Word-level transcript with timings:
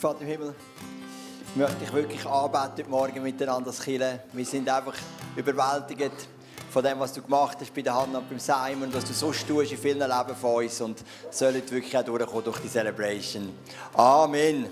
Vater 0.00 0.22
im 0.22 0.28
Himmel, 0.28 0.54
ich 1.50 1.56
möchte 1.56 1.76
dich 1.76 1.92
wirklich 1.92 2.24
anbeten 2.24 2.70
heute 2.70 2.88
Morgen 2.88 3.22
miteinander 3.22 3.68
als 3.68 3.82
Kirche. 3.82 4.20
Wir 4.32 4.46
sind 4.46 4.66
einfach 4.66 4.94
überwältigt 5.36 6.26
von 6.70 6.82
dem, 6.82 6.98
was 7.00 7.12
du 7.12 7.20
gemacht 7.20 7.58
hast 7.60 7.74
bei 7.74 7.82
der 7.82 7.94
Hand 7.94 8.16
und 8.16 8.26
beim 8.26 8.38
Simon 8.38 8.84
und 8.84 8.94
was 8.94 9.04
du 9.04 9.12
so 9.12 9.30
tust 9.30 9.72
in 9.72 9.76
vielen 9.76 9.98
Leben 9.98 10.34
von 10.40 10.64
uns 10.64 10.80
und 10.80 11.04
sollen 11.30 11.62
wirklich 11.70 11.94
auch 11.94 12.02
durchkommen 12.02 12.44
durch 12.44 12.60
die 12.60 12.68
Celebration. 12.68 13.54
Amen. 13.92 14.70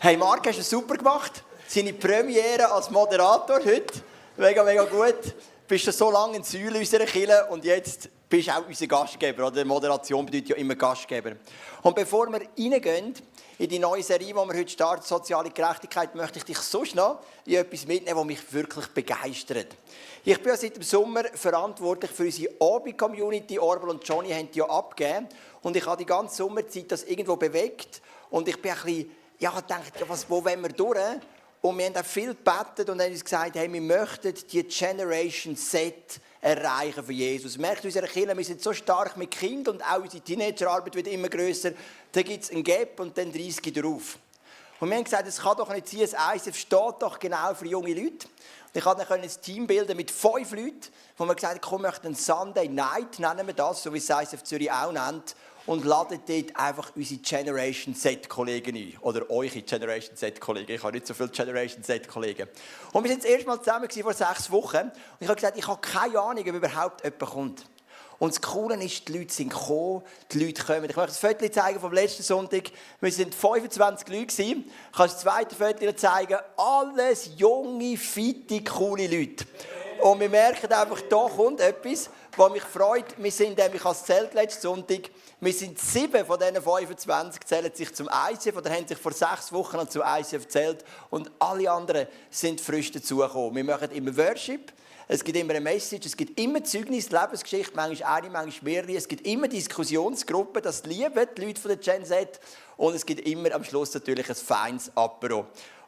Hey 0.00 0.16
Marc, 0.16 0.48
hast 0.48 0.58
du 0.58 0.62
super 0.64 0.96
gemacht. 0.96 1.44
Seine 1.68 1.92
Premiere 1.92 2.72
als 2.72 2.90
Moderator 2.90 3.58
heute. 3.58 4.02
Mega, 4.36 4.64
mega 4.64 4.82
gut. 4.86 5.34
Bist 5.68 5.84
du 5.84 5.90
so 5.90 6.12
lange 6.12 6.36
in 6.36 6.44
Säule 6.44 6.78
unserer 6.78 7.06
Kirche 7.06 7.44
und 7.50 7.64
jetzt 7.64 8.08
bist 8.28 8.46
du 8.46 8.52
auch 8.52 8.68
unser 8.68 8.86
Gastgeber. 8.86 9.48
Oder 9.48 9.64
Moderation 9.64 10.24
bedeutet 10.24 10.50
ja 10.50 10.56
immer 10.56 10.76
Gastgeber. 10.76 11.32
Und 11.82 11.96
bevor 11.96 12.28
wir 12.28 12.42
reingehen 12.56 13.14
in 13.58 13.68
die 13.68 13.80
neue 13.80 14.04
Serie, 14.04 14.28
die 14.28 14.34
wir 14.34 14.46
heute 14.46 14.68
starten, 14.68 15.02
Soziale 15.02 15.50
Gerechtigkeit, 15.50 16.14
möchte 16.14 16.38
ich 16.38 16.44
dich 16.44 16.58
sonst 16.58 16.94
noch 16.94 17.18
in 17.46 17.54
etwas 17.54 17.84
mitnehmen, 17.84 18.16
was 18.16 18.24
mich 18.24 18.52
wirklich 18.52 18.86
begeistert. 18.88 19.76
Ich 20.24 20.38
bin 20.38 20.52
ja 20.52 20.56
seit 20.56 20.76
dem 20.76 20.84
Sommer 20.84 21.24
verantwortlich 21.34 22.12
für 22.12 22.26
unsere 22.26 22.54
Obi-Community. 22.60 23.58
Orbel 23.58 23.90
und 23.90 24.06
Johnny 24.06 24.30
haben 24.30 24.48
die 24.48 24.60
ja 24.60 24.66
abgegeben. 24.66 25.26
Und 25.62 25.76
ich 25.76 25.84
habe 25.84 25.96
die 25.96 26.06
ganze 26.06 26.36
Sommerzeit 26.36 26.92
das 26.92 27.02
irgendwo 27.02 27.34
bewegt. 27.34 28.02
Und 28.30 28.46
ich 28.46 28.62
bin 28.62 28.70
ein 28.70 28.82
bisschen, 28.84 29.10
ja, 29.40 29.50
gedacht, 29.50 29.94
ja, 29.98 30.08
was, 30.08 30.30
wo 30.30 30.44
wollen 30.44 30.62
wir 30.62 30.68
durch? 30.68 30.98
Und 31.60 31.78
wir 31.78 31.86
haben 31.86 31.96
auch 31.96 32.04
viel 32.04 32.34
gebetet 32.34 32.88
und 32.90 33.00
haben 33.00 33.12
uns 33.12 33.24
gesagt, 33.24 33.56
hey, 33.56 33.72
wir 33.72 33.80
möchten 33.80 34.34
die 34.52 34.62
Generation 34.62 35.56
Z 35.56 36.20
erreichen 36.40 37.04
für 37.04 37.12
Jesus. 37.12 37.58
Merkt 37.58 37.84
unsere 37.84 38.06
Kinder, 38.06 38.36
wir 38.36 38.44
sind 38.44 38.62
so 38.62 38.72
stark 38.72 39.16
mit 39.16 39.30
Kindern 39.30 39.76
und 39.76 39.82
auch 39.82 40.00
unsere 40.00 40.22
Teenagerarbeit 40.22 40.94
wird 40.94 41.08
immer 41.08 41.28
größer. 41.28 41.72
Da 42.12 42.22
gibt 42.22 42.44
es 42.44 42.50
ein 42.50 42.62
Gap 42.62 43.00
und 43.00 43.18
dann 43.18 43.32
30 43.32 43.72
drauf. 43.72 44.18
Und 44.78 44.90
wir 44.90 44.96
haben 44.96 45.04
gesagt, 45.04 45.26
es 45.26 45.38
kann 45.38 45.56
doch 45.56 45.70
nicht 45.70 45.88
sein, 45.88 46.00
das 46.00 46.46
ISF 46.46 46.56
steht 46.56 46.94
doch 47.00 47.18
genau 47.18 47.54
für 47.54 47.66
junge 47.66 47.94
Leute. 47.94 48.28
Und 48.28 48.74
ich 48.74 48.84
konnte 48.84 49.06
dann 49.08 49.22
ein 49.22 49.30
Team 49.42 49.66
bilden 49.66 49.96
mit 49.96 50.10
fünf 50.10 50.52
Leuten, 50.52 50.80
wo 51.16 51.24
wir 51.24 51.34
gesagt 51.34 51.54
haben, 51.54 51.60
komm, 51.62 51.82
wir 51.82 51.88
möchten 51.88 52.06
einen 52.06 52.14
Sunday 52.14 52.68
Night, 52.68 53.18
nennen 53.18 53.46
wir 53.46 53.54
das, 53.54 53.82
so 53.82 53.92
wie 53.92 53.98
es 53.98 54.10
ISF 54.10 54.42
Zürich 54.42 54.70
auch 54.70 54.92
nennt 54.92 55.34
und 55.66 55.84
ladet 55.84 56.22
dort 56.28 56.56
einfach 56.56 56.92
unsere 56.94 57.20
Generation 57.20 57.94
Z-Kollegen 57.94 58.76
ein. 58.76 58.96
Oder 59.00 59.28
eure 59.30 59.62
Generation 59.62 60.16
Z-Kollegen. 60.16 60.72
Ich 60.72 60.82
habe 60.82 60.92
nicht 60.92 61.06
so 61.06 61.14
viele 61.14 61.28
Generation 61.28 61.82
Z-Kollegen. 61.82 62.48
Und 62.92 63.04
wir 63.04 63.10
sind 63.10 63.24
das 63.24 63.30
erste 63.30 63.46
Mal 63.46 63.58
zusammen 63.58 63.90
vor 63.90 64.14
sechs 64.14 64.50
Wochen. 64.50 64.76
Und 64.76 64.92
ich 65.20 65.28
habe 65.28 65.36
gesagt, 65.36 65.58
ich 65.58 65.66
habe 65.66 65.80
keine 65.80 66.20
Ahnung, 66.20 66.48
ob 66.48 66.54
überhaupt 66.54 67.04
jemand 67.04 67.20
kommt. 67.20 67.66
Und 68.18 68.32
das 68.32 68.40
Coole 68.40 68.82
ist, 68.82 69.08
die 69.08 69.18
Leute 69.18 69.34
sind 69.34 69.50
gekommen, 69.50 70.02
die 70.32 70.44
Leute 70.44 70.64
kommen. 70.64 70.88
Ich 70.88 70.96
möchte 70.96 71.12
das 71.12 71.18
Foto 71.18 71.48
zeigen 71.50 71.80
vom 71.80 71.92
letzten 71.92 72.22
Sonntag. 72.22 72.70
Wir 73.00 73.12
sind 73.12 73.34
25 73.34 74.08
Leute. 74.08 74.42
Ich 74.42 74.54
kann 74.54 75.06
das 75.08 75.18
zweite 75.18 75.54
Foto 75.54 75.92
zeigen. 75.92 76.38
Alles 76.56 77.30
junge, 77.36 77.96
fitte, 77.98 78.64
coole 78.64 79.06
Leute. 79.06 79.44
Und 80.02 80.20
wir 80.20 80.28
merken 80.28 80.72
einfach, 80.72 81.00
da 81.08 81.28
kommt 81.28 81.60
etwas, 81.60 82.10
was 82.36 82.52
mich 82.52 82.62
freut. 82.62 83.06
Wir 83.16 83.32
sind 83.32 83.56
nämlich 83.58 83.84
als 83.84 84.04
Zelt 84.04 84.34
letzten 84.34 84.62
Sonntag 84.62 85.10
wir 85.38 85.52
sind 85.52 85.78
sieben 85.78 86.24
von 86.24 86.38
diesen 86.38 86.62
25 86.62 87.44
zählen 87.44 87.70
sich 87.74 87.94
zum 87.94 88.08
ICF 88.08 88.56
oder 88.56 88.70
haben 88.70 88.88
sich 88.88 88.96
vor 88.96 89.12
sechs 89.12 89.52
Wochen 89.52 89.86
zum 89.86 90.02
ICF 90.02 90.44
gezählt 90.44 90.82
und 91.10 91.30
alle 91.38 91.70
anderen 91.70 92.06
sind 92.30 92.58
frisch 92.58 92.90
dazugekommen. 92.90 93.54
Wir 93.54 93.64
machen 93.64 93.90
immer 93.90 94.16
Worship, 94.16 94.72
es 95.08 95.22
gibt 95.22 95.36
immer 95.36 95.50
eine 95.50 95.60
Message, 95.60 96.06
es 96.06 96.16
gibt 96.16 96.40
immer 96.40 96.64
Zeugnis, 96.64 97.10
Lebensgeschichte, 97.10 97.76
manchmal 97.76 98.16
eine, 98.16 98.30
manchmal 98.30 98.72
mehrere. 98.72 98.96
Es 98.96 99.06
gibt 99.06 99.26
immer 99.26 99.46
Diskussionsgruppen, 99.46 100.62
das 100.62 100.84
lieben 100.84 101.28
die 101.36 101.44
Leute 101.44 101.60
von 101.60 101.68
der 101.68 101.76
Gen 101.76 102.04
Z. 102.06 102.40
Und 102.78 102.94
es 102.94 103.04
gibt 103.04 103.28
immer 103.28 103.52
am 103.52 103.62
Schluss 103.62 103.92
natürlich 103.92 104.28
ein 104.28 104.34
feines 104.34 104.90
Apero. 104.96 105.46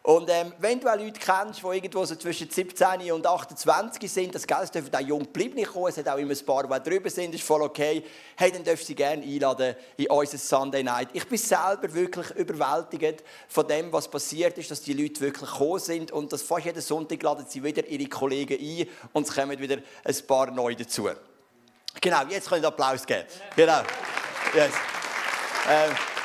Und 0.08 0.30
ähm, 0.30 0.54
wenn 0.58 0.80
du 0.80 0.88
auch 0.88 0.96
Leute 0.96 1.20
kennst, 1.20 1.60
die 1.62 1.66
irgendwo 1.66 2.02
so 2.06 2.16
zwischen 2.16 2.48
17 2.48 3.12
und 3.12 3.26
28 3.26 4.10
sind, 4.10 4.34
das 4.34 4.46
Geld 4.46 4.74
dürfen 4.74 4.94
auch 4.94 5.00
jung 5.00 5.24
geblieben 5.24 5.62
kommen, 5.64 5.88
es 5.88 5.98
hat 5.98 6.08
auch 6.08 6.16
immer 6.16 6.32
ein 6.32 6.46
paar, 6.46 6.80
die 6.80 6.90
drüber 6.90 7.10
sind, 7.10 7.34
ist 7.34 7.44
voll 7.44 7.60
okay, 7.60 8.02
hey, 8.34 8.50
dann 8.50 8.64
dürfen 8.64 8.86
sie 8.86 8.94
gerne 8.94 9.22
einladen 9.22 9.76
in 9.98 10.06
unser 10.06 10.38
Sunday 10.38 10.82
Night. 10.82 11.10
Ich 11.12 11.28
bin 11.28 11.36
selber 11.36 11.92
wirklich 11.92 12.30
überwältigt 12.30 13.22
von 13.48 13.68
dem, 13.68 13.92
was 13.92 14.08
passiert 14.08 14.56
ist, 14.56 14.70
dass 14.70 14.80
die 14.80 14.94
Leute 14.94 15.20
wirklich 15.20 15.50
gekommen 15.50 15.78
sind 15.78 16.10
und 16.10 16.32
dass 16.32 16.40
fast 16.40 16.64
jeden 16.64 16.80
Sonntag 16.80 17.22
laden 17.22 17.44
sie 17.46 17.62
wieder 17.62 17.86
ihre 17.86 18.08
Kollegen 18.08 18.58
ein 18.58 18.88
und 19.12 19.28
es 19.28 19.34
kommen 19.34 19.58
wieder 19.58 19.76
ein 20.04 20.16
paar 20.26 20.50
neu 20.50 20.74
dazu. 20.74 21.10
Genau, 22.00 22.22
jetzt 22.30 22.48
können 22.48 22.62
wir 22.62 22.68
Applaus 22.68 23.04
geben. 23.04 23.26
Genau. 23.54 23.82
Yes. 24.54 24.72
Ähm, 25.68 26.17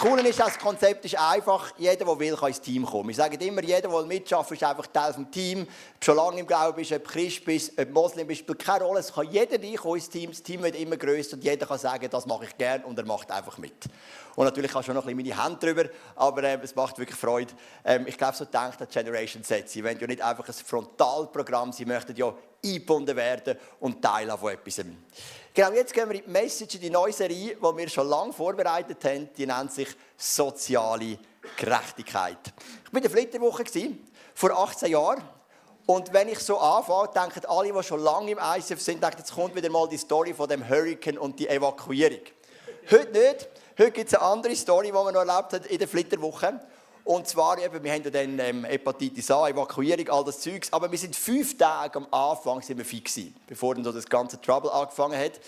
Coole 0.00 0.26
ist, 0.26 0.40
das 0.40 0.58
Konzept 0.58 1.04
ist 1.04 1.18
einfach, 1.18 1.72
jeder, 1.76 2.06
der 2.06 2.18
will, 2.18 2.34
kann 2.34 2.48
ins 2.48 2.60
Team 2.62 2.86
kommen. 2.86 3.10
Wir 3.10 3.16
sagen 3.16 3.38
immer, 3.38 3.62
jeder, 3.62 3.86
der 3.86 4.02
mitschaffen 4.04 4.56
ist 4.56 4.64
einfach 4.64 4.86
Teil 4.86 5.12
des 5.12 5.26
Teams. 5.30 5.68
Ob 5.68 6.04
schon 6.04 6.16
lange 6.16 6.40
im 6.40 6.46
Glauben 6.46 6.76
bist, 6.76 6.92
ob 6.92 7.06
Christ 7.06 7.44
bist, 7.44 7.78
ob 7.78 7.90
Moslem 7.90 8.26
bist, 8.26 8.40
spielt 8.40 8.60
keine 8.60 8.84
Rolle. 8.84 9.00
Es 9.00 9.12
kann 9.12 9.30
jeder 9.30 9.62
reinkommen 9.62 9.96
ins 9.96 10.08
Team. 10.08 10.30
Das 10.30 10.42
Team 10.42 10.62
wird 10.62 10.76
immer 10.76 10.96
größer 10.96 11.34
und 11.34 11.44
jeder 11.44 11.66
kann 11.66 11.78
sagen, 11.78 12.08
das 12.10 12.24
mache 12.24 12.46
ich 12.46 12.56
gerne 12.56 12.86
und 12.86 12.98
er 12.98 13.04
macht 13.04 13.30
einfach 13.30 13.58
mit. 13.58 13.74
Und 14.36 14.46
natürlich 14.46 14.74
hast 14.74 14.88
du 14.88 14.94
noch 14.94 15.06
ein 15.06 15.14
bisschen 15.14 15.34
meine 15.34 15.44
Hand 15.44 15.62
drüber, 15.62 15.84
aber 16.16 16.44
äh, 16.44 16.58
es 16.62 16.74
macht 16.74 16.98
wirklich 16.98 17.18
Freude. 17.18 17.52
Ähm, 17.84 18.06
ich 18.06 18.16
glaube, 18.16 18.34
so 18.34 18.46
denkt 18.46 18.80
die 18.80 18.86
Generation 18.86 19.44
Z. 19.44 19.68
Sie 19.68 19.84
wollen 19.84 19.98
ja 20.00 20.06
nicht 20.06 20.22
einfach 20.22 20.48
ein 20.48 20.54
Frontalprogramm, 20.54 21.72
sie 21.72 21.84
möchten 21.84 22.16
ja 22.16 22.32
eingebunden 22.64 23.16
werden 23.16 23.58
und 23.80 24.00
Teil 24.00 24.30
von 24.30 24.50
etwas. 24.50 24.80
Genau, 25.52 25.72
jetzt 25.72 25.92
gehen 25.92 26.08
wir 26.08 26.16
in 26.16 26.24
die 26.24 26.30
Message, 26.30 26.76
in 26.76 26.80
die 26.80 26.90
neue 26.90 27.12
Serie, 27.12 27.56
die 27.56 27.76
wir 27.76 27.88
schon 27.88 28.06
lange 28.06 28.32
vorbereitet 28.32 29.04
haben. 29.04 29.28
Die 29.36 29.46
nennt 29.46 29.72
sich 29.72 29.88
Soziale 30.16 31.18
Gerechtigkeit. 31.56 32.38
Ich 32.84 32.92
war 32.92 32.96
in 32.98 33.02
der 33.02 33.10
Flitterwoche, 33.10 33.64
vor 34.32 34.50
18 34.52 34.92
Jahren. 34.92 35.22
Und 35.86 36.12
wenn 36.12 36.28
ich 36.28 36.38
so 36.38 36.56
anfange, 36.56 37.08
denken 37.12 37.44
alle, 37.46 37.72
die 37.72 37.82
schon 37.82 38.00
lange 38.00 38.30
im 38.30 38.38
ICF 38.38 38.80
sind, 38.80 39.02
denken, 39.02 39.18
jetzt 39.18 39.34
kommt 39.34 39.56
wieder 39.56 39.68
mal 39.70 39.88
die 39.88 39.98
Story 39.98 40.32
von 40.34 40.48
dem 40.48 40.68
Hurricane 40.68 41.18
und 41.18 41.36
die 41.40 41.48
Evakuierung. 41.48 42.20
Heute 42.88 43.10
nicht. 43.10 43.48
Heute 43.76 43.90
gibt 43.90 44.12
es 44.12 44.14
eine 44.14 44.22
andere 44.22 44.54
Story, 44.54 44.86
die 44.86 44.92
wir 44.92 45.10
noch 45.10 45.26
erlebt 45.26 45.52
haben 45.52 45.64
in 45.64 45.78
der 45.78 45.88
Flitterwoche. 45.88 46.60
Und 47.04 47.26
zwar 47.26 47.58
eben, 47.58 47.82
wir 47.82 47.92
haben 47.92 48.02
ja 48.04 48.10
dann 48.10 48.38
ähm, 48.38 48.64
Hepatitis 48.64 49.30
A, 49.30 49.48
Evakuierung, 49.48 50.08
all 50.08 50.24
das 50.24 50.40
Zeugs. 50.40 50.72
Aber 50.72 50.90
wir 50.90 50.98
sind 50.98 51.16
fünf 51.16 51.56
Tage 51.56 51.98
am 51.98 52.06
Anfang 52.10 52.62
sind 52.62 52.78
wir 52.78 52.84
fix 52.84 53.14
gewesen, 53.14 53.34
bevor 53.46 53.74
dann 53.74 53.84
so 53.84 53.92
das 53.92 54.06
ganze 54.06 54.40
Trouble 54.40 54.70
angefangen 54.70 55.18
hat. 55.18 55.40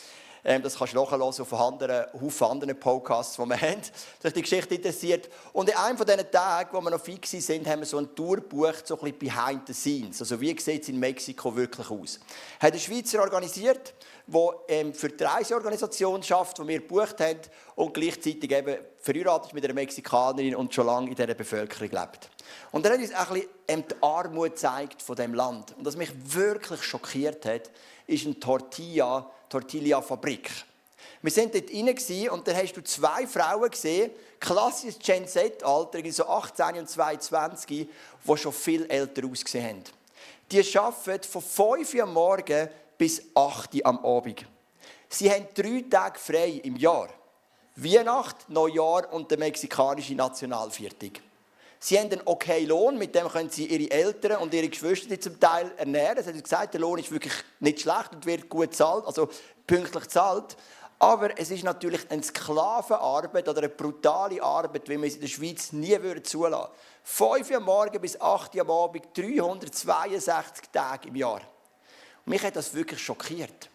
Ähm, 0.45 0.63
das 0.63 0.77
kannst 0.77 0.95
du 0.95 1.01
nachhören 1.01 1.23
auf 1.23 1.55
anderen, 1.55 2.07
Haufen 2.21 2.47
anderen 2.49 2.79
Podcasts, 2.79 3.37
die 3.37 3.49
wir 3.49 3.61
haben, 3.61 3.81
sich 4.21 4.33
die 4.33 4.43
Geschichte 4.43 4.75
interessiert. 4.75 5.29
Und 5.53 5.69
in 5.69 5.77
einem 5.77 5.97
von 5.97 6.07
diesen 6.07 6.29
Tagen, 6.31 6.71
wo 6.73 6.81
wir 6.81 6.91
noch 6.91 7.01
fix 7.01 7.31
sind, 7.31 7.67
haben 7.69 7.81
wir 7.81 7.87
so 7.87 7.99
eine 7.99 8.13
Tour 8.13 8.37
gebucht, 8.37 8.87
so 8.87 8.99
ein 8.99 9.13
bisschen 9.13 9.19
behind 9.19 9.67
the 9.69 9.73
scenes. 9.73 10.21
Also 10.21 10.41
wie 10.41 10.59
sieht 10.59 10.83
es 10.83 10.89
in 10.89 10.99
Mexiko 10.99 11.55
wirklich 11.55 11.89
aus? 11.89 12.19
Hat 12.59 12.73
ein 12.73 12.81
Schweizer 12.81 13.21
organisiert, 13.21 13.95
der 14.27 14.51
ähm, 14.69 14.95
für 14.95 15.09
die 15.09 15.25
Reiseorganisation 15.25 16.23
schafft, 16.23 16.59
die 16.59 16.69
wir 16.69 16.81
gebucht 16.81 17.21
haben 17.21 17.41
und 17.75 17.95
gleichzeitig 17.95 18.51
eben 18.51 18.77
verheiratet 19.01 19.53
mit 19.53 19.65
einer 19.65 19.75
Mexikanerin 19.75 20.55
und 20.55 20.73
schon 20.73 20.87
lange 20.87 21.11
in 21.11 21.15
dieser 21.15 21.35
Bevölkerung 21.35 21.91
lebt. 21.91 22.31
Und 22.71 22.87
er 22.87 22.93
hat 22.93 23.01
uns 23.01 23.13
ein 23.13 23.27
bisschen 23.27 23.49
ähm, 23.69 23.85
die 23.89 24.03
Armut 24.03 24.51
gezeigt 24.51 25.03
von 25.03 25.17
dem 25.17 25.35
Land. 25.35 25.77
Und 25.77 25.85
was 25.85 25.97
mich 25.97 26.11
wirklich 26.25 26.83
schockiert 26.83 27.45
hat, 27.45 27.71
ist 28.07 28.27
eine 28.27 28.39
Tortilla, 28.39 29.31
Tortilla-Fabrik. 29.49 30.51
Wir 31.21 31.31
sind 31.31 31.55
dort 31.55 31.71
rein 31.71 32.31
und 32.31 32.49
dann 32.49 32.57
hast 32.57 32.77
du 32.77 32.83
zwei 32.83 33.27
Frauen 33.27 33.71
gesehen, 33.71 34.11
klassisches 34.41 34.99
Gen 34.99 35.27
Z-Alter, 35.27 36.01
so 36.11 36.27
18 36.27 36.79
und 36.79 36.89
22, 36.89 37.89
die 38.27 38.37
schon 38.37 38.53
viel 38.53 38.87
älter 38.87 39.23
ausgesehen 39.27 39.67
haben. 39.67 39.85
Die 40.51 40.79
arbeiten 40.79 41.29
von 41.29 41.43
5 41.43 41.95
Uhr 41.95 42.03
am 42.03 42.13
Morgen 42.13 42.69
bis 43.03 43.21
8 43.35 43.75
Uhr 43.75 43.87
am 43.87 44.05
Abend. 44.05 44.47
Sie 45.09 45.29
haben 45.29 45.49
drei 45.57 45.85
Tage 45.91 46.21
frei 46.21 46.61
im 46.63 46.77
Jahr. 46.77 47.09
Weihnacht, 47.75 48.49
Neujahr 48.49 49.13
und 49.13 49.29
der 49.29 49.39
mexikanische 49.39 50.15
Nationalviertag. 50.15 51.21
Sie 51.81 51.99
haben 51.99 52.13
einen 52.13 52.23
okay 52.27 52.65
Lohn, 52.65 52.97
mit 52.97 53.13
dem 53.13 53.27
können 53.27 53.51
sie 53.51 53.67
ihre 53.67 53.91
Eltern 53.91 54.41
und 54.41 54.55
ihre 54.55 54.69
Geschwister 54.69 55.21
zum 55.21 55.41
Teil 55.41 55.73
ernähren. 55.79 56.23
Sie 56.23 56.31
haben 56.31 56.41
gesagt, 56.41 56.75
der 56.75 56.81
Lohn 56.81 57.01
ist 57.01 57.11
wirklich 57.11 57.33
nicht 57.59 57.81
schlecht 57.81 58.13
und 58.15 58.25
wird 58.25 58.49
gut 58.49 58.71
bezahlt, 58.71 59.05
also 59.05 59.29
pünktlich 59.67 60.05
bezahlt. 60.05 60.57
Aber 61.01 61.37
es 61.37 61.51
ist 61.51 61.65
natürlich 61.65 62.09
eine 62.09 62.23
Sklavenarbeit 62.23 63.49
oder 63.49 63.59
eine 63.59 63.69
brutale 63.69 64.41
Arbeit, 64.41 64.89
wie 64.89 64.97
man 64.97 65.09
es 65.09 65.17
in 65.17 65.23
der 65.23 65.29
Schweiz 65.29 65.73
nie 65.73 66.01
würde 66.01 66.23
zulassen 66.23 66.69
würde. 66.69 67.43
5 67.43 67.51
Uhr 67.51 67.59
morgen 67.59 68.01
bis 68.01 68.21
8 68.21 68.55
Uhr 68.55 68.61
am 68.61 68.71
Abend, 68.71 69.07
362 69.13 70.69
Tage 70.71 71.09
im 71.09 71.17
Jahr. 71.17 71.41
Mich 72.25 72.43
hat 72.43 72.57
das 72.57 72.73
wirklich 72.75 73.01
schockiert. 73.01 73.69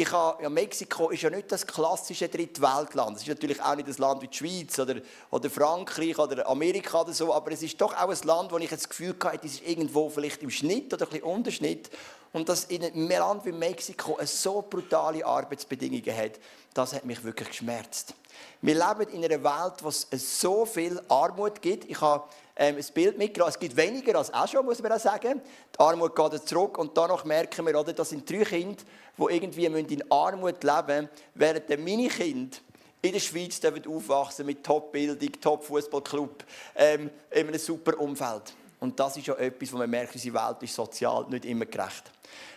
Ich 0.00 0.12
habe, 0.12 0.40
ja, 0.42 0.48
Mexiko 0.48 1.10
ist 1.10 1.22
ja 1.22 1.30
nicht 1.30 1.50
das 1.50 1.66
klassische 1.66 2.28
Drittweltland. 2.28 3.16
Es 3.16 3.22
ist 3.22 3.28
natürlich 3.28 3.60
auch 3.60 3.74
nicht 3.74 3.88
das 3.88 3.98
Land 3.98 4.22
wie 4.22 4.28
die 4.28 4.36
Schweiz 4.36 4.78
oder, 4.78 5.00
oder 5.30 5.50
Frankreich 5.50 6.16
oder 6.16 6.48
Amerika 6.48 7.00
oder 7.00 7.12
so, 7.12 7.34
aber 7.34 7.50
es 7.50 7.62
ist 7.64 7.80
doch 7.80 7.92
auch 7.96 8.08
ein 8.08 8.18
Land, 8.22 8.52
wo 8.52 8.58
ich 8.58 8.70
das 8.70 8.88
Gefühl 8.88 9.16
hatte, 9.24 9.44
es 9.44 9.54
ist 9.54 9.66
irgendwo 9.66 10.08
vielleicht 10.08 10.40
im 10.44 10.50
Schnitt 10.50 10.94
oder 10.94 11.04
ein 11.04 11.10
bisschen 11.10 11.24
Unterschnitt. 11.24 11.90
Und 12.32 12.48
dass 12.48 12.64
in 12.64 12.84
einem 12.84 13.08
Land 13.08 13.44
wie 13.44 13.52
Mexiko 13.52 14.18
so 14.24 14.62
brutale 14.68 15.24
Arbeitsbedingungen 15.24 16.16
hat, 16.16 16.32
das 16.74 16.92
hat 16.94 17.04
mich 17.04 17.22
wirklich 17.24 17.48
geschmerzt. 17.48 18.14
Wir 18.60 18.74
leben 18.74 19.10
in 19.12 19.24
einer 19.24 19.42
Welt, 19.42 19.74
wo 19.82 19.88
es 19.88 20.06
so 20.40 20.64
viel 20.64 21.00
Armut 21.08 21.60
gibt. 21.60 21.84
Ich 21.90 22.00
habe 22.00 22.24
ähm, 22.56 22.76
ein 22.76 22.84
Bild 22.94 23.18
mitgebracht. 23.18 23.50
Es 23.50 23.58
gibt 23.58 23.76
weniger 23.76 24.16
als 24.16 24.32
auch 24.32 24.46
schon, 24.46 24.64
muss 24.64 24.82
man 24.82 24.92
auch 24.92 25.00
sagen. 25.00 25.40
Die 25.74 25.80
Armut 25.80 26.14
geht 26.14 26.48
zurück 26.48 26.78
und 26.78 26.96
danach 26.96 27.24
merken 27.24 27.66
wir, 27.66 27.78
oder, 27.78 27.92
das 27.92 28.10
sind 28.10 28.28
drei 28.28 28.44
Kinder, 28.44 28.82
die 29.16 29.34
irgendwie 29.34 29.66
in 29.66 30.10
Armut 30.10 30.62
leben 30.62 30.86
müssen, 30.86 31.08
während 31.34 31.68
meine 31.68 32.08
Kinder 32.08 32.56
in 33.00 33.12
der 33.12 33.20
Schweiz 33.20 33.60
aufwachsen 33.64 34.46
mit 34.46 34.64
Top-Bildung, 34.64 35.40
Top-Fußballclub, 35.40 36.44
ähm, 36.76 37.10
in 37.30 37.48
einem 37.48 37.58
super 37.58 37.98
Umfeld. 37.98 38.54
Und 38.80 38.98
das 38.98 39.16
ist 39.16 39.26
ja 39.26 39.34
etwas, 39.34 39.72
wo 39.72 39.78
man 39.78 39.90
merkt, 39.90 40.14
unsere 40.14 40.34
Welt 40.34 40.62
ist 40.62 40.74
sozial 40.74 41.26
nicht 41.28 41.44
immer 41.44 41.66
gerecht. 41.66 42.10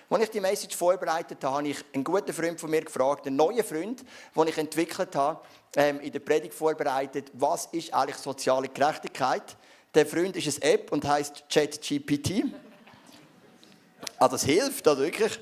Als 0.10 0.24
ich 0.24 0.30
die 0.30 0.42
Message 0.42 0.76
vorbereitet 0.76 1.44
habe, 1.44 1.56
habe 1.58 1.68
ich 1.70 1.78
einen 1.94 2.04
guten 2.04 2.34
Freund 2.34 2.60
von 2.60 2.70
mir 2.70 2.82
gefragt, 2.82 3.26
einen 3.28 3.38
neuen 3.38 3.64
Freund, 3.64 4.04
den 4.36 4.48
ich 4.48 4.58
entwickelt 4.58 5.16
habe, 5.16 5.40
ähm, 5.76 6.02
in 6.02 6.12
der 6.12 6.20
Predigt 6.20 6.54
vorbereitet, 6.54 7.32
was 7.34 7.68
ist 7.68 7.94
eigentlich 7.94 8.18
soziale 8.18 8.68
Gerechtigkeit? 8.68 9.56
Der 9.94 10.06
Freund 10.06 10.36
ist 10.36 10.62
eine 10.62 10.74
App 10.74 10.92
und 10.92 11.08
heißt 11.08 11.46
ChatGPT. 11.50 12.44
Ah, 14.20 14.28
das 14.28 14.44
hilft, 14.44 14.86
also 14.88 15.02
wirklich 15.02 15.40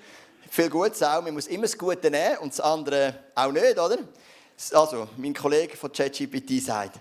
viel 0.50 0.70
Gutes 0.70 1.02
auch. 1.02 1.22
Man 1.22 1.34
muss 1.34 1.48
immer 1.48 1.64
das 1.64 1.78
Gute 1.78 2.12
nehmen 2.12 2.38
und 2.38 2.54
das 2.54 2.60
andere 2.60 3.24
auch 3.34 3.52
nicht, 3.52 3.78
oder? 3.78 3.98
Also, 4.74 5.08
mein 5.18 5.34
Kollege 5.34 5.76
von 5.78 5.92
ChatGPT 5.92 6.62
sagt, 6.62 7.00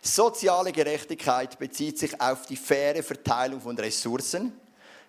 soziale 0.00 0.72
Gerechtigkeit 0.72 1.58
bezieht 1.58 1.98
sich 1.98 2.20
auf 2.20 2.46
die 2.46 2.56
faire 2.56 3.02
Verteilung 3.02 3.60
von 3.60 3.76
Ressourcen, 3.78 4.52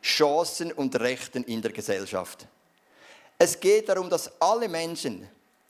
Chancen 0.01 0.71
und 0.71 0.99
Rechten 0.99 1.43
in 1.43 1.61
der 1.61 1.71
Gesellschaft. 1.71 2.47
Es 3.37 3.59
geht 3.59 3.89
darum, 3.89 4.09
dass 4.09 4.31
alle 4.41 4.67
Menschen, 4.67 5.27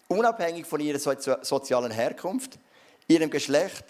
unabhängig 0.07 0.65
von 0.65 0.79
ihrer 0.81 1.00
sozialen 1.00 1.91
Herkunft, 1.91 2.57
ihrem 3.07 3.29
Geschlecht, 3.29 3.85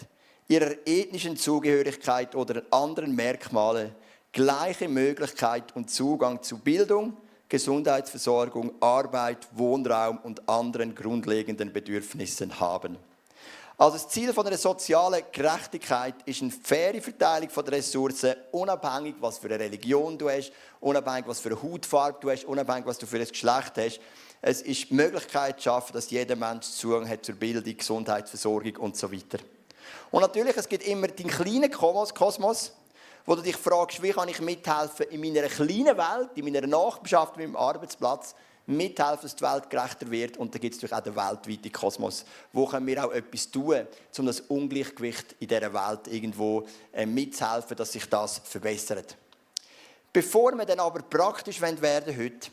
ihrer 0.48 0.72
ethnischen 0.84 1.36
Zugehörigkeit 1.36 2.34
oder 2.34 2.62
anderen 2.70 3.14
Merkmale, 3.14 3.94
gleiche 4.32 4.88
Möglichkeit 4.88 5.74
und 5.74 5.90
Zugang 5.90 6.42
zu 6.42 6.58
Bildung, 6.58 7.16
Gesundheitsversorgung, 7.48 8.72
Arbeit, 8.80 9.46
Wohnraum 9.52 10.18
und 10.18 10.48
anderen 10.48 10.94
grundlegenden 10.94 11.72
Bedürfnissen 11.72 12.58
haben. 12.58 12.96
Also 13.78 13.96
das 13.96 14.08
Ziel 14.08 14.32
von 14.32 14.46
einer 14.46 14.58
sozialen 14.58 15.22
Gerechtigkeit 15.32 16.14
ist 16.26 16.42
eine 16.42 16.50
faire 16.50 17.00
Verteilung 17.00 17.48
der 17.54 17.72
Ressourcen, 17.72 18.34
unabhängig, 18.50 19.16
was 19.20 19.38
für 19.38 19.48
eine 19.48 19.60
Religion 19.60 20.18
du 20.18 20.28
hast, 20.28 20.52
unabhängig, 20.80 21.26
was 21.26 21.40
für 21.40 21.50
eine 21.50 21.62
Hautfarbe 21.62 22.18
du 22.20 22.30
hast, 22.30 22.44
unabhängig, 22.44 22.86
was 22.86 22.98
du 22.98 23.06
für 23.06 23.18
ein 23.18 23.26
Geschlecht 23.26 23.72
hast. 23.76 24.00
Es 24.42 24.60
ist 24.60 24.90
die 24.90 24.94
Möglichkeit 24.94 25.58
zu 25.58 25.64
schaffen, 25.64 25.94
dass 25.94 26.10
jeder 26.10 26.36
Mensch 26.36 26.66
Zugang 26.66 27.08
hat 27.08 27.24
zur 27.24 27.36
Bildung, 27.36 27.76
Gesundheitsversorgung 27.76 28.76
und 28.76 28.96
so 28.96 29.10
weiter. 29.10 29.38
Und 30.10 30.20
natürlich, 30.20 30.56
es 30.56 30.68
gibt 30.68 30.84
immer 30.84 31.08
den 31.08 31.28
kleinen 31.28 31.70
Kosmos, 31.70 32.72
wo 33.24 33.34
du 33.34 33.42
dich 33.42 33.56
fragst, 33.56 34.02
wie 34.02 34.10
kann 34.10 34.28
ich 34.28 34.40
mithelfen 34.40 35.06
in 35.10 35.20
meiner 35.20 35.48
kleinen 35.48 35.96
Welt, 35.96 36.30
in 36.34 36.44
meiner 36.44 36.66
Nachbarschaft, 36.66 37.36
in 37.36 37.52
meinem 37.52 37.56
Arbeitsplatz, 37.56 38.34
mithelfen, 38.66 39.22
dass 39.22 39.36
die 39.36 39.44
Welt 39.44 39.70
gerechter 39.70 40.10
wird. 40.10 40.36
Und 40.36 40.54
da 40.54 40.58
gibt 40.58 40.74
es 40.74 40.82
natürlich 40.82 40.96
auch 40.96 41.04
den 41.04 41.16
weltweiten 41.16 41.72
Kosmos. 41.72 42.24
Wo 42.52 42.66
können 42.66 42.86
wir 42.86 43.04
auch 43.04 43.12
etwas 43.12 43.50
tun, 43.50 43.86
um 44.18 44.26
das 44.26 44.40
Ungleichgewicht 44.40 45.36
in 45.40 45.48
dieser 45.48 45.72
Welt 45.72 46.06
irgendwo 46.08 46.66
äh, 46.92 47.06
mitzuhelfen, 47.06 47.76
dass 47.76 47.92
sich 47.92 48.08
das 48.08 48.38
verbessert. 48.44 49.16
Bevor 50.12 50.52
wir 50.52 50.66
dann 50.66 50.80
aber 50.80 51.00
praktisch 51.02 51.60
werden 51.60 52.16
heute, 52.16 52.50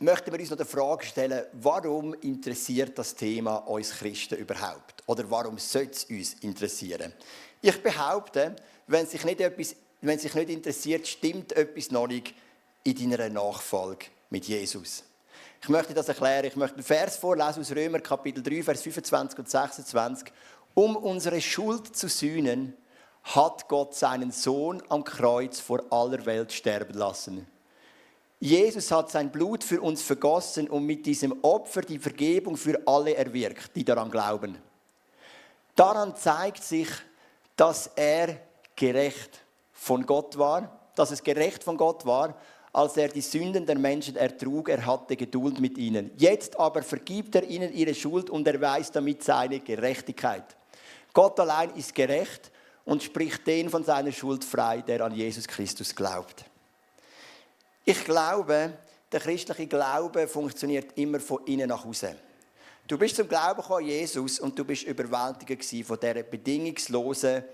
möchten 0.00 0.32
wir 0.32 0.40
uns 0.40 0.50
noch 0.50 0.56
die 0.56 0.64
Frage 0.64 1.06
stellen, 1.06 1.44
warum 1.52 2.14
interessiert 2.14 2.98
das 2.98 3.14
Thema 3.14 3.56
uns 3.56 3.90
Christen 3.90 4.36
überhaupt? 4.36 5.02
Oder 5.06 5.30
warum 5.30 5.58
sollte 5.58 5.92
es 5.92 6.04
uns 6.04 6.34
interessieren? 6.40 7.12
Ich 7.62 7.82
behaupte, 7.82 8.56
wenn 8.86 9.06
sich 9.06 9.24
nicht, 9.24 9.40
etwas, 9.40 9.74
wenn 10.00 10.18
sich 10.18 10.34
nicht 10.34 10.50
interessiert, 10.50 11.06
stimmt 11.06 11.52
etwas 11.52 11.90
noch 11.90 12.06
nicht 12.06 12.34
in 12.96 13.10
deiner 13.10 13.28
Nachfolge 13.28 14.06
mit 14.30 14.46
Jesus. 14.46 15.04
Ich 15.60 15.68
möchte 15.68 15.92
das 15.92 16.08
erklären. 16.08 16.46
Ich 16.46 16.56
möchte 16.56 16.76
einen 16.76 16.84
Vers 16.84 17.16
vorlesen 17.16 17.60
aus 17.60 17.70
Römer 17.72 18.00
Kapitel 18.00 18.42
3, 18.42 18.62
Vers 18.62 18.82
25 18.82 19.38
und 19.38 19.50
26. 19.50 20.32
Um 20.74 20.96
unsere 20.96 21.40
Schuld 21.40 21.94
zu 21.94 22.08
sühnen, 22.08 22.74
hat 23.24 23.68
Gott 23.68 23.94
seinen 23.94 24.30
Sohn 24.30 24.82
am 24.88 25.04
Kreuz 25.04 25.60
vor 25.60 25.82
aller 25.90 26.24
Welt 26.24 26.50
sterben 26.52 26.94
lassen. 26.94 27.46
Jesus 28.40 28.90
hat 28.90 29.10
sein 29.10 29.30
Blut 29.30 29.64
für 29.64 29.82
uns 29.82 30.00
vergossen 30.00 30.70
und 30.70 30.86
mit 30.86 31.04
diesem 31.04 31.42
Opfer 31.42 31.82
die 31.82 31.98
Vergebung 31.98 32.56
für 32.56 32.80
alle 32.86 33.16
erwirkt, 33.16 33.74
die 33.74 33.84
daran 33.84 34.10
glauben. 34.10 34.56
Daran 35.74 36.16
zeigt 36.16 36.62
sich, 36.62 36.88
dass 37.56 37.90
er 37.96 38.40
gerecht 38.76 39.40
von 39.72 40.06
Gott 40.06 40.38
war, 40.38 40.90
dass 40.94 41.10
es 41.10 41.22
gerecht 41.22 41.64
von 41.64 41.76
Gott 41.76 42.06
war 42.06 42.34
als 42.72 42.96
er 42.96 43.08
die 43.08 43.20
Sünden 43.20 43.64
der 43.64 43.78
Menschen 43.78 44.16
ertrug, 44.16 44.68
er 44.68 44.84
hatte 44.84 45.16
Geduld 45.16 45.60
mit 45.60 45.78
ihnen. 45.78 46.10
Jetzt 46.16 46.58
aber 46.58 46.82
vergibt 46.82 47.34
er 47.34 47.44
ihnen 47.44 47.72
ihre 47.72 47.94
Schuld 47.94 48.30
und 48.30 48.46
erweist 48.46 48.94
damit 48.94 49.22
seine 49.24 49.60
Gerechtigkeit. 49.60 50.56
Gott 51.12 51.40
allein 51.40 51.74
ist 51.74 51.94
gerecht 51.94 52.50
und 52.84 53.02
spricht 53.02 53.46
den 53.46 53.70
von 53.70 53.84
seiner 53.84 54.12
Schuld 54.12 54.44
frei, 54.44 54.82
der 54.82 55.02
an 55.02 55.14
Jesus 55.14 55.46
Christus 55.46 55.94
glaubt. 55.94 56.44
Ich 57.84 58.04
glaube, 58.04 58.74
der 59.10 59.20
christliche 59.20 59.66
Glaube 59.66 60.28
funktioniert 60.28 60.96
immer 60.98 61.20
von 61.20 61.44
innen 61.46 61.68
nach 61.68 61.84
außen. 61.84 62.14
Du 62.86 62.96
bist 62.96 63.16
zum 63.16 63.28
Glauben 63.28 63.60
gekommen, 63.60 63.86
Jesus, 63.86 64.40
und 64.40 64.58
du 64.58 64.64
bist 64.64 64.84
überwältigt 64.84 65.86
von 65.86 65.98
dieser 66.00 66.22
bedingungslosen, 66.22 67.44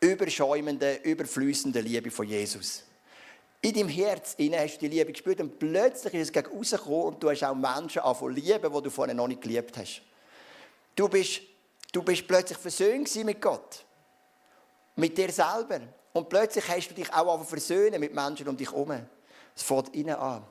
überschäumenden, 0.00 1.02
überflüssenden 1.02 1.84
Liebe 1.84 2.10
von 2.10 2.26
Jesus. 2.26 2.84
In 3.60 3.74
deinem 3.74 3.88
Herz 3.88 4.36
hast 4.38 4.76
du 4.76 4.78
die 4.80 4.88
Liebe 4.88 5.12
gespürt 5.12 5.40
und 5.40 5.58
plötzlich 5.58 6.14
ist 6.14 6.28
es 6.28 6.32
gegen 6.32 6.56
rausgekommen 6.56 7.02
und 7.02 7.22
du 7.22 7.30
hast 7.30 7.42
auch 7.42 7.54
Menschen 7.54 8.02
angefangen 8.02 8.34
lieben, 8.34 8.72
die 8.72 8.82
du 8.82 8.90
vorher 8.90 9.14
noch 9.14 9.26
nicht 9.26 9.40
geliebt 9.40 9.76
hast. 9.76 10.02
Du 10.94 11.08
bist, 11.08 11.40
du 11.92 12.02
bist 12.02 12.26
plötzlich 12.26 12.58
versöhnt 12.58 13.12
mit 13.24 13.40
Gott. 13.42 13.84
Mit 14.94 15.16
dir 15.18 15.30
selber. 15.32 15.80
Und 16.12 16.28
plötzlich 16.28 16.68
hast 16.68 16.88
du 16.88 16.94
dich 16.94 17.12
auch 17.12 17.44
versöhnen 17.44 18.00
mit 18.00 18.14
Menschen 18.14 18.48
um 18.48 18.56
dich 18.56 18.70
herum. 18.70 18.92
Es 19.54 19.62
fängt 19.62 19.94
innen 19.94 20.14
an 20.14 20.44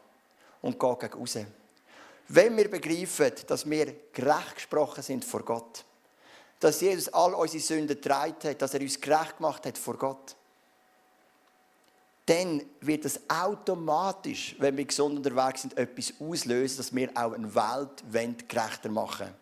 und 0.62 0.80
geht 0.80 1.00
gegen 1.00 1.14
raus. 1.14 1.38
Wenn 2.30 2.58
wir 2.58 2.70
begreifen, 2.70 3.32
dass 3.48 3.70
wir 3.70 3.94
gerecht 4.12 4.56
gesprochen 4.56 5.02
sind 5.02 5.24
vor 5.24 5.44
Gott, 5.44 5.86
dass 6.60 6.82
Jesus 6.82 7.14
all 7.14 7.34
unsere 7.34 7.64
Sünden 7.64 7.88
getragen 7.88 8.36
hat, 8.44 8.62
dass 8.62 8.74
er 8.74 8.82
uns 8.82 9.00
gerecht 9.00 9.38
gemacht 9.38 9.66
hat 9.66 9.78
vor 9.78 9.98
Gott, 9.98 10.36
dann 12.28 12.62
wird 12.82 13.06
es 13.06 13.22
automatisch, 13.30 14.56
wenn 14.60 14.76
wir 14.76 14.84
gesund 14.84 15.26
unterwegs 15.26 15.62
sind, 15.62 15.78
etwas 15.78 16.14
auslösen, 16.20 16.78
dass 16.78 16.94
wir 16.94 17.10
auch 17.16 17.32
eine 17.32 17.56
Welt 17.56 18.50
gerechter 18.50 18.90
machen 18.90 19.34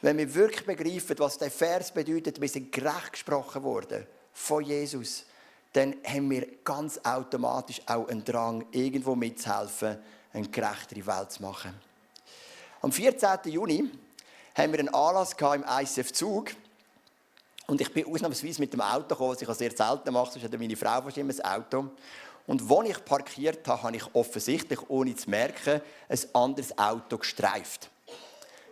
Wenn 0.00 0.18
wir 0.18 0.32
wirklich 0.32 0.64
begreifen, 0.64 1.18
was 1.18 1.38
der 1.38 1.50
Vers 1.50 1.92
bedeutet, 1.92 2.40
wir 2.40 2.48
sind 2.48 2.70
gerecht 2.70 3.12
gesprochen 3.12 3.64
worden 3.64 4.06
von 4.32 4.62
Jesus, 4.64 5.24
dann 5.72 5.96
haben 6.06 6.30
wir 6.30 6.46
ganz 6.62 7.00
automatisch 7.02 7.82
auch 7.86 8.06
einen 8.06 8.24
Drang, 8.24 8.64
irgendwo 8.70 9.16
mitzuhelfen, 9.16 9.98
eine 10.32 10.48
gerechtere 10.48 11.04
Welt 11.04 11.32
zu 11.32 11.42
machen. 11.42 11.74
Am 12.80 12.92
14. 12.92 13.38
Juni 13.46 13.90
haben 14.54 14.72
wir 14.72 14.78
einen 14.78 14.94
Anlass 14.94 15.32
im 15.32 15.64
ICF 15.68 16.12
Zug 16.12 16.52
und 17.66 17.80
ich 17.80 17.92
bin 17.92 18.06
ausnahmsweise 18.06 18.60
mit 18.60 18.72
dem 18.72 18.80
Auto 18.80 19.08
gekommen, 19.08 19.30
was 19.30 19.42
ich 19.42 19.48
auch 19.48 19.54
sehr 19.54 19.74
selten 19.74 20.12
mache, 20.12 20.32
sonst 20.32 20.44
hat 20.44 20.58
meine 20.58 20.76
Frau 20.76 21.02
fast 21.02 21.16
immer 21.16 21.32
ein 21.32 21.40
Auto. 21.44 21.90
Und 22.46 22.70
als 22.70 22.88
ich 22.90 23.04
parkiert 23.04 23.66
habe, 23.66 23.82
habe 23.82 23.96
ich 23.96 24.14
offensichtlich, 24.14 24.78
ohne 24.88 25.14
zu 25.14 25.30
merken, 25.30 25.80
ein 26.08 26.18
anderes 26.34 26.76
Auto 26.76 27.16
gestreift. 27.16 27.88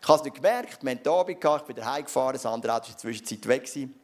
Ich 0.00 0.08
habe 0.08 0.18
es 0.18 0.24
nicht 0.24 0.36
gemerkt, 0.36 0.82
wir 0.82 0.90
haben 0.90 1.00
hier 1.02 1.12
Abend 1.12 1.40
gehabt, 1.40 1.62
ich 1.62 1.74
bin 1.74 1.76
daheim 1.76 2.04
gefahren, 2.04 2.32
das 2.34 2.44
andere 2.44 2.74
Auto 2.74 2.82
war 2.82 2.88
in 2.88 2.92
der 2.92 2.98
Zwischenzeit 2.98 3.48
weg. 3.48 3.62
Ein 3.74 3.94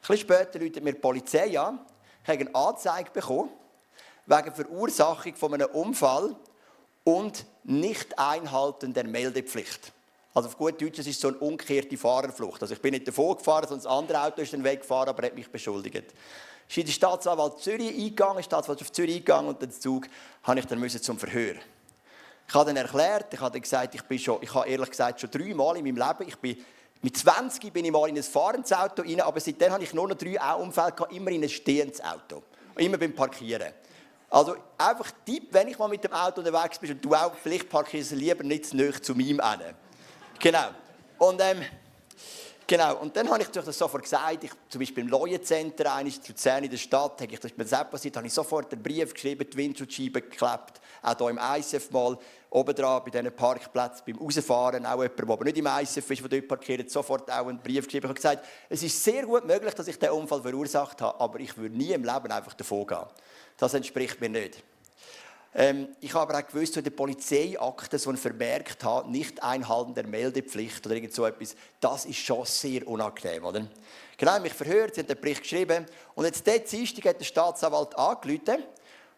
bisschen 0.00 0.18
später 0.18 0.58
läutet 0.58 0.82
mir 0.82 0.92
die 0.92 0.98
Polizei 0.98 1.60
an, 1.60 1.78
ich 2.22 2.28
habe 2.28 2.40
eine 2.40 2.54
Anzeige 2.54 3.10
bekommen, 3.10 3.50
wegen 4.26 4.54
Verursachung 4.54 5.34
von 5.36 5.54
einem 5.54 5.68
Unfall 5.68 6.34
und 7.04 7.44
Nicht-Einhalten 7.64 8.94
der 8.94 9.04
Meldepflicht. 9.04 9.92
Also 10.34 10.48
auf 10.48 10.56
gut 10.56 10.80
Deutsch, 10.80 10.98
es 10.98 11.06
ist 11.06 11.20
so 11.20 11.28
eine 11.28 11.36
umgekehrte 11.38 11.96
Fahrerflucht. 11.96 12.62
Also 12.62 12.74
ich 12.74 12.80
bin 12.80 12.92
nicht 12.92 13.06
davor 13.06 13.36
gefahren, 13.36 13.66
sondern 13.68 13.84
das 13.84 13.86
andere 13.86 14.22
Auto 14.22 14.40
ist 14.40 14.52
dann 14.52 14.64
weggefahren, 14.64 15.10
aber 15.10 15.26
hat 15.26 15.34
mich 15.34 15.50
beschuldigt. 15.50 16.14
Ich 16.68 16.74
bin 16.74 16.82
in 16.82 16.86
die 16.86 16.92
Staatsanwalt 16.92 17.58
Zürich 17.58 17.88
eingegangen, 17.88 18.38
die 18.38 18.44
Staatsanwaltschaft 18.44 18.94
Zürich 18.94 19.16
eingegangen 19.16 19.48
und 19.50 19.60
den 19.60 19.70
Zug 19.70 20.06
habe 20.42 20.60
ich 20.60 20.66
dann 20.66 20.88
zum 20.88 21.18
Verhör. 21.18 21.54
Ich 22.48 22.54
habe 22.54 22.66
dann 22.66 22.76
erklärt, 22.76 23.32
ich 23.32 23.40
habe 23.40 23.52
dann 23.52 23.62
gesagt, 23.62 23.94
ich 23.94 24.02
bin 24.02 24.18
schon, 24.18 24.38
ich 24.40 24.54
habe 24.54 24.68
ehrlich 24.68 24.90
gesagt 24.90 25.20
schon 25.20 25.30
dreimal 25.30 25.76
in 25.76 25.84
meinem 25.84 25.96
Leben, 25.96 26.28
ich 26.28 26.36
bin 26.36 26.56
mit 27.02 27.16
20 27.16 27.72
bin 27.72 27.84
ich 27.84 27.90
mal 27.90 28.08
in 28.08 28.16
ein 28.16 28.22
fahrendes 28.22 28.72
Auto 28.72 29.02
rein, 29.02 29.20
aber 29.20 29.40
seitdem 29.40 29.72
habe 29.72 29.82
ich 29.82 29.92
nur 29.92 30.06
noch 30.06 30.16
drei 30.16 30.38
Unfälle 30.54 30.92
gehabt, 30.92 31.12
immer 31.12 31.30
in 31.30 31.42
ein 31.42 31.48
stehendes 31.48 32.00
Auto. 32.00 32.44
Immer 32.76 32.96
beim 32.96 33.12
Parkieren. 33.12 33.72
Also 34.30 34.54
einfach 34.78 35.10
Tipp, 35.26 35.48
wenn 35.50 35.68
ich 35.68 35.78
mal 35.78 35.88
mit 35.88 36.04
dem 36.04 36.12
Auto 36.12 36.40
unterwegs 36.40 36.78
bin 36.78 36.92
und 36.92 37.04
du 37.04 37.12
auch, 37.12 37.34
vielleicht 37.34 37.68
parkierst 37.68 38.12
du 38.12 38.14
lieber 38.14 38.44
nicht 38.44 38.66
zu 38.66 38.76
nahe 38.76 38.92
zu 39.00 39.14
meinem 39.14 39.40
Ende. 39.40 39.74
Genau. 40.42 40.70
Und 41.18 41.40
ähm, 41.40 41.62
Genau, 42.64 42.96
und 43.00 43.14
dann 43.14 43.28
habe 43.28 43.42
ich 43.42 43.48
das 43.48 43.76
sofort 43.76 44.02
gesagt, 44.04 44.44
ich, 44.44 44.50
zum 44.68 44.78
Beispiel 44.78 45.02
im 45.04 45.10
Leuenzentrum, 45.10 45.92
eines 45.92 46.22
zu 46.22 46.32
Luzern 46.32 46.64
in 46.64 46.70
der 46.70 46.78
Stadt, 46.78 47.20
habe 47.20 47.32
ich 47.32 47.38
das 47.38 47.54
mir 47.54 47.66
selbst 47.66 47.90
passiert, 47.90 48.16
habe 48.16 48.26
ich 48.26 48.32
sofort 48.32 48.72
einen 48.72 48.82
Brief 48.82 49.12
geschrieben, 49.12 49.46
die 49.52 49.56
Windschutzscheibe 49.56 50.22
geklebt, 50.22 50.80
auch 51.02 51.18
hier 51.18 51.28
im 51.28 51.38
ISF 51.38 51.90
mal, 51.90 52.16
oben 52.48 52.74
dran 52.74 53.02
bei 53.04 53.10
diesen 53.10 53.34
Parkplätzen, 53.34 54.02
beim 54.06 54.16
Rausfahren, 54.16 54.86
auch 54.86 55.02
jemand, 55.02 55.18
der 55.18 55.28
aber 55.28 55.44
nicht 55.44 55.58
im 55.58 55.66
ISF 55.66 56.10
ist, 56.10 56.22
der 56.22 56.28
dort 56.28 56.48
parkiert, 56.48 56.90
sofort 56.90 57.30
auch 57.30 57.46
einen 57.46 57.58
Brief 57.58 57.84
geschrieben. 57.84 58.06
Ich 58.06 58.08
habe 58.08 58.14
gesagt, 58.14 58.46
es 58.70 58.82
ist 58.82 59.04
sehr 59.04 59.26
gut 59.26 59.44
möglich, 59.44 59.74
dass 59.74 59.88
ich 59.88 59.98
diesen 59.98 60.14
Unfall 60.14 60.40
verursacht 60.40 61.02
habe, 61.02 61.20
aber 61.20 61.40
ich 61.40 61.54
würde 61.58 61.76
nie 61.76 61.92
im 61.92 62.04
Leben 62.04 62.32
einfach 62.32 62.54
davon 62.54 62.86
gehen. 62.86 63.04
Das 63.58 63.74
entspricht 63.74 64.20
mir 64.20 64.30
nicht. 64.30 64.62
Ähm, 65.54 65.88
ich 66.00 66.14
habe 66.14 66.32
aber 66.32 66.42
auch 66.42 66.48
gewusst, 66.48 66.76
in 66.78 66.84
der 66.84 66.92
Polizeiakte 66.92 67.98
so 67.98 68.08
ein 68.08 68.16
vermerkt 68.16 68.82
hat, 68.84 69.08
nicht 69.08 69.42
einhalten 69.42 69.94
der 69.94 70.06
Meldepflicht 70.06 70.86
oder 70.86 70.94
irgend 70.94 71.12
so 71.12 71.26
etwas, 71.26 71.54
das 71.78 72.06
ist 72.06 72.18
schon 72.18 72.46
sehr 72.46 72.88
unangenehm, 72.88 73.44
oder? 73.44 73.66
Genau, 74.16 74.40
mich 74.40 74.54
verhört, 74.54 74.94
sie 74.94 75.02
haben 75.02 75.08
den 75.08 75.20
Bericht 75.20 75.42
geschrieben 75.42 75.84
und 76.14 76.24
jetzt 76.24 76.46
dort 76.46 76.70
Dienstag 76.72 77.04
hat 77.04 77.20
der 77.20 77.26
Staatsanwalt 77.26 77.94
angerufen 77.98 78.62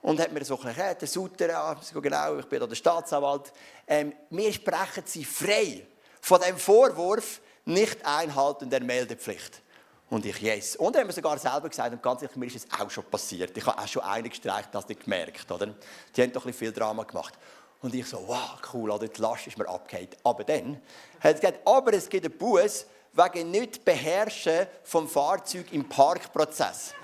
und 0.02 0.20
hat 0.20 0.32
mir 0.32 0.44
so 0.44 0.58
ein 0.58 0.74
bisschen, 0.74 0.98
der 0.98 1.08
Sutter, 1.08 1.48
ja, 1.48 1.76
genau, 2.02 2.38
ich 2.38 2.46
bin 2.46 2.58
da 2.58 2.66
der 2.66 2.74
Staatsanwalt, 2.74 3.52
ähm, 3.86 4.12
wir 4.30 4.52
sprechen 4.52 5.04
sie 5.04 5.24
frei 5.24 5.86
von 6.20 6.40
dem 6.40 6.56
Vorwurf, 6.56 7.40
nicht 7.64 8.04
einhalten 8.04 8.68
der 8.68 8.82
Meldepflicht. 8.82 9.62
Und 10.14 10.24
ich, 10.24 10.40
yes. 10.40 10.76
Und 10.76 10.96
haben 10.96 11.08
wir 11.08 11.12
sogar 11.12 11.36
selber 11.38 11.68
gesagt, 11.68 11.92
und 11.92 12.00
ganz 12.00 12.22
ehrlich, 12.22 12.36
mir 12.36 12.46
ist 12.46 12.54
es 12.54 12.66
auch 12.78 12.88
schon 12.88 13.02
passiert. 13.02 13.58
Ich 13.58 13.66
habe 13.66 13.76
auch 13.76 13.88
schon 13.88 14.02
einen 14.02 14.28
gestreicht, 14.28 14.68
das 14.70 14.86
nicht 14.86 15.02
gemerkt, 15.02 15.50
oder? 15.50 15.74
Die 16.14 16.22
haben 16.22 16.32
doch 16.32 16.46
ein 16.46 16.52
viel 16.52 16.70
Drama 16.70 17.02
gemacht. 17.02 17.34
Und 17.82 17.92
ich 17.96 18.06
so, 18.06 18.22
wow, 18.24 18.56
cool, 18.72 18.92
oder? 18.92 19.08
die 19.08 19.20
Last 19.20 19.48
ist 19.48 19.58
mir 19.58 19.68
abgehängt. 19.68 20.16
Aber 20.22 20.44
dann 20.44 20.80
hat 21.18 21.34
es 21.34 21.40
gesagt, 21.40 21.66
aber 21.66 21.94
es 21.94 22.08
gibt 22.08 22.26
einen 22.26 22.38
Buß 22.38 22.86
wegen 23.12 23.50
nicht 23.50 23.84
Beherrschen 23.84 24.68
vom 24.84 25.08
Fahrzeug 25.08 25.72
im 25.72 25.88
Parkprozess. 25.88 26.94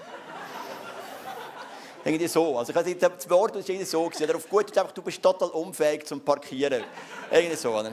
irgendwie 2.04 2.28
so. 2.28 2.58
Also, 2.58 2.72
ich 2.72 2.96
das 2.96 3.28
Wort 3.28 3.56
war 3.56 3.60
irgendwie 3.60 3.84
so. 3.86 4.04
Oder 4.04 4.36
auf 4.36 4.48
gut 4.48 4.70
ist 4.70 4.78
einfach, 4.78 4.92
du 4.92 5.02
bist 5.02 5.20
total 5.20 5.48
unfähig 5.48 6.06
zum 6.06 6.20
Parkieren. 6.20 6.84
Irgendwie 7.28 7.56
so, 7.56 7.76
oder? 7.76 7.92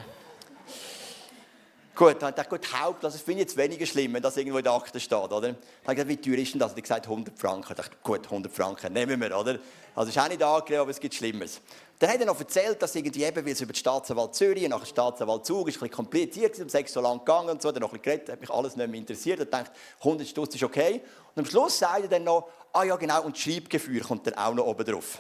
Gut, 1.98 2.22
dann 2.22 2.36
dachte 2.36 2.42
ich, 2.44 2.50
gut, 2.50 2.80
Haupt, 2.80 3.04
das 3.04 3.20
finde 3.20 3.42
ich 3.42 3.48
jetzt 3.48 3.58
weniger 3.58 3.84
schlimm, 3.88 4.14
wenn 4.14 4.22
das 4.22 4.38
irgendwo 4.38 4.60
in 4.60 4.64
der 4.64 4.74
Akte 4.74 5.00
steht, 5.00 5.18
oder? 5.18 5.42
Dann 5.42 5.56
habe 5.56 5.58
ich 5.88 5.96
gesagt, 5.96 6.10
wie 6.10 6.18
teuer 6.18 6.38
ist 6.38 6.54
denn 6.54 6.60
das? 6.60 6.72
Und 6.72 6.78
ich 6.78 6.84
gesagt, 6.84 7.08
100 7.08 7.40
Franken. 7.40 7.72
Ich 7.72 7.76
dachte, 7.76 7.98
gut, 8.04 8.24
100 8.24 8.54
Franken, 8.54 8.94
nehmen 8.94 9.20
wir, 9.20 9.36
oder? 9.36 9.58
Also 9.96 10.10
ist 10.10 10.20
auch 10.20 10.30
nicht 10.30 10.44
angenehm, 10.44 10.82
aber 10.82 10.92
es 10.92 11.00
gibt 11.00 11.16
Schlimmes. 11.16 11.60
Dann 11.98 12.12
hat 12.12 12.20
er 12.20 12.28
noch 12.28 12.40
erzählt, 12.40 12.80
dass 12.80 12.94
irgendwie 12.94 13.24
eben, 13.24 13.44
weil 13.44 13.52
es 13.52 13.62
über 13.62 13.74
die 13.74 13.80
Staatsanwalt 13.80 14.36
Zürich, 14.36 14.70
nach 14.70 14.78
dem 14.78 14.86
Staatsanwalt 14.86 15.44
Zug, 15.44 15.70
ist 15.70 15.78
ein 15.78 15.80
bisschen 15.80 15.96
kompliziert, 15.96 16.60
um 16.60 16.70
sechs 16.70 16.94
so 16.94 17.02
lang 17.02 17.18
gegangen 17.18 17.50
und 17.50 17.64
so, 17.64 17.72
dann 17.72 17.82
noch 17.82 17.92
ein 17.92 18.00
bisschen 18.00 18.20
geredet, 18.20 18.30
hat 18.30 18.42
mich 18.42 18.52
alles 18.52 18.76
nicht 18.76 18.92
mehr 18.92 19.00
interessiert, 19.00 19.40
Ich 19.40 19.50
dachte, 19.50 19.72
100 20.02 20.28
Stutz 20.28 20.54
ist 20.54 20.64
okay. 20.64 21.02
Und 21.34 21.46
am 21.46 21.50
Schluss 21.50 21.80
sagt 21.80 22.04
er 22.04 22.08
dann 22.10 22.26
noch, 22.26 22.48
ah 22.74 22.84
ja 22.84 22.96
genau, 22.96 23.24
und 23.24 23.36
Schreibgefühl 23.36 24.02
kommt 24.02 24.28
dann 24.28 24.36
auch 24.36 24.54
noch 24.54 24.68
oben 24.68 24.86
drauf. 24.86 25.18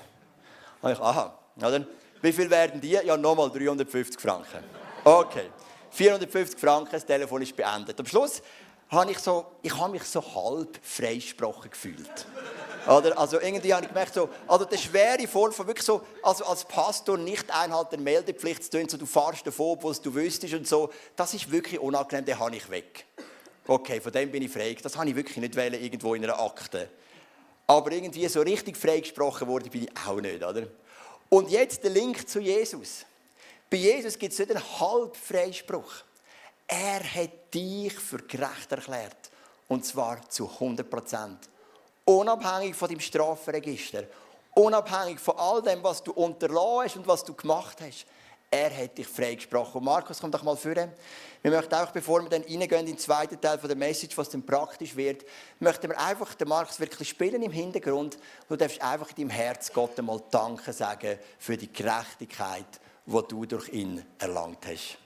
Und 0.83 0.91
ich, 0.91 0.99
aha, 0.99 1.39
oder? 1.57 1.87
Wie 2.21 2.31
viel 2.31 2.51
werden 2.51 2.79
die? 2.79 2.91
Ja, 2.91 3.17
nochmal 3.17 3.49
350 3.49 4.21
Franken. 4.21 4.63
Okay. 5.03 5.49
450 5.97 6.59
Franken, 6.59 6.91
das 6.91 7.05
Telefon 7.05 7.41
ist 7.41 7.55
beendet. 7.55 7.99
Am 7.99 8.05
Schluss 8.05 8.43
habe 8.89 9.11
ich, 9.11 9.17
so, 9.17 9.47
ich 9.63 9.75
habe 9.75 9.91
mich 9.91 10.03
so 10.03 10.21
halb 10.21 10.77
freigesprochen 10.83 11.71
gefühlt. 11.71 12.27
Oder? 12.87 13.17
Also 13.17 13.41
irgendwie 13.41 13.73
habe 13.73 13.83
ich 13.83 13.89
gemerkt, 13.89 14.13
so, 14.13 14.29
also 14.47 14.65
der 14.65 14.77
schwere 14.77 15.27
Form 15.27 15.51
von 15.51 15.65
wirklich 15.65 15.85
so, 15.85 16.01
also 16.21 16.45
als 16.45 16.65
Pastor 16.65 17.17
nicht 17.17 17.49
einhalten 17.49 17.89
der 17.93 17.99
Meldepflicht 17.99 18.63
zu 18.63 18.77
tun, 18.77 18.87
so 18.87 18.95
du 18.97 19.07
fahrst 19.07 19.47
davon, 19.47 19.71
obwohl 19.71 19.95
du 19.95 20.13
wüsstest 20.13 20.53
und 20.53 20.67
so, 20.67 20.91
das 21.15 21.33
ist 21.33 21.51
wirklich 21.51 21.79
unangenehm, 21.79 22.25
den 22.25 22.39
habe 22.39 22.55
ich 22.55 22.69
weg. 22.69 23.05
Okay, 23.65 23.99
von 23.99 24.11
dem 24.11 24.31
bin 24.31 24.43
ich 24.43 24.51
frei. 24.51 24.77
Das 24.81 24.95
habe 24.95 25.09
ich 25.09 25.15
wirklich 25.15 25.37
nicht 25.37 25.55
wählen, 25.55 25.81
irgendwo 25.81 26.13
in 26.13 26.23
einer 26.23 26.39
Akte. 26.39 26.89
Aber 27.65 27.91
irgendwie 27.91 28.27
so 28.27 28.41
richtig 28.41 28.77
freigesprochen 28.77 29.47
worden 29.47 29.71
bin 29.71 29.83
ich 29.85 29.89
auch 30.07 30.21
nicht, 30.21 30.43
oder? 30.43 30.67
Und 31.27 31.49
jetzt 31.49 31.83
der 31.83 31.89
Link 31.89 32.29
zu 32.29 32.39
Jesus. 32.39 33.03
Bei 33.69 33.77
Jesus 33.77 34.17
gibt 34.17 34.33
es 34.33 34.39
nicht 34.39 34.51
einen 34.51 34.79
Halbfreispruch. 34.79 35.93
Er 36.67 37.03
hat 37.03 37.53
dich 37.53 37.93
für 37.93 38.19
gerecht 38.19 38.71
erklärt. 38.71 39.29
Und 39.67 39.85
zwar 39.85 40.27
zu 40.29 40.49
100 40.49 40.89
Prozent. 40.89 41.49
Unabhängig 42.05 42.75
von 42.75 42.87
deinem 42.87 43.01
Strafregister. 43.01 44.03
Unabhängig 44.55 45.19
von 45.19 45.37
all 45.37 45.61
dem, 45.61 45.83
was 45.83 46.01
du 46.01 46.13
unterlassen 46.13 46.85
hast 46.85 46.95
und 46.95 47.07
was 47.07 47.23
du 47.25 47.33
gemacht 47.33 47.77
hast. 47.81 48.05
Er 48.49 48.75
hat 48.75 48.97
dich 48.97 49.07
freigesprochen. 49.07 49.79
Und 49.79 49.83
Markus, 49.83 50.21
komm 50.21 50.31
doch 50.31 50.43
mal 50.43 50.55
vor. 50.55 50.73
Wir 50.73 51.51
möchten 51.51 51.75
auch, 51.75 51.91
bevor 51.91 52.21
wir 52.21 52.29
dann 52.29 52.43
reingehen 52.43 52.79
in 52.79 52.85
den 52.85 52.97
zweiten 52.97 53.39
Teil 53.41 53.57
der 53.57 53.75
Message, 53.75 54.17
was 54.17 54.29
dann 54.29 54.45
praktisch 54.45 54.95
wird, 54.95 55.25
möchten 55.59 55.89
wir 55.89 55.99
einfach 55.99 56.33
den 56.33 56.47
Markus 56.47 56.79
wirklich 56.79 57.09
spielen 57.09 57.43
im 57.43 57.51
Hintergrund. 57.51 58.17
Du 58.47 58.55
darfst 58.55 58.81
einfach 58.81 59.09
in 59.09 59.27
deinem 59.27 59.29
Herz 59.31 59.73
Gott 59.73 59.99
einmal 59.99 60.21
Danke 60.31 60.71
sagen 60.71 61.19
für 61.37 61.57
die 61.57 61.71
Gerechtigkeit, 61.71 62.79
wo 63.07 63.21
du 63.21 63.45
durch 63.45 63.69
ihn 63.69 64.03
erlangt 64.19 64.67
hast. 64.67 64.97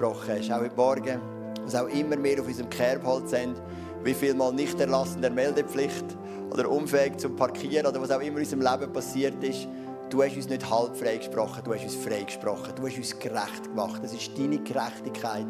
Uns 0.00 0.26
gerecht 0.26 0.30
gesprochen 0.30 0.38
hast. 0.38 0.50
Auch 0.52 0.60
heute 0.60 0.76
Morgen, 0.76 1.20
was 1.64 1.74
auch 1.74 1.88
immer 1.88 2.22
wir 2.22 2.40
auf 2.40 2.46
unserem 2.46 2.70
Kerbholz 2.70 3.30
sind, 3.30 3.60
wie 4.02 4.14
viel 4.14 4.34
mal 4.34 4.52
nicht 4.52 4.78
erlassen 4.80 5.20
der 5.20 5.30
Meldepflicht 5.30 6.04
oder 6.50 6.68
unfähig 6.70 7.18
zum 7.18 7.36
Parkieren 7.36 7.86
oder 7.86 8.00
was 8.00 8.10
auch 8.10 8.20
immer 8.20 8.38
in 8.38 8.44
unserem 8.44 8.62
Leben 8.62 8.92
passiert 8.92 9.42
ist. 9.44 9.68
Du 10.08 10.22
hast 10.24 10.34
uns 10.34 10.48
nicht 10.48 10.68
halb 10.68 10.96
frei 10.96 11.18
gesprochen, 11.18 11.62
du 11.64 11.72
hast 11.72 11.84
uns 11.84 11.94
frei 11.94 12.24
gesprochen. 12.24 12.72
Du 12.74 12.86
hast 12.86 12.96
uns 12.96 13.16
gerecht 13.16 13.64
gemacht. 13.64 14.02
Das 14.02 14.12
ist 14.12 14.36
deine 14.36 14.58
Gerechtigkeit. 14.58 15.46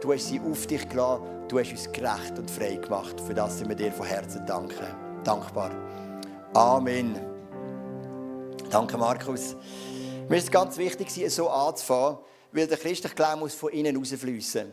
Du 0.00 0.12
hast 0.12 0.26
sie 0.26 0.40
auf 0.40 0.66
dich 0.66 0.88
gelassen. 0.88 1.22
Du 1.46 1.60
hast 1.60 1.70
uns 1.70 1.92
gerecht 1.92 2.36
und 2.36 2.50
frei 2.50 2.76
gemacht. 2.76 3.20
Für 3.20 3.34
das 3.34 3.58
sind 3.58 3.68
wir 3.68 3.76
dir 3.76 3.92
von 3.92 4.06
Herzen 4.06 4.44
danken. 4.46 4.86
dankbar. 5.22 5.70
Amen. 6.54 7.20
Danke, 8.68 8.98
Markus. 8.98 9.54
Mir 10.28 10.38
ist 10.38 10.50
ganz 10.50 10.76
wichtig, 10.76 11.10
so 11.32 11.48
anzufangen, 11.48 12.18
weil 12.52 12.66
der 12.66 12.78
christliche 12.78 13.14
Glaube 13.14 13.40
muss 13.40 13.54
von 13.54 13.72
innen 13.72 13.94
herausfließen. 13.94 14.70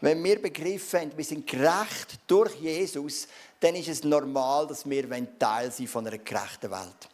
Wenn 0.00 0.22
wir 0.22 0.40
begriffen 0.40 1.00
haben, 1.00 1.12
wir 1.16 1.24
sind 1.24 1.46
gerecht 1.46 2.20
durch 2.26 2.54
Jesus, 2.56 3.26
dann 3.58 3.74
ist 3.74 3.88
es 3.88 4.04
normal, 4.04 4.68
dass 4.68 4.88
wir 4.88 5.08
Teil 5.38 5.72
sind 5.72 5.88
von 5.88 6.06
einer 6.06 6.18
gerechten 6.18 6.70
Welt. 6.70 7.08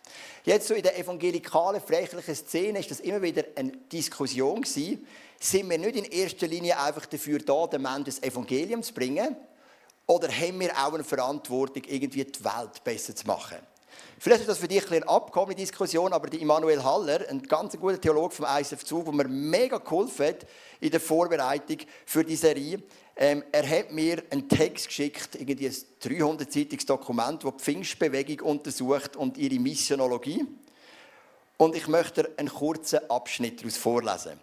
Jetzt 0.44 0.68
so 0.68 0.74
in 0.74 0.82
der 0.82 0.98
evangelikalen, 0.98 1.80
freiklichen 1.80 2.34
Szene 2.34 2.80
ist 2.80 2.90
das 2.90 3.00
immer 3.00 3.22
wieder 3.22 3.44
eine 3.56 3.72
Diskussion 3.72 4.60
gewesen. 4.60 5.06
Sind 5.40 5.70
wir 5.70 5.78
nicht 5.78 5.96
in 5.96 6.04
erster 6.04 6.46
Linie 6.46 6.78
einfach 6.78 7.06
dafür 7.06 7.38
da, 7.38 7.66
den 7.66 7.80
Menschen 7.80 8.04
das 8.04 8.22
Evangelium 8.22 8.82
zu 8.82 8.92
bringen? 8.92 9.34
Oder 10.06 10.28
haben 10.28 10.60
wir 10.60 10.70
auch 10.72 10.92
eine 10.92 11.04
Verantwortung, 11.04 11.82
irgendwie 11.86 12.24
die 12.24 12.44
Welt 12.44 12.84
besser 12.84 13.16
zu 13.16 13.26
machen? 13.26 13.56
Vielleicht 14.24 14.40
ist 14.40 14.48
das 14.48 14.56
für 14.56 14.68
dich 14.68 14.90
eine 14.90 15.06
abgekommene 15.06 15.54
Diskussion, 15.54 16.14
aber 16.14 16.30
die 16.30 16.40
Immanuel 16.40 16.82
Haller, 16.82 17.28
ein 17.28 17.42
ganz 17.42 17.78
guter 17.78 18.00
Theologe 18.00 18.34
vom 18.34 18.46
ISF 18.58 18.82
Zug, 18.82 19.04
der 19.04 19.12
mir 19.12 19.28
mega 19.28 19.76
geholfen 19.76 20.28
hat 20.28 20.46
in 20.80 20.90
der 20.90 21.00
Vorbereitung 21.00 21.76
für 22.06 22.24
die 22.24 22.34
Serie, 22.34 22.82
ähm, 23.16 23.44
er 23.52 23.68
hat 23.68 23.92
mir 23.92 24.22
einen 24.30 24.48
Text 24.48 24.86
geschickt, 24.86 25.34
irgendwie 25.34 25.66
ein 25.66 25.74
300-seitiges 26.02 26.86
Dokument, 26.86 27.44
das 27.44 27.52
die 27.52 27.62
Pfingstbewegung 27.64 28.48
untersucht 28.48 29.14
und 29.14 29.36
ihre 29.36 29.60
Missionologie. 29.60 30.46
Und 31.58 31.76
ich 31.76 31.86
möchte 31.86 32.32
einen 32.38 32.48
kurzen 32.48 33.00
Abschnitt 33.10 33.60
daraus 33.60 33.76
vorlesen. 33.76 34.40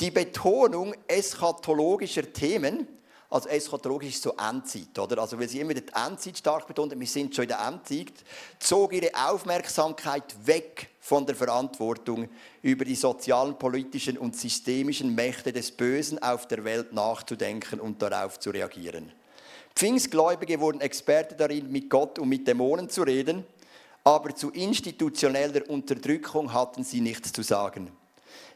Die 0.00 0.10
Betonung 0.10 0.94
eschatologischer 1.06 2.32
Themen, 2.32 2.88
also 3.30 3.48
eschatologisch 3.48 4.20
so 4.20 4.34
Endzeit, 4.36 4.98
oder? 4.98 5.22
Also 5.22 5.38
weil 5.38 5.48
sie 5.48 5.60
immer 5.60 5.72
die 5.72 5.84
Endzeit 5.94 6.36
stark 6.36 6.66
betont, 6.66 6.98
wir 6.98 7.06
sind 7.06 7.34
schon 7.34 7.44
in 7.44 7.50
der 7.50 7.60
Endzeit, 7.60 8.12
zog 8.58 8.92
ihre 8.92 9.10
Aufmerksamkeit 9.14 10.34
weg 10.44 10.90
von 10.98 11.24
der 11.24 11.36
Verantwortung 11.36 12.28
über 12.60 12.84
die 12.84 12.96
sozialen, 12.96 13.56
politischen 13.56 14.18
und 14.18 14.36
systemischen 14.36 15.14
Mächte 15.14 15.52
des 15.52 15.70
Bösen 15.70 16.20
auf 16.20 16.48
der 16.48 16.64
Welt 16.64 16.92
nachzudenken 16.92 17.78
und 17.78 18.02
darauf 18.02 18.40
zu 18.40 18.50
reagieren. 18.50 19.12
Pfingstgläubige 19.76 20.58
wurden 20.58 20.80
Experte 20.80 21.36
darin, 21.36 21.70
mit 21.70 21.88
Gott 21.88 22.18
und 22.18 22.28
mit 22.28 22.46
Dämonen 22.48 22.90
zu 22.90 23.02
reden, 23.02 23.44
aber 24.02 24.34
zu 24.34 24.50
institutioneller 24.50 25.70
Unterdrückung 25.70 26.52
hatten 26.52 26.82
sie 26.82 27.00
nichts 27.00 27.32
zu 27.32 27.42
sagen. 27.42 27.92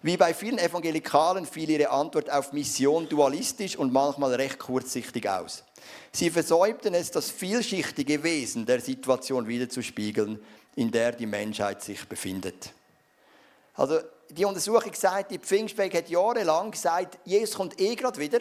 Wie 0.03 0.17
bei 0.17 0.35
vielen 0.35 0.59
Evangelikalen 0.59 1.47
fiel 1.47 1.71
ihre 1.71 1.91
Antwort 1.91 2.31
auf 2.31 2.53
Mission 2.53 3.09
dualistisch 3.09 3.77
und 3.77 3.93
manchmal 3.93 4.35
recht 4.35 4.59
kurzsichtig 4.59 5.29
aus. 5.29 5.65
Sie 6.13 6.31
versäumten 6.31 6.95
es, 6.95 7.11
das 7.11 7.31
vielschichtige 7.31 8.23
Wesen 8.23 8.67
der 8.67 8.81
Situation 8.81 9.49
wiederzuspiegeln, 9.49 10.39
in 10.77 10.91
der 10.91 11.13
die 11.13 11.27
Menschheit 11.27 11.83
sich 11.83 12.07
befindet. 12.07 12.73
Also 13.75 14.01
die 14.31 14.45
Untersuchung 14.45 14.93
sagt, 14.95 15.31
die 15.31 15.39
Pfingstberg 15.39 15.95
hat 15.95 16.09
jahrelang 16.09 16.71
gesagt, 16.71 17.19
Jesus 17.25 17.57
kommt 17.57 17.81
eh 17.81 17.95
gerade 17.95 18.19
wieder. 18.19 18.41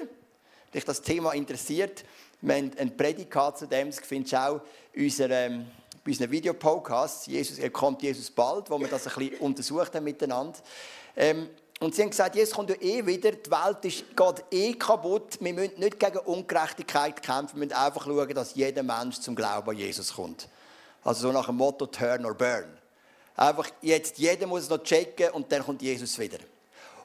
Dich 0.74 0.86
das 0.86 1.02
Thema 1.02 1.34
interessiert, 1.34 2.04
wir 2.42 2.56
haben 2.56 2.72
ein 2.78 2.98
Prädikat 2.98 3.58
zu 3.58 3.68
dem, 3.68 3.90
das 3.90 4.00
findest 4.00 4.34
du 4.34 4.38
auch 4.38 4.62
in 4.92 5.06
unserem, 5.06 5.66
bei 6.04 6.12
unseren 6.12 6.30
Videopodcasts. 6.30 7.28
Jesus, 7.28 7.58
er 7.58 7.70
kommt 7.70 8.02
Jesus 8.02 8.30
bald, 8.30 8.70
wo 8.70 8.78
wir 8.80 8.90
das 8.90 9.08
ein 9.08 9.14
bisschen 9.16 9.40
untersucht 9.40 9.96
haben 9.96 10.04
miteinander. 10.04 10.60
Ähm, 11.16 11.50
und 11.80 11.94
sie 11.94 12.02
haben 12.02 12.12
gesagt, 12.12 12.36
Jesus 12.36 12.54
kommt 12.54 12.70
ja 12.70 12.78
eh 12.80 13.06
wieder, 13.06 13.32
die 13.32 13.52
Welt 13.52 13.84
ist, 13.84 14.16
geht 14.16 14.46
eh 14.52 14.74
kaputt, 14.74 15.38
wir 15.42 15.54
müssen 15.54 15.80
nicht 15.80 16.00
gegen 16.00 16.20
Ungerechtigkeit 16.20 17.22
kämpfen, 17.22 17.60
wir 17.60 17.66
müssen 17.66 17.78
einfach 17.78 18.06
schauen, 18.06 18.34
dass 18.34 18.56
jeder 18.56 18.84
Mensch 18.84 19.20
zum 19.20 19.36
Glauben 19.36 19.70
an 19.70 19.78
Jesus 19.78 20.14
kommt. 20.14 20.48
Also 21.04 21.28
so 21.28 21.32
nach 21.34 21.48
dem 21.48 21.58
Motto 21.58 21.86
Turn 21.88 22.26
or 22.26 22.34
Burn. 22.34 22.78
Einfach 23.36 23.68
jetzt, 23.82 24.18
jeder 24.18 24.48
muss 24.48 24.64
es 24.64 24.70
noch 24.70 24.82
checken 24.84 25.32
und 25.32 25.52
dann 25.52 25.64
kommt 25.64 25.82
Jesus 25.82 26.18
wieder. 26.18 26.38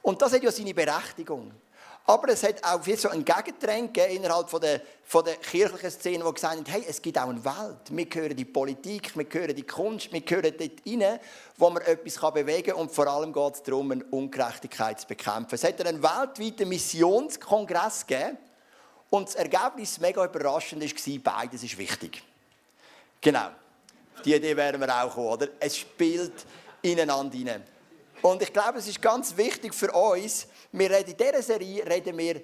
Und 0.01 0.21
das 0.21 0.31
hat 0.31 0.43
ja 0.43 0.51
seine 0.51 0.73
Berechtigung. 0.73 1.51
Aber 2.09 2.29
es 2.29 2.41
hat 2.41 2.63
auch 2.63 2.83
so 2.97 3.09
ein 3.09 3.23
Gegentrend 3.23 3.95
innerhalb 3.95 4.49
von 4.49 4.59
der, 4.59 4.81
von 5.03 5.23
der 5.23 5.35
kirchlichen 5.35 5.91
Szene, 5.91 6.25
wo 6.25 6.31
gesagt 6.33 6.55
haben, 6.55 6.65
hey, 6.65 6.83
es 6.87 6.99
gibt 6.99 7.19
auch 7.19 7.29
eine 7.29 7.45
Welt. 7.45 7.81
Wir 7.91 8.05
gehören 8.07 8.35
die 8.35 8.45
Politik, 8.45 9.15
wir 9.15 9.25
gehören 9.25 9.55
die 9.55 9.61
Kunst, 9.61 10.11
wir 10.11 10.21
gehören 10.21 10.51
dort 10.57 10.71
rein, 10.87 11.19
wo 11.55 11.69
man 11.69 11.83
etwas 11.83 12.33
bewegen 12.33 12.71
kann. 12.71 12.81
Und 12.81 12.91
vor 12.91 13.05
allem 13.05 13.31
geht 13.31 13.53
es 13.53 13.61
darum, 13.61 13.91
eine 13.91 14.03
Ungerechtigkeit 14.05 14.99
zu 14.99 15.05
bekämpfen. 15.05 15.53
Es 15.53 15.63
hat 15.63 15.85
einen 15.85 16.01
weltweiten 16.01 16.67
Missionskongress 16.67 18.07
gegeben. 18.07 18.39
Und 19.11 19.27
das 19.27 19.35
Ergebnis, 19.35 19.99
mega 19.99 20.25
überraschend, 20.25 20.81
war, 20.81 21.35
beides 21.35 21.61
ist 21.61 21.77
wichtig. 21.77 22.23
Genau. 23.21 23.49
Die 24.25 24.33
Idee 24.33 24.57
werden 24.57 24.81
wir 24.81 25.03
auch 25.03 25.13
kommen, 25.13 25.27
oder? 25.27 25.47
Es 25.59 25.77
spielt 25.77 26.33
ineinander 26.81 27.37
hinein. 27.37 27.63
Und 28.21 28.41
ich 28.41 28.51
glaube, 28.51 28.79
es 28.79 28.87
ist 28.87 29.01
ganz 29.01 29.35
wichtig 29.37 29.73
für 29.73 29.91
uns, 29.91 30.47
wir 30.71 30.89
reden 30.89 31.11
in 31.11 31.17
dieser 31.17 31.41
Serie 31.41 31.85
reden 31.85 32.17
wir 32.17 32.41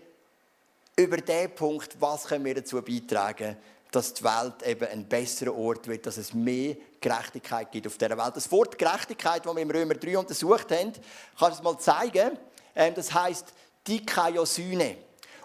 über 0.96 1.18
den 1.18 1.54
Punkt, 1.54 1.98
was 2.00 2.26
können 2.26 2.46
wir 2.46 2.56
dazu 2.56 2.82
beitragen, 2.82 3.58
dass 3.92 4.14
die 4.14 4.24
Welt 4.24 4.64
eben 4.66 4.88
ein 4.88 5.08
besserer 5.08 5.56
Ort 5.56 5.88
wird, 5.88 6.06
dass 6.06 6.18
es 6.18 6.34
mehr 6.34 6.76
Gerechtigkeit 7.00 7.72
gibt 7.72 7.88
auf 7.88 7.98
dieser 7.98 8.18
Welt. 8.18 8.36
Das 8.36 8.52
Wort 8.52 8.78
Gerechtigkeit, 8.78 9.46
das 9.46 9.56
wir 9.56 9.62
im 9.62 9.70
Römer 9.70 9.96
3 9.96 10.18
untersucht 10.18 10.72
haben, 10.72 10.94
kann 11.38 11.52
ich 11.52 11.58
es 11.58 11.64
mal 11.64 11.78
zeigen. 11.78 12.38
Ähm, 12.76 12.94
das 12.94 13.14
heißt 13.14 13.54
Dikaiosyne. 13.88 14.98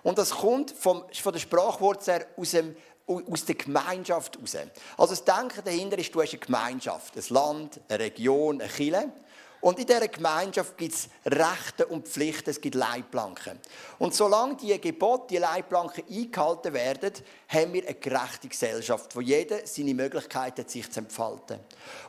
Und 0.02 0.18
das 0.18 0.30
kommt 0.30 0.70
vom, 0.70 1.04
von 1.12 1.32
der 1.32 1.40
Sprachwurzel 1.40 2.26
aus, 2.36 2.50
dem, 2.52 2.74
aus 3.06 3.44
der 3.44 3.56
Gemeinschaft 3.56 4.36
heraus. 4.36 4.56
Also 4.96 5.14
das 5.14 5.24
Denken 5.24 5.62
dahinter 5.64 5.98
ist, 5.98 6.14
du 6.14 6.22
hast 6.22 6.30
eine 6.30 6.38
Gemeinschaft, 6.38 7.16
ein 7.16 7.24
Land, 7.28 7.80
eine 7.88 7.98
Region, 7.98 8.60
eine 8.60 8.70
Kirche. 8.70 9.12
Und 9.60 9.78
in 9.78 9.86
dieser 9.86 10.08
Gemeinschaft 10.08 10.76
gibt 10.78 10.94
es 10.94 11.08
Rechte 11.26 11.86
und 11.86 12.08
Pflichten, 12.08 12.50
es 12.50 12.60
gibt 12.60 12.74
Leitplanken. 12.74 13.58
Und 13.98 14.14
solange 14.14 14.56
diese 14.56 14.78
Gebote, 14.78 15.26
die 15.30 15.36
Leitplanken 15.36 16.04
eingehalten 16.08 16.72
werden, 16.72 17.12
haben 17.48 17.72
wir 17.74 17.86
eine 17.86 17.94
gerechte 17.94 18.48
Gesellschaft, 18.48 19.14
wo 19.14 19.20
jeder 19.20 19.66
seine 19.66 19.92
Möglichkeit 19.92 20.58
hat, 20.58 20.70
sich 20.70 20.90
zu 20.90 21.00
entfalten. 21.00 21.60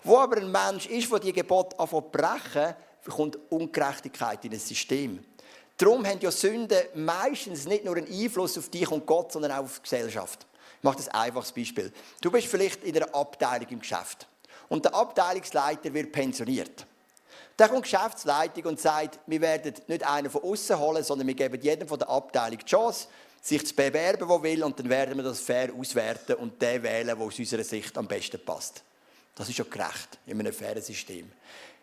Wo 0.03 0.17
aber 0.17 0.37
ein 0.37 0.49
Mensch 0.49 0.85
ist, 0.85 1.11
der 1.11 1.19
diese 1.19 1.33
Gebote 1.33 1.77
anfängt 1.77 2.11
brechen, 2.11 2.75
kommt 3.09 3.37
Ungerechtigkeit 3.49 4.45
in 4.45 4.51
das 4.51 4.67
System. 4.67 5.23
Darum 5.75 6.05
haben 6.05 6.19
ja 6.21 6.31
Sünden 6.31 6.77
meistens 6.93 7.65
nicht 7.65 7.83
nur 7.83 7.97
einen 7.97 8.07
Einfluss 8.07 8.57
auf 8.57 8.69
dich 8.69 8.89
und 8.91 9.05
Gott, 9.05 9.31
sondern 9.31 9.51
auch 9.51 9.63
auf 9.63 9.79
die 9.79 9.83
Gesellschaft. 9.83 10.45
Ich 10.77 10.83
mache 10.83 10.97
das 10.97 11.09
ein 11.09 11.21
einfaches 11.21 11.51
Beispiel. 11.51 11.91
Du 12.21 12.31
bist 12.31 12.47
vielleicht 12.47 12.83
in 12.83 12.95
einer 12.95 13.13
Abteilung 13.13 13.67
im 13.69 13.79
Geschäft 13.79 14.27
und 14.69 14.85
der 14.85 14.93
Abteilungsleiter 14.93 15.93
wird 15.93 16.11
pensioniert. 16.11 16.85
Dann 17.61 17.69
kommt 17.69 17.85
die 17.85 17.91
Geschäftsleitung 17.91 18.65
und 18.65 18.79
sagt, 18.79 19.19
wir 19.27 19.39
werden 19.39 19.75
nicht 19.85 20.03
einen 20.03 20.31
von 20.31 20.41
außen 20.41 20.79
holen, 20.79 21.03
sondern 21.03 21.27
wir 21.27 21.35
geben 21.35 21.61
jedem 21.61 21.87
von 21.87 21.99
der 21.99 22.09
Abteilung 22.09 22.57
die 22.57 22.65
Chance, 22.65 23.07
sich 23.39 23.63
zu 23.67 23.75
bewerben, 23.75 24.27
der 24.27 24.41
will, 24.41 24.63
und 24.63 24.79
dann 24.79 24.89
werden 24.89 25.15
wir 25.15 25.23
das 25.23 25.41
fair 25.41 25.69
auswerten 25.71 26.37
und 26.37 26.59
den 26.59 26.81
wählen, 26.81 27.05
der 27.05 27.19
aus 27.19 27.37
unserer 27.37 27.63
Sicht 27.63 27.95
am 27.99 28.07
besten 28.07 28.43
passt. 28.43 28.81
Das 29.35 29.47
ist 29.47 29.59
ja 29.59 29.65
gerecht 29.69 30.17
in 30.25 30.39
einem 30.39 30.51
fairen 30.51 30.81
System. 30.81 31.31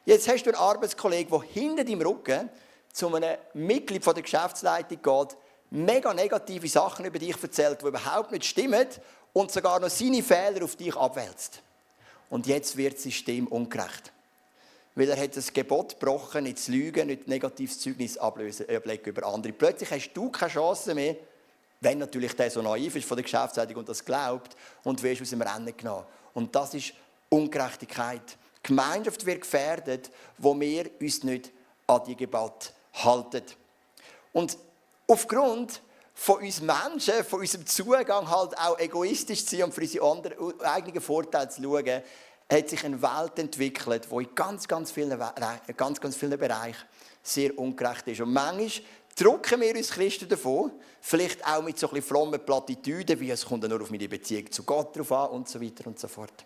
Jetzt 0.05 0.27
hast 0.27 0.43
du 0.43 0.51
einen 0.51 0.59
Arbeitskollegen, 0.59 1.31
der 1.31 1.49
hinter 1.49 1.85
deinem 1.85 2.03
Rücken 2.03 2.49
zu 2.93 3.14
einem 3.14 3.37
Mitglied 3.55 4.05
der 4.05 4.14
Geschäftsleitung 4.14 4.99
geht, 5.01 5.37
mega 5.71 6.12
negative 6.12 6.67
Sachen 6.67 7.05
über 7.05 7.21
dich 7.21 7.41
erzählt, 7.41 7.83
die 7.83 7.87
überhaupt 7.87 8.33
nicht 8.33 8.47
stimmen 8.47 8.88
und 9.33 9.53
sogar 9.53 9.79
noch 9.79 9.91
seine 9.91 10.25
Fehler 10.25 10.64
auf 10.64 10.75
dich 10.75 10.97
abwälzt. 10.97 11.62
Und 12.31 12.49
jetzt 12.49 12.77
wird 12.77 12.97
das 12.97 13.05
System 13.05 13.47
ungerecht 13.47 14.12
weil 14.98 15.11
er 15.11 15.22
hat 15.22 15.37
das 15.37 15.52
Gebot 15.52 16.00
gebrochen, 16.00 16.42
nicht 16.42 16.58
zu 16.58 16.72
lügen, 16.72 17.06
nicht 17.06 17.28
negatives 17.28 17.78
Zeugnis 17.78 18.18
ablegen 18.18 19.04
über 19.04 19.26
andere. 19.28 19.52
Plötzlich 19.52 19.88
hast 19.92 20.12
du 20.12 20.28
keine 20.28 20.50
Chance 20.50 20.92
mehr, 20.92 21.14
wenn 21.80 21.98
natürlich 21.98 22.34
der 22.34 22.50
so 22.50 22.61
naiv 22.61 22.96
ist 22.96 23.06
von 23.06 23.16
der 23.16 23.22
Geschäftsleitung 23.22 23.76
und 23.76 23.88
das 23.88 24.04
glaubt 24.04 24.56
und 24.82 25.00
wirst 25.00 25.22
aus 25.22 25.30
dem 25.30 25.40
Rennen 25.40 25.76
genommen. 25.76 26.04
Und 26.34 26.52
das 26.52 26.74
ist 26.74 26.94
Ungerechtigkeit. 27.28 28.37
Die 28.56 28.68
Gemeinschaft 28.68 29.24
wird 29.24 29.42
gefährdet, 29.42 30.11
wo 30.37 30.58
wir 30.58 30.90
uns 31.00 31.22
nicht 31.22 31.52
an 31.87 32.02
die 32.04 32.16
Gebote 32.16 32.70
halten. 32.94 33.44
Und 34.32 34.58
aufgrund 35.06 35.80
von 36.12 36.42
uns 36.42 36.61
Menschen, 36.61 37.22
von 37.22 37.38
unserem 37.38 37.64
Zugang 37.66 38.28
halt 38.28 38.58
auch 38.58 38.76
egoistisch 38.80 39.46
zu 39.46 39.54
sein 39.54 39.66
und 39.66 39.72
für 39.72 40.02
unsere 40.02 40.34
eigenen 40.64 41.00
Vorteile 41.00 41.48
zu 41.50 41.62
schauen, 41.62 42.02
hat 42.50 42.68
sich 42.68 42.84
eine 42.84 43.00
Welt 43.00 43.38
entwickelt, 43.38 44.08
die 44.11 44.16
in 44.16 44.34
ganz, 44.34 44.66
ganz 44.66 44.90
vielen, 44.90 45.18
ganz, 45.76 46.00
ganz 46.00 46.16
vielen 46.16 46.38
Bereichen 46.38 46.87
sehr 47.22 47.58
ungerecht 47.58 48.08
ist. 48.08 48.20
Und 48.20 48.32
manchmal 48.32 48.70
drucken 49.14 49.61
wir 49.61 49.76
uns 49.76 49.90
Christen 49.90 50.28
davon, 50.28 50.72
vielleicht 51.00 51.44
auch 51.46 51.62
mit 51.62 51.78
so 51.78 51.88
ein 51.88 51.94
bisschen 51.94 52.08
frommen 52.08 52.44
Plattitüden, 52.44 53.18
wie 53.20 53.30
es 53.30 53.44
kommt 53.44 53.68
nur 53.68 53.82
auf 53.82 53.90
meine 53.90 54.08
Beziehung 54.08 54.50
zu 54.50 54.62
Gott 54.62 54.96
drauf 54.96 55.12
an 55.12 55.30
und 55.30 55.48
so 55.48 55.61
weiter 55.61 55.87
und 55.87 55.98
so 55.98 56.08
fort. 56.08 56.44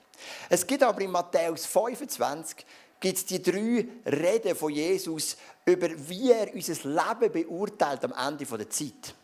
Es 0.48 0.66
gibt 0.66 0.82
aber 0.82 1.00
in 1.00 1.10
Matthäus 1.10 1.66
25 1.66 2.64
gibt 2.98 3.30
die 3.30 3.42
drei 3.42 3.86
Reden 4.06 4.56
von 4.56 4.72
Jesus 4.72 5.36
über, 5.64 5.88
wie 6.08 6.30
er 6.30 6.54
unser 6.54 6.88
Leben 6.88 7.32
beurteilt 7.32 8.04
am 8.04 8.12
Ende 8.12 8.44
der 8.44 8.70
Zeit. 8.70 9.14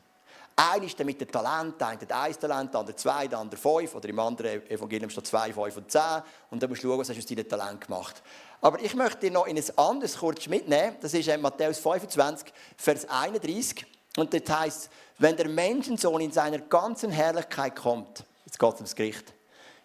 Einer 0.59 0.85
ist 0.85 0.99
mit 1.05 1.21
dem 1.21 1.31
Talent, 1.31 1.81
der 1.81 1.89
eine 1.89 2.01
hat 2.01 2.13
ein 2.13 2.41
Talent, 2.41 2.75
der 2.75 2.81
andere 2.81 2.97
zwei, 2.97 3.29
der 3.29 3.39
andere 3.39 3.61
fünf. 3.61 3.95
Oder 3.95 4.09
im 4.09 4.19
anderen 4.19 4.69
Evangelium 4.69 5.09
steht 5.09 5.27
zwei, 5.27 5.53
fünf 5.53 5.77
und 5.77 5.91
zehn. 5.91 6.23
Und 6.51 6.63
dann 6.63 6.69
musst 6.69 6.83
du 6.83 6.89
schauen, 6.89 6.99
was 6.99 7.09
hast 7.09 7.17
du 7.17 7.21
aus 7.21 7.27
deinem 7.27 7.49
Talent 7.49 7.81
gemacht. 7.87 8.23
Aber 8.61 8.81
ich 8.81 8.95
möchte 8.95 9.21
dir 9.21 9.31
noch 9.31 9.47
in 9.47 9.57
ein 9.57 9.79
anderes 9.79 10.19
kurz 10.19 10.49
mitnehmen. 10.49 10.97
Das 11.01 11.15
ist 11.15 11.29
in 11.29 11.41
Matthäus 11.41 11.79
25, 11.79 12.53
Vers 12.77 13.09
31. 13.09 13.87
Und 14.17 14.35
dort 14.35 14.51
heißt 14.51 14.91
wenn 15.19 15.37
der 15.37 15.49
Menschensohn 15.49 16.21
in 16.21 16.33
seiner 16.33 16.59
ganzen 16.59 17.11
Herrlichkeit 17.11 17.75
kommt, 17.75 18.25
jetzt 18.47 18.59
geht 18.59 18.75
es 18.75 18.77
ums 18.77 18.95
Gericht, 18.95 19.35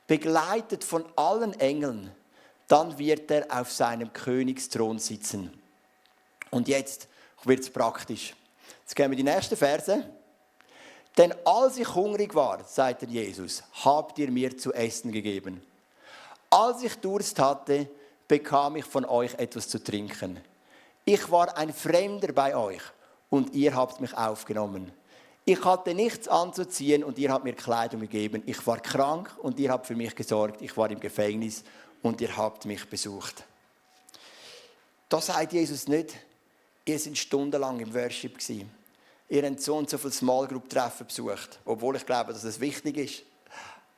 begleitet 0.05 0.83
von 0.83 1.05
allen 1.15 1.59
Engeln, 1.59 2.11
dann 2.67 2.97
wird 2.97 3.31
er 3.31 3.45
auf 3.49 3.71
seinem 3.71 4.13
Königsthron 4.13 4.99
sitzen. 4.99 5.51
Und 6.51 6.67
jetzt 6.67 7.07
wird 7.43 7.61
es 7.61 7.69
praktisch. 7.69 8.35
Jetzt 8.81 8.95
gehen 8.95 9.09
wir 9.09 9.17
die 9.17 9.23
nächsten 9.23 9.57
Verse. 9.57 10.05
Denn 11.17 11.33
als 11.45 11.77
ich 11.77 11.93
hungrig 11.93 12.33
war, 12.33 12.63
sagte 12.65 13.05
Jesus, 13.05 13.63
habt 13.83 14.17
ihr 14.17 14.31
mir 14.31 14.57
zu 14.57 14.73
essen 14.73 15.11
gegeben. 15.11 15.61
Als 16.49 16.83
ich 16.83 16.95
Durst 16.95 17.39
hatte, 17.39 17.87
bekam 18.27 18.75
ich 18.77 18.85
von 18.85 19.05
euch 19.05 19.33
etwas 19.35 19.67
zu 19.67 19.83
trinken. 19.83 20.39
Ich 21.05 21.29
war 21.29 21.55
ein 21.57 21.73
Fremder 21.73 22.31
bei 22.33 22.55
euch 22.55 22.81
und 23.29 23.53
ihr 23.53 23.75
habt 23.75 24.01
mich 24.01 24.15
aufgenommen. 24.17 24.91
Ich 25.45 25.63
hatte 25.65 25.93
nichts 25.93 26.27
anzuziehen 26.27 27.03
und 27.03 27.19
ihr 27.19 27.31
habt 27.31 27.43
mir 27.43 27.53
Kleidung 27.53 28.01
gegeben. 28.01 28.41
Ich 28.45 28.65
war 28.65 28.79
krank 28.79 29.29
und 29.39 29.59
ihr 29.59 29.71
habt 29.71 29.87
für 29.87 29.95
mich 29.95 30.15
gesorgt. 30.15 30.61
Ich 30.61 30.75
war 30.77 30.89
im 30.89 30.99
Gefängnis 30.99 31.63
und 32.01 32.21
ihr 32.21 32.35
habt 32.35 32.65
mich 32.65 32.89
besucht. 32.89 33.43
Da 35.09 35.19
sagt 35.19 35.53
Jesus 35.53 35.87
nicht, 35.87 36.15
Ihr 36.85 36.99
seid 36.99 37.17
stundenlang 37.17 37.79
im 37.79 37.93
Worship. 37.93 38.37
Gewesen. 38.37 38.69
Ihr 39.29 39.43
habt 39.43 39.61
so 39.61 39.77
und 39.77 39.89
so 39.89 39.97
viele 39.97 40.11
Small 40.11 40.47
Group 40.47 40.69
Treffen 40.69 41.07
besucht, 41.07 41.59
obwohl 41.65 41.95
ich 41.95 42.05
glaube, 42.05 42.33
dass 42.33 42.43
es 42.43 42.59
wichtig 42.59 42.97
ist. 42.97 43.23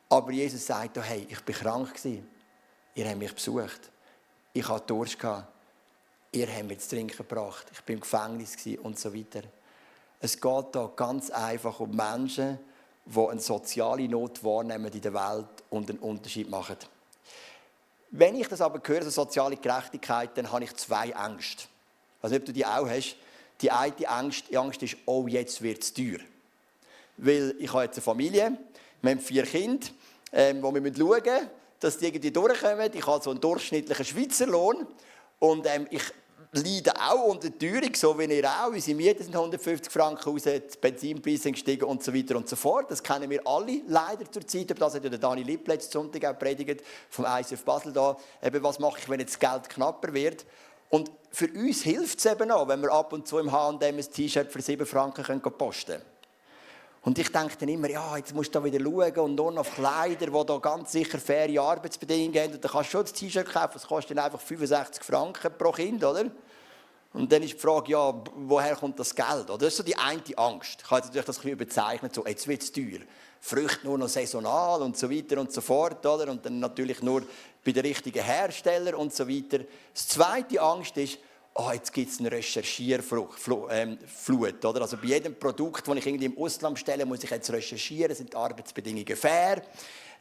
Aber 0.09 0.31
Jesus 0.31 0.65
sagt, 0.65 0.97
hey, 0.97 1.27
ich 1.29 1.41
bin 1.41 1.55
krank 1.55 1.93
gewesen. 1.93 2.27
Ihr 2.93 3.07
habt 3.07 3.17
mich 3.17 3.33
besucht. 3.33 3.91
Ich 4.53 4.67
hatte 4.67 4.85
Durst. 4.87 5.17
Ihr 6.31 6.47
habt 6.47 6.67
mir 6.67 6.77
zu 6.77 6.89
trinken 6.89 7.17
gebracht. 7.17 7.65
Ich 7.73 7.81
bin 7.81 7.95
im 7.95 8.01
Gefängnis 8.01 8.55
und 8.81 8.99
so 8.99 9.13
weiter. 9.13 9.41
Es 10.19 10.39
geht 10.39 10.65
hier 10.73 10.91
ganz 10.95 11.29
einfach 11.29 11.79
um 11.79 11.95
Menschen, 11.95 12.59
die 13.05 13.19
eine 13.19 13.39
soziale 13.39 14.07
Not 14.07 14.43
wahrnehmen 14.43 14.91
in 14.91 15.01
der 15.01 15.13
Welt 15.13 15.63
und 15.69 15.89
einen 15.89 15.99
Unterschied 15.99 16.49
machen. 16.49 16.77
Wenn 18.11 18.35
ich 18.35 18.47
das 18.47 18.61
aber 18.61 18.81
höre, 18.85 19.03
so 19.03 19.09
soziale 19.09 19.57
Gerechtigkeit, 19.57 20.37
dann 20.37 20.51
habe 20.51 20.63
ich 20.63 20.75
zwei 20.75 21.09
Ängste. 21.09 21.65
Also 22.21 22.37
ob 22.37 22.45
du 22.45 22.53
die 22.53 22.65
auch 22.65 22.87
hast. 22.87 23.17
Die 23.61 23.71
eine 23.71 24.09
Angst, 24.09 24.45
die 24.49 24.57
Angst 24.57 24.83
ist, 24.83 24.97
oh, 25.05 25.27
jetzt 25.27 25.61
wird 25.61 25.81
es 25.81 25.93
teuer. 25.93 26.19
Weil 27.17 27.55
ich 27.59 27.71
habe 27.71 27.83
jetzt 27.83 27.95
eine 27.95 28.03
Familie, 28.03 28.57
wir 29.01 29.11
haben 29.11 29.19
vier 29.19 29.43
Kinder, 29.43 29.87
ähm, 30.33 30.61
wo 30.61 30.73
wir 30.73 30.81
schauen 30.81 31.21
müssen, 31.23 31.49
dass 31.79 31.97
die 31.97 32.07
irgendwie 32.07 32.31
durchkommen. 32.31 32.91
Ich 32.93 33.05
habe 33.05 33.23
so 33.23 33.29
einen 33.29 33.39
durchschnittlichen 33.39 34.05
Schweizer 34.05 34.47
Lohn 34.47 34.85
und 35.39 35.65
ähm, 35.67 35.87
ich 35.89 36.03
leiden 36.51 36.93
auch 36.97 37.25
unter 37.25 37.49
der 37.49 37.59
Teuerung, 37.59 37.93
so 37.95 38.17
wie 38.17 38.25
ihr 38.25 38.49
auch. 38.49 38.69
Unsere 38.69 38.95
Mieten 38.95 39.23
sind 39.23 39.35
150 39.35 39.91
Franken 39.91 40.29
raus, 40.29 40.43
die 40.43 40.61
Benzinpreise 40.79 41.43
sind 41.43 41.53
gestiegen 41.53 41.85
und 41.85 42.03
so 42.03 42.13
weiter 42.13 42.35
und 42.37 42.47
so 42.47 42.55
fort. 42.55 42.89
Das 42.89 43.03
kennen 43.03 43.29
wir 43.29 43.45
alle 43.45 43.81
leider 43.87 44.29
zur 44.31 44.45
Zeit. 44.47 44.71
Aber 44.71 44.79
das 44.79 44.95
hat 44.95 45.03
ja 45.03 45.09
der 45.09 45.19
Dani 45.19 45.43
Lipp 45.43 45.67
letzten 45.67 45.91
Sonntag 45.91 46.25
auch 46.25 46.39
predigt, 46.39 46.81
vom 47.09 47.25
ICF 47.25 47.63
Basel 47.63 47.91
da. 47.91 48.17
Eben, 48.41 48.63
was 48.63 48.79
mache 48.79 48.99
ich, 48.99 49.09
wenn 49.09 49.19
jetzt 49.19 49.41
das 49.41 49.51
Geld 49.51 49.69
knapper 49.69 50.13
wird? 50.13 50.45
Und 50.95 51.11
für 51.29 51.49
uns 51.51 51.81
hilft 51.81 52.19
es 52.19 52.25
eben 52.25 52.49
auch, 52.51 52.69
wenn 52.69 52.81
wir 52.81 52.89
ab 52.89 53.11
und 53.11 53.27
zu 53.27 53.37
im 53.37 53.51
H&M 53.51 53.97
ein 53.97 54.01
T-Shirt 54.01 54.49
für 54.49 54.61
7 54.61 54.85
Franken 54.85 55.41
posten 55.41 55.91
können. 55.91 56.05
Und 57.01 57.19
ich 57.19 57.29
denke 57.29 57.57
dann 57.59 57.67
immer, 57.67 57.89
ja, 57.89 58.15
jetzt 58.15 58.33
musst 58.33 58.55
du 58.55 58.59
da 58.59 58.63
wieder 58.63 58.79
schauen 58.79 59.19
und 59.19 59.35
nur 59.35 59.51
noch 59.51 59.65
Kleider, 59.65 60.27
die 60.27 60.45
da 60.45 60.57
ganz 60.57 60.93
sicher 60.93 61.17
faire 61.19 61.61
Arbeitsbedingungen 61.61 62.41
haben. 62.41 62.53
Und 62.53 62.63
dann 62.63 62.71
kannst 62.71 62.87
du 62.87 62.91
schon 62.91 63.01
das 63.01 63.11
T-Shirt 63.11 63.45
kaufen, 63.45 63.71
das 63.73 63.85
kostet 63.85 64.17
dann 64.17 64.23
einfach 64.23 64.39
65 64.39 65.03
Franken 65.03 65.51
pro 65.57 65.73
Kind, 65.73 66.01
oder? 66.01 66.31
Und 67.15 67.31
dann 67.31 67.41
ist 67.43 67.53
die 67.53 67.59
Frage, 67.59 67.93
ja, 67.93 68.13
woher 68.35 68.75
kommt 68.75 68.99
das 68.99 69.15
Geld? 69.15 69.49
Oder? 69.49 69.57
Das 69.57 69.69
ist 69.69 69.77
so 69.77 69.83
die 69.83 69.95
eine 69.95 70.21
Angst. 70.35 70.81
Ich 70.83 70.91
habe 70.91 70.97
jetzt 70.97 71.07
natürlich 71.07 71.25
das 71.25 71.45
ein 71.45 71.57
bisschen 71.57 72.09
so, 72.13 72.25
jetzt 72.25 72.47
wird 72.47 72.61
es 72.61 72.71
teuer. 72.71 72.99
Früchte 73.39 73.85
nur 73.85 73.97
noch 73.97 74.09
saisonal 74.09 74.81
und 74.81 74.97
so 74.97 75.09
weiter 75.09 75.39
und 75.39 75.51
so 75.51 75.61
fort. 75.61 76.05
Oder? 76.05 76.29
Und 76.29 76.45
dann 76.45 76.59
natürlich 76.59 77.01
nur 77.01 77.23
bei 77.63 77.71
den 77.71 77.85
richtigen 77.85 78.23
Herstellern 78.23 78.95
und 78.95 79.13
so 79.13 79.27
weiter. 79.29 79.63
Das 79.93 80.07
zweite 80.09 80.61
Angst 80.61 80.97
ist, 80.97 81.19
oh, 81.53 81.71
jetzt 81.71 81.93
gibt 81.93 82.11
es 82.11 82.19
eine 82.19 82.31
Recherchierflut. 82.31 83.29
Ähm, 83.69 83.97
oder? 84.63 84.81
Also 84.81 84.97
bei 84.97 85.07
jedem 85.07 85.39
Produkt, 85.39 85.87
das 85.87 85.95
ich 85.95 86.05
irgendwie 86.05 86.25
im 86.25 86.37
Ausland 86.37 86.77
stelle, 86.77 87.05
muss 87.05 87.23
ich 87.23 87.29
jetzt 87.29 87.49
recherchieren, 87.49 88.13
sind 88.13 88.33
die 88.33 88.37
Arbeitsbedingungen 88.37 89.15
fair 89.15 89.61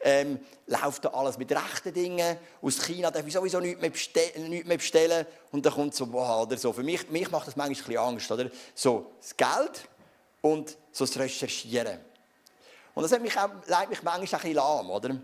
ähm, 0.05 0.39
läuft 0.67 1.07
da 1.07 1.09
alles 1.09 1.39
mit 1.39 1.51
rechten 1.51 1.93
Dingen. 1.93 2.37
Aus 2.61 2.79
China 2.79 3.11
darf 3.11 3.27
ich 3.27 3.33
sowieso 3.33 3.59
nichts 3.59 3.81
mehr, 3.81 3.91
bestellen, 3.91 4.51
nichts 4.51 4.69
mehr 4.69 4.77
bestellen. 4.77 5.27
Und 5.51 5.65
dann 5.65 5.73
kommt 5.73 5.95
so, 5.95 6.13
wow, 6.13 6.47
oder 6.47 6.59
so. 6.59 6.73
Für 6.73 6.83
mich, 6.83 7.11
mich 7.11 7.31
macht 7.31 7.49
das 7.49 7.57
manchmal 7.57 7.71
ein 7.71 7.87
bisschen 7.87 7.99
Angst. 7.99 8.31
Oder? 8.31 8.51
So, 8.75 9.13
das 9.19 9.35
Geld 9.35 9.89
und 10.43 10.77
so 10.93 11.07
das 11.07 11.19
Recherchieren. 11.19 11.99
Und 12.95 13.03
das 13.03 13.13
hat 13.13 13.23
mich 13.23 13.37
auch, 13.37 13.49
leitet 13.67 13.91
mich 13.91 14.03
manchmal 14.03 14.41
ein 14.41 14.43
bisschen 14.43 14.55
lahm, 14.55 14.91
oder? 14.91 15.17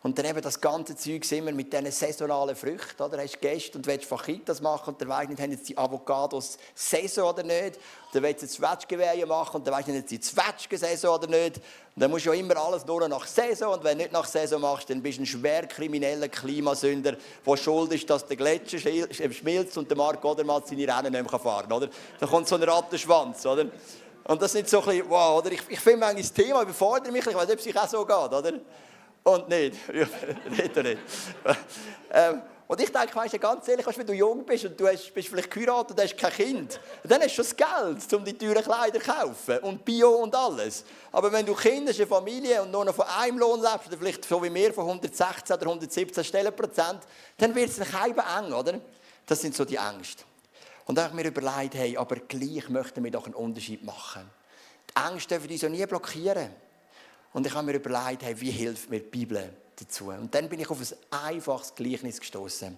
Und 0.00 0.16
dann 0.16 0.26
eben 0.26 0.40
das 0.40 0.60
ganze 0.60 0.94
Zeug 0.94 1.30
immer 1.32 1.50
mit 1.50 1.72
diesen 1.72 1.90
saisonalen 1.90 2.54
Früchten. 2.54 3.02
Oder? 3.02 3.20
Hast 3.20 3.40
Gäste 3.40 3.78
und 3.78 3.86
willst 3.86 4.04
Fajitas 4.04 4.60
machen 4.60 4.90
und 4.90 5.00
dann 5.00 5.08
weißt 5.08 5.28
nicht, 5.28 5.42
haben 5.42 5.50
jetzt 5.50 5.68
die 5.68 5.76
Avocados 5.76 6.56
Saison 6.72 7.30
oder 7.30 7.42
nicht. 7.42 7.80
Dann 8.12 8.22
willst 8.22 8.42
du 8.44 8.46
Zwetschgewehe 8.46 9.26
machen 9.26 9.56
und 9.56 9.66
dann 9.66 9.84
du 9.84 9.90
nicht, 9.90 10.08
die 10.08 10.20
Zwetschgen-Saison 10.20 11.16
oder 11.16 11.26
nicht. 11.26 11.56
Und 11.56 11.64
dann 11.96 12.12
musst 12.12 12.26
du 12.26 12.32
ja 12.32 12.38
immer 12.38 12.56
alles 12.56 12.86
nur 12.86 13.08
nach 13.08 13.26
Saison. 13.26 13.74
Und 13.74 13.82
wenn 13.82 13.98
du 13.98 14.04
nicht 14.04 14.12
nach 14.12 14.26
Saison 14.26 14.60
machst, 14.60 14.88
dann 14.88 15.02
bist 15.02 15.18
du 15.18 15.22
ein 15.22 15.26
schwer 15.26 15.66
krimineller 15.66 16.28
Klimasünder, 16.28 17.16
der 17.44 17.56
schuld 17.56 17.92
ist, 17.92 18.08
dass 18.08 18.24
der 18.24 18.36
Gletscher 18.36 18.78
schmilzt 18.78 19.76
und 19.78 19.90
der 19.90 19.96
Marc 19.96 20.24
Odermatt 20.24 20.68
seine 20.68 20.86
Rennen 20.86 21.12
nicht 21.12 21.28
mehr 21.28 21.40
fahren 21.40 21.68
kann. 21.68 21.90
Da 22.20 22.26
kommt 22.28 22.46
so 22.46 22.54
ein 22.54 22.62
Rattenschwanz. 22.62 23.44
Oder? 23.46 23.66
Und 24.28 24.40
das 24.40 24.54
ist 24.54 24.60
nicht 24.60 24.70
so 24.70 24.78
ein 24.78 24.84
bisschen, 24.86 25.10
wow, 25.10 25.38
oder? 25.38 25.50
Ich, 25.50 25.62
ich 25.68 25.80
finde 25.80 25.98
manchmal 25.98 26.22
das 26.22 26.32
Thema 26.32 26.62
überfordert 26.62 27.10
mich, 27.10 27.26
ich 27.26 27.34
weiß 27.34 27.48
nicht, 27.48 27.52
ob 27.52 27.58
es 27.58 27.64
sich 27.64 27.76
auch 27.76 27.88
so 27.88 28.06
geht, 28.06 28.14
oder? 28.14 28.52
Und 29.28 29.48
nicht. 29.48 29.76
nicht 29.88 30.76
nicht. 30.76 30.98
Ähm, 32.10 32.42
und 32.68 32.78
ich 32.82 32.92
denke, 32.92 33.14
weißt 33.14 33.32
du, 33.32 33.38
ganz 33.38 33.66
ehrlich, 33.66 33.86
wenn 33.96 34.06
du 34.06 34.12
jung 34.12 34.44
bist 34.44 34.66
und 34.66 34.78
du 34.78 34.86
hast, 34.86 35.12
bist 35.14 35.28
vielleicht 35.28 35.50
geheiratet 35.50 35.92
und 35.92 36.04
hast 36.04 36.18
kein 36.18 36.32
Kind, 36.32 36.78
dann 37.02 37.22
hast 37.22 37.38
du 37.38 37.42
das 37.42 37.56
Geld, 37.56 38.12
um 38.12 38.22
die 38.22 38.36
teuren 38.36 38.62
Kleider 38.62 39.00
zu 39.00 39.10
kaufen 39.10 39.58
und 39.60 39.82
Bio 39.86 40.10
und 40.16 40.34
alles. 40.34 40.84
Aber 41.10 41.32
wenn 41.32 41.46
du 41.46 41.54
Kinder 41.54 41.90
hast, 41.90 41.98
eine 41.98 42.06
Familie 42.06 42.60
und 42.60 42.70
nur 42.70 42.84
noch 42.84 42.94
von 42.94 43.06
einem 43.06 43.38
Lohn 43.38 43.62
lebst, 43.62 43.86
oder 43.88 43.96
vielleicht 43.96 44.22
so 44.26 44.42
wie 44.42 44.50
mir 44.50 44.74
von 44.74 44.84
116 44.84 45.56
oder 45.56 45.66
117 45.66 46.22
Stellenprozent, 46.22 47.00
dann 47.38 47.54
wird 47.54 47.70
es 47.70 47.80
ein 47.80 48.18
eng, 48.18 48.52
oder? 48.52 48.78
Das 49.24 49.40
sind 49.40 49.56
so 49.56 49.64
die 49.64 49.76
Ängste. 49.76 50.24
Und 50.84 50.96
dann 50.96 51.06
habe 51.06 51.18
ich 51.18 51.24
mir 51.24 51.30
überlegt, 51.30 51.74
hey, 51.74 51.96
aber 51.96 52.16
gleich 52.16 52.68
möchten 52.68 53.02
wir 53.02 53.10
doch 53.10 53.24
einen 53.24 53.34
Unterschied 53.34 53.82
machen. 53.82 54.28
Die 54.90 55.08
Ängste 55.10 55.36
dürfen 55.36 55.50
uns 55.50 55.62
ja 55.62 55.68
nie 55.70 55.86
blockieren. 55.86 56.50
Und 57.32 57.46
ich 57.46 57.54
habe 57.54 57.66
mir 57.66 57.74
überlegt, 57.74 58.22
hey, 58.22 58.40
wie 58.40 58.50
hilft 58.50 58.90
mir 58.90 59.00
die 59.00 59.06
Bibel 59.06 59.52
dazu? 59.76 60.08
Und 60.08 60.34
dann 60.34 60.48
bin 60.48 60.60
ich 60.60 60.70
auf 60.70 60.80
ein 60.80 60.96
einfaches 61.26 61.74
Gleichnis 61.74 62.20
gestoßen, 62.20 62.76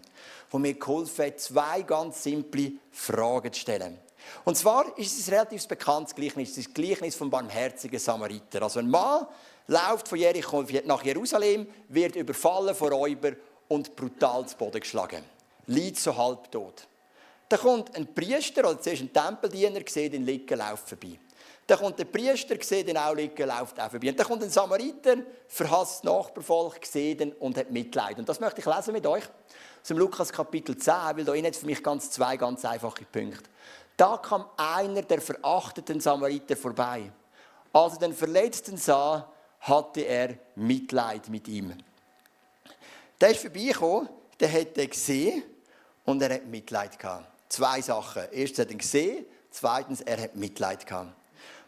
wo 0.51 0.59
mir 0.59 0.75
geholfen 0.75 1.27
hat, 1.27 1.41
zwei 1.41 1.83
ganz 1.83 2.23
simple 2.23 2.73
Fragen 2.91 3.53
zu 3.53 3.61
stellen. 3.61 3.99
Und 4.45 4.57
zwar 4.57 4.97
ist 4.99 5.19
es 5.19 5.29
ein 5.29 5.35
relativ 5.35 5.67
bekanntes 5.67 6.15
Gleichnis, 6.15 6.55
das 6.55 6.73
Gleichnis 6.73 7.15
vom 7.15 7.31
barmherzigen 7.31 7.99
Samariter. 7.99 8.63
Also 8.63 8.81
ein 8.81 8.91
Mann 8.91 9.27
läuft 9.67 10.09
von 10.09 10.19
Jericho 10.19 10.65
nach 10.85 11.05
Jerusalem, 11.05 11.67
wird 11.89 12.17
überfallen 12.17 12.75
von 12.75 12.93
Räubern 12.93 13.37
und 13.69 13.95
brutal 13.95 14.47
zu 14.47 14.57
Boden 14.57 14.81
geschlagen. 14.81 15.23
Liegt 15.67 15.99
so 15.99 16.17
halbtot. 16.17 16.87
Da 17.49 17.57
kommt 17.57 17.95
ein 17.97 18.13
Priester 18.15 18.61
oder 18.61 18.81
zuerst 18.81 19.03
ein 19.03 19.13
Tempeldiener, 19.13 19.81
sieht 19.87 20.15
ihn 20.15 20.25
liegen, 20.25 20.59
läuft 20.59 20.89
vorbei. 20.89 21.19
Dann 21.71 21.79
kommt 21.79 22.01
der 22.01 22.05
Priester, 22.05 22.57
sieht 22.61 22.89
den 22.89 22.97
auch 22.97 23.15
liegen, 23.15 23.47
läuft 23.47 23.79
auch 23.79 23.89
vorbei. 23.89 24.09
Und 24.09 24.19
dann 24.19 24.27
kommt 24.27 24.43
ein 24.43 24.51
Samariter, 24.51 25.19
verhasst 25.47 26.03
Nachbarvolk, 26.03 26.85
sieht 26.85 27.21
ihn 27.21 27.31
und 27.35 27.57
hat 27.57 27.71
Mitleid. 27.71 28.19
Und 28.19 28.29
das 28.29 28.41
möchte 28.41 28.61
ich 28.61 28.67
lesen 28.67 28.93
mit 28.93 29.07
euch. 29.07 29.23
Aus 29.23 29.87
dem 29.87 29.99
Lukas 29.99 30.33
Kapitel 30.33 30.77
10, 30.77 30.93
weil 30.93 31.25
da 31.25 31.33
hat 31.33 31.55
für 31.55 31.67
mich 31.67 31.81
ganz 31.81 32.11
zwei 32.11 32.37
ganz 32.37 32.65
einfache 32.65 33.05
Punkte. 33.05 33.49
Da 33.97 34.17
kam 34.17 34.47
einer 34.57 35.03
der 35.03 35.21
verachteten 35.21 36.01
Samariter 36.01 36.57
vorbei. 36.57 37.13
Als 37.73 37.93
er 37.93 37.99
den 38.01 38.15
Verletzten 38.15 38.77
sah, 38.77 39.31
hatte 39.61 40.01
er 40.01 40.39
Mitleid 40.57 41.29
mit 41.29 41.47
ihm. 41.47 41.73
Der 43.21 43.31
ist 43.31 43.43
vorbeigekommen, 43.43 44.09
der 44.41 44.53
hat 44.53 44.77
ihn 44.77 44.91
gesehen 44.91 45.45
und 46.05 46.21
er 46.21 46.35
hat 46.35 46.47
Mitleid 46.47 46.99
gehabt. 46.99 47.29
Zwei 47.49 47.81
Sachen. 47.81 48.25
Erstens 48.33 48.59
hat 48.59 48.67
er 48.67 48.73
ihn 48.73 48.79
gesehen, 48.79 49.27
zweitens 49.53 50.01
er 50.01 50.21
hat 50.21 50.35
Mitleid 50.35 50.85
gehabt. 50.85 51.20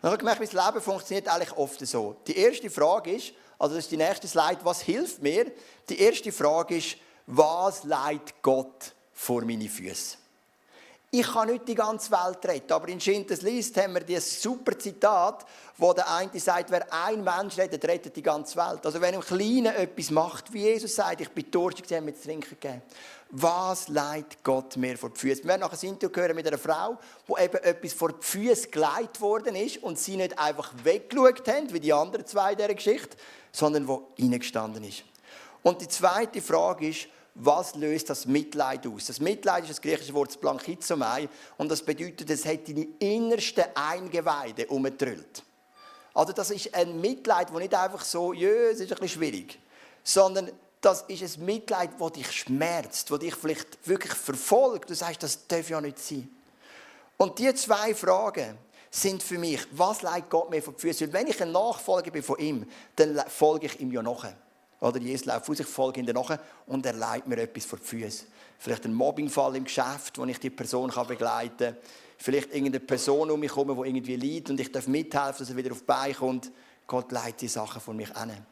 Ich 0.02 0.06
habe 0.08 0.18
gemerkt, 0.18 0.40
mein 0.40 0.66
Leben 0.66 0.82
funktioniert 0.82 1.28
eigentlich 1.28 1.56
oft 1.56 1.78
so. 1.86 2.16
Die 2.26 2.36
erste 2.36 2.68
Frage 2.68 3.12
ist, 3.12 3.32
also 3.56 3.76
das 3.76 3.84
ist 3.84 3.92
die 3.92 3.96
nächste 3.96 4.26
Slide, 4.26 4.58
was 4.64 4.80
hilft 4.80 5.22
mir? 5.22 5.52
Die 5.88 6.00
erste 6.00 6.32
Frage 6.32 6.76
ist, 6.76 6.96
was 7.26 7.84
leitet 7.84 8.42
Gott 8.42 8.92
vor 9.12 9.42
meine 9.42 9.68
Füße? 9.68 10.16
Ich 11.12 11.26
kann 11.30 11.50
nicht 11.50 11.68
die 11.68 11.76
ganze 11.76 12.10
Welt 12.10 12.44
retten, 12.46 12.72
aber 12.72 12.88
in 12.88 13.00
Schindlers 13.00 13.42
List 13.42 13.76
haben 13.76 13.94
wir 13.94 14.00
dieses 14.00 14.42
super 14.42 14.76
Zitat, 14.76 15.46
wo 15.76 15.92
der 15.92 16.10
eine 16.10 16.40
sagt, 16.40 16.72
wer 16.72 16.92
ein 16.92 17.22
Mensch 17.22 17.56
rettet, 17.56 17.84
rettet 17.84 18.16
die 18.16 18.22
ganze 18.22 18.56
Welt. 18.56 18.84
Also 18.84 19.00
wenn 19.00 19.14
ein 19.14 19.20
Kleiner 19.20 19.76
etwas 19.76 20.10
macht, 20.10 20.52
wie 20.52 20.62
Jesus 20.62 20.96
sagt, 20.96 21.20
ich 21.20 21.28
bin 21.28 21.48
durstig, 21.48 21.86
sie 21.86 21.94
haben 21.94 22.06
mir 22.06 22.14
zu 22.14 22.24
trinken 22.24 22.48
gegeben 22.48 22.82
was 23.34 23.88
leitet 23.88 24.44
Gott 24.44 24.76
mir 24.76 24.98
vor 24.98 25.08
die 25.08 25.18
Füße? 25.18 25.42
Wir 25.42 25.48
werden 25.48 25.62
nachher 25.62 25.78
ein 25.82 25.88
Interview 25.88 26.14
hören 26.14 26.36
mit 26.36 26.46
einer 26.46 26.58
Frau, 26.58 26.98
wo 27.26 27.38
eben 27.38 27.56
etwas 27.62 27.94
vor 27.94 28.12
die 28.12 28.26
Füße 28.26 28.68
geleitet 28.68 29.20
worden 29.22 29.56
ist 29.56 29.82
und 29.82 29.98
sie 29.98 30.18
nicht 30.18 30.38
einfach 30.38 30.70
weggeschaut 30.84 31.48
haben, 31.48 31.72
wie 31.72 31.80
die 31.80 31.94
anderen 31.94 32.26
zwei 32.26 32.54
dieser 32.54 32.74
Geschichte, 32.74 33.16
sondern 33.50 33.88
wo 33.88 34.08
reingestanden 34.18 34.84
ist. 34.84 35.04
Und 35.62 35.80
die 35.80 35.88
zweite 35.88 36.42
Frage 36.42 36.88
ist, 36.88 37.08
was 37.34 37.74
löst 37.74 38.10
das 38.10 38.26
Mitleid 38.26 38.86
aus? 38.86 39.06
Das 39.06 39.18
Mitleid 39.18 39.62
ist 39.62 39.70
das 39.70 39.80
griechische 39.80 40.12
Wort 40.12 40.38
Blankizomai 40.38 41.26
und 41.56 41.70
das 41.70 41.82
bedeutet, 41.82 42.28
es 42.28 42.44
hat 42.44 42.68
deine 42.68 42.86
innersten 42.98 43.64
Eingeweide 43.74 44.66
umgetrüllt. 44.66 45.42
Also 46.12 46.34
das 46.34 46.50
ist 46.50 46.74
ein 46.74 47.00
Mitleid, 47.00 47.48
das 47.48 47.56
nicht 47.56 47.74
einfach 47.74 48.04
so, 48.04 48.34
ja, 48.34 48.48
es 48.48 48.80
ist 48.80 48.92
ein 48.92 48.98
bisschen 48.98 49.20
schwierig, 49.20 49.58
sondern 50.04 50.50
das 50.82 51.02
ist 51.02 51.38
ein 51.38 51.44
Mitleid, 51.44 51.90
das 51.98 52.12
dich 52.12 52.30
schmerzt, 52.32 53.10
das 53.10 53.18
dich 53.20 53.34
vielleicht 53.34 53.88
wirklich 53.88 54.12
verfolgt. 54.12 54.90
Du 54.90 54.94
sagst, 54.94 55.22
das 55.22 55.46
darf 55.46 55.70
ja 55.70 55.80
nicht 55.80 55.98
sein. 55.98 56.28
Und 57.16 57.38
diese 57.38 57.54
zwei 57.54 57.94
Fragen 57.94 58.58
sind 58.90 59.22
für 59.22 59.38
mich, 59.38 59.60
was 59.70 60.02
leitet 60.02 60.28
Gott 60.28 60.50
mir 60.50 60.60
vor 60.60 60.74
die 60.74 60.80
Füße? 60.80 61.06
Weil 61.06 61.20
wenn 61.20 61.28
ich 61.28 61.40
ein 61.40 61.52
Nachfolger 61.52 62.10
bin 62.10 62.22
von 62.22 62.38
ihm, 62.38 62.66
dann 62.96 63.22
folge 63.28 63.66
ich 63.66 63.80
ihm 63.80 63.92
ja 63.92 64.02
nachher. 64.02 64.36
Oder 64.80 64.98
Jesus 64.98 65.24
läuft 65.26 65.48
aus, 65.48 65.60
ich 65.60 65.66
folge 65.66 66.00
ihm 66.00 66.06
nach 66.06 66.38
und 66.66 66.84
er 66.84 66.94
leitet 66.94 67.28
mir 67.28 67.38
etwas 67.38 67.64
vor 67.64 67.78
die 67.78 67.86
Füße. 67.86 68.24
Vielleicht 68.58 68.84
ein 68.84 68.92
Mobbingfall 68.92 69.54
im 69.54 69.64
Geschäft, 69.64 70.18
wo 70.18 70.24
ich 70.24 70.40
die 70.40 70.50
Person 70.50 70.92
begleiten 71.06 71.56
kann. 71.58 71.76
Vielleicht 72.18 72.52
irgendeine 72.52 72.80
Person 72.80 73.30
um 73.30 73.38
mich 73.38 73.54
herum, 73.54 73.68
die 73.68 73.88
irgendwie 73.88 74.16
leidet 74.16 74.50
und 74.50 74.60
ich 74.60 74.72
darf 74.72 74.88
mithelfen, 74.88 75.38
dass 75.38 75.50
er 75.50 75.56
wieder 75.56 75.70
auf 75.70 75.78
die 75.78 75.84
Beine 75.84 76.14
kommt. 76.14 76.50
Gott 76.88 77.12
leitet 77.12 77.42
die 77.42 77.48
Sachen 77.48 77.80
von 77.80 77.96
mich 77.96 78.14
an. 78.16 78.44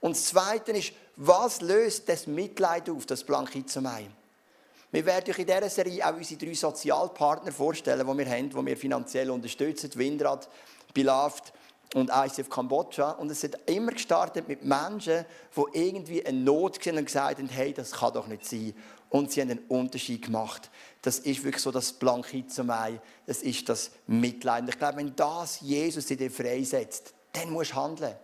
Und 0.00 0.16
das 0.16 0.24
Zweite 0.26 0.72
ist, 0.72 0.92
was 1.16 1.60
löst 1.60 2.08
das 2.08 2.26
Mitleid 2.26 2.88
auf, 2.88 3.06
das 3.06 3.22
Blankit 3.22 3.70
zum 3.70 3.86
Ein? 3.86 4.12
Wir 4.92 5.06
werden 5.06 5.30
euch 5.30 5.38
in 5.38 5.46
dieser 5.46 5.70
Serie 5.70 6.04
auch 6.04 6.16
unsere 6.16 6.44
drei 6.44 6.54
Sozialpartner 6.54 7.52
vorstellen, 7.52 8.06
die 8.06 8.18
wir 8.18 8.30
haben, 8.30 8.50
die 8.50 8.66
wir 8.66 8.76
finanziell 8.76 9.30
unterstützen. 9.30 9.90
Windrad, 9.94 10.48
Beloved 10.92 11.52
und 11.94 12.10
ICF 12.12 12.50
Kambodscha. 12.50 13.12
Und 13.12 13.30
es 13.30 13.44
hat 13.44 13.58
immer 13.66 13.92
gestartet 13.92 14.48
mit 14.48 14.64
Menschen, 14.64 15.24
die 15.56 15.78
irgendwie 15.78 16.24
eine 16.26 16.38
Not 16.38 16.78
gesehen 16.78 16.98
und 16.98 17.04
gesagt 17.04 17.38
haben, 17.38 17.48
hey, 17.48 17.72
das 17.72 17.92
kann 17.92 18.14
doch 18.14 18.26
nicht 18.26 18.44
sein. 18.44 18.74
Und 19.10 19.30
sie 19.30 19.42
haben 19.42 19.50
einen 19.50 19.64
Unterschied 19.68 20.24
gemacht. 20.24 20.70
Das 21.02 21.20
ist 21.20 21.44
wirklich 21.44 21.62
so 21.62 21.70
das 21.70 21.92
Blankit 21.92 22.52
zum 22.52 22.70
Ei. 22.70 23.00
Das 23.26 23.42
ist 23.42 23.68
das 23.68 23.90
Mitleid. 24.06 24.62
Und 24.62 24.70
ich 24.70 24.78
glaube, 24.78 24.98
wenn 24.98 25.14
das 25.14 25.60
Jesus 25.60 26.10
in 26.10 26.18
dir 26.18 26.30
freisetzt, 26.30 27.14
dann 27.32 27.50
musst 27.50 27.72
du 27.72 27.76
handeln. 27.76 28.14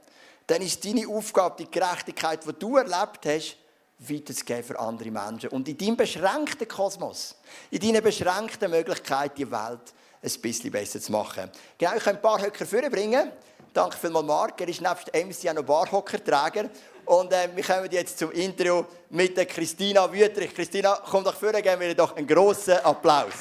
Dann 0.47 0.63
ist 0.63 0.85
deine 0.85 1.09
Aufgabe, 1.09 1.57
die 1.59 1.71
Gerechtigkeit, 1.71 2.45
die 2.47 2.53
du 2.53 2.77
erlebt 2.77 3.27
hast, 3.27 3.57
weiterzugeben 3.99 4.65
für 4.65 4.79
andere 4.79 5.11
Menschen. 5.11 5.51
Und 5.51 5.69
in 5.69 5.79
deinem 5.79 5.97
beschränkten 5.97 6.69
Kosmos, 6.69 7.37
in 7.71 7.81
deinen 7.81 8.03
beschränkten 8.03 8.71
Möglichkeiten, 8.71 9.35
die 9.37 9.51
Welt 9.51 9.95
ein 10.23 10.41
bisschen 10.41 10.71
besser 10.71 11.01
zu 11.01 11.13
machen. 11.13 11.51
Genau, 11.79 11.95
ich 11.97 12.05
kann 12.05 12.17
ein 12.17 12.23
paar 12.23 12.41
Höcker 12.41 12.67
vorbringen. 12.67 13.33
Danke 13.73 13.97
vielmals, 13.97 14.27
Marc. 14.27 14.61
Er 14.61 14.69
ist 14.69 14.81
nebst 14.81 15.13
MC 15.13 15.51
auch 15.51 15.55
noch 15.55 15.63
Barhockerträger. 15.63 16.71
Und 17.05 17.33
äh, 17.33 17.49
wir 17.55 17.63
kommen 17.63 17.89
jetzt 17.91 18.19
zum 18.19 18.33
Interview 18.33 18.85
mit 19.11 19.37
der 19.37 19.47
Christina 19.47 20.11
Wüterich. 20.13 20.55
Christina, 20.55 21.01
komm 21.09 21.25
doch 21.25 21.37
vor, 21.37 21.53
geben 21.53 21.81
wir 21.81 21.89
dir 21.89 21.95
doch 21.95 22.17
einen 22.17 22.27
grossen 22.27 22.79
Applaus. 22.79 23.35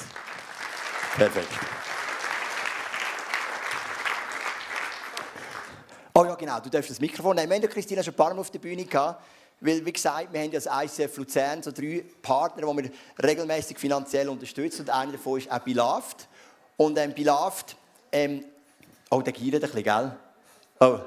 Perfekt. 1.16 1.85
Oh 6.18 6.24
ja, 6.24 6.34
genau, 6.34 6.58
du 6.60 6.70
darfst 6.70 6.88
das 6.88 6.98
Mikrofon 6.98 7.36
nehmen. 7.36 7.50
Wir 7.50 7.68
haben 7.68 7.68
Christina 7.68 8.02
schon 8.02 8.14
ein 8.14 8.16
paar 8.16 8.32
Mal 8.32 8.40
auf 8.40 8.50
der 8.50 8.58
Bühne 8.58 8.86
gehabt. 8.86 9.22
Weil, 9.60 9.84
wie 9.84 9.92
gesagt, 9.92 10.32
wir 10.32 10.40
haben 10.40 10.50
ja 10.50 10.58
als 10.72 10.98
ICF 10.98 11.14
Luzern 11.18 11.62
so 11.62 11.70
drei 11.70 12.06
Partner, 12.22 12.72
die 12.72 12.84
wir 12.84 12.90
regelmäßig 13.22 13.78
finanziell 13.78 14.26
unterstützen. 14.30 14.80
Und 14.82 14.90
einer 14.90 15.12
davon 15.12 15.38
ist 15.38 15.52
auch 15.52 15.58
Beloved. 15.58 16.26
Und 16.78 16.96
ähm, 16.96 17.12
Beloved, 17.12 17.76
ähm, 18.12 18.44
oh, 19.10 19.20
der 19.20 19.34
giert 19.34 19.56
ein 19.56 19.60
bisschen, 19.60 19.82
gell? 19.82 20.16
Oh, 20.80 21.00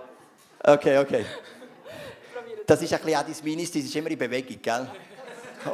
okay, 0.64 1.00
okay. 1.00 1.26
Das 2.68 2.80
ist 2.80 2.94
ein 2.94 3.02
bisschen 3.02 3.18
auch 3.18 3.24
dein 3.24 3.36
Ministry, 3.44 3.80
das 3.80 3.90
ist 3.90 3.96
immer 3.96 4.12
in 4.12 4.18
Bewegung, 4.20 4.62
gell? 4.62 4.88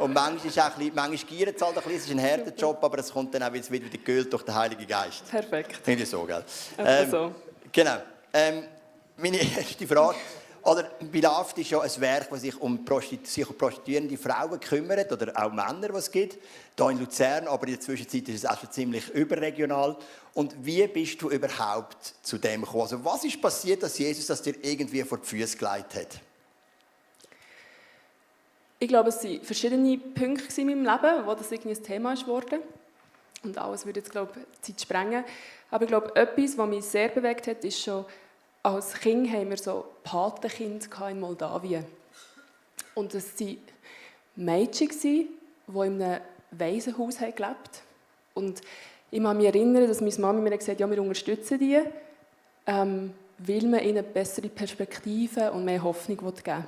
Und 0.00 0.14
manchmal 0.14 0.46
ist 0.46 0.58
auch 0.58 0.64
ein 0.64 0.78
bisschen, 0.78 0.94
manchmal 0.94 1.36
giert 1.36 1.56
es 1.56 1.62
halt 1.62 1.76
ein 1.76 1.82
bisschen, 1.82 1.98
es 1.98 2.04
ist 2.06 2.10
ein 2.10 2.22
harter 2.22 2.54
Job, 2.54 2.82
aber 2.82 3.00
es 3.00 3.12
kommt 3.12 3.34
dann 3.34 3.42
auch 3.42 3.52
wieder 3.52 3.88
gekühlt 3.90 4.32
durch 4.32 4.44
den 4.44 4.54
Heiligen 4.54 4.86
Geist. 4.86 5.28
Perfekt. 5.30 5.76
Finde 5.84 6.04
ich 6.04 6.08
so, 6.08 6.24
gell? 6.24 6.42
Ähm, 6.78 7.10
so. 7.10 7.34
Genau. 7.70 7.96
Ähm, 8.32 8.64
meine 9.16 9.38
erste 9.56 9.86
Frage. 9.86 10.16
Oder 10.62 10.90
Beloved 11.00 11.56
ist 11.58 11.70
ja 11.70 11.80
ein 11.80 12.00
Werk, 12.00 12.28
das 12.28 12.40
sich 12.40 12.60
um, 12.60 12.84
prostituierende 12.84 14.18
Frauen 14.18 14.58
kümmert, 14.58 15.12
oder 15.12 15.32
auch 15.36 15.52
Männer, 15.52 15.92
was 15.92 16.06
es 16.06 16.10
gibt. 16.10 16.38
Hier 16.76 16.90
in 16.90 16.98
Luzern, 16.98 17.46
aber 17.46 17.68
in 17.68 17.74
der 17.74 17.80
Zwischenzeit 17.80 18.28
ist 18.28 18.42
es 18.42 18.50
auch 18.50 18.58
schon 18.58 18.72
ziemlich 18.72 19.08
überregional. 19.10 19.96
Und 20.34 20.56
wie 20.66 20.84
bist 20.88 21.22
du 21.22 21.30
überhaupt 21.30 22.14
zu 22.20 22.38
dem 22.38 22.62
gekommen? 22.62 22.82
Also 22.82 23.04
was 23.04 23.24
ist 23.24 23.40
passiert, 23.40 23.84
dass 23.84 23.96
Jesus 23.96 24.26
das 24.26 24.42
dir 24.42 24.56
irgendwie 24.60 25.04
vor 25.04 25.18
die 25.18 25.26
Füße 25.26 25.56
gelegt 25.56 25.94
hat? 25.94 26.20
Ich 28.80 28.88
glaube, 28.88 29.10
es 29.10 29.22
waren 29.22 29.40
verschiedene 29.42 29.98
Punkte 29.98 30.60
in 30.60 30.66
meinem 30.66 30.84
Leben, 30.84 31.26
wo 31.26 31.34
das 31.34 31.52
irgendwie 31.52 31.76
ein 31.76 31.82
Thema 31.82 32.14
geworden. 32.14 32.60
Und 33.44 33.56
alles 33.56 33.86
würde 33.86 34.00
jetzt, 34.00 34.10
glaube 34.10 34.32
ich, 34.34 34.62
Zeit 34.62 34.80
sprengen. 34.80 35.24
Aber 35.70 35.84
ich 35.84 35.88
glaube, 35.88 36.14
etwas, 36.16 36.58
was 36.58 36.68
mich 36.68 36.84
sehr 36.84 37.08
bewegt 37.08 37.46
hat, 37.46 37.64
ist 37.64 37.80
schon 37.80 38.04
als 38.66 38.94
Kind 38.94 39.32
haben 39.32 39.50
wir 39.50 39.56
so 39.56 39.84
Patenkinder 40.02 41.08
in 41.08 41.20
Moldawien. 41.20 41.84
Und 42.94 43.14
das 43.14 43.38
waren 43.38 43.58
Mädchen, 44.34 44.88
die 44.98 45.28
in 45.68 46.02
einem 46.02 46.20
Waisenhaus 46.50 47.18
gelebt 47.18 47.38
haben. 47.40 47.56
Und 48.34 48.60
ich 49.10 49.22
kann 49.22 49.36
mich 49.36 49.46
erinnern, 49.46 49.86
dass 49.86 50.00
meine 50.00 50.18
Mama 50.18 50.40
mir 50.40 50.50
gesagt 50.50 50.70
hat, 50.70 50.80
ja, 50.80 50.90
wir 50.90 51.00
unterstützen 51.00 51.60
die, 51.60 51.80
ähm, 52.66 53.14
weil 53.38 53.66
man 53.66 53.84
ihnen 53.84 54.04
bessere 54.12 54.48
Perspektiven 54.48 55.50
und 55.50 55.64
mehr 55.64 55.82
Hoffnung 55.82 56.16
geben 56.16 56.32
will. 56.44 56.64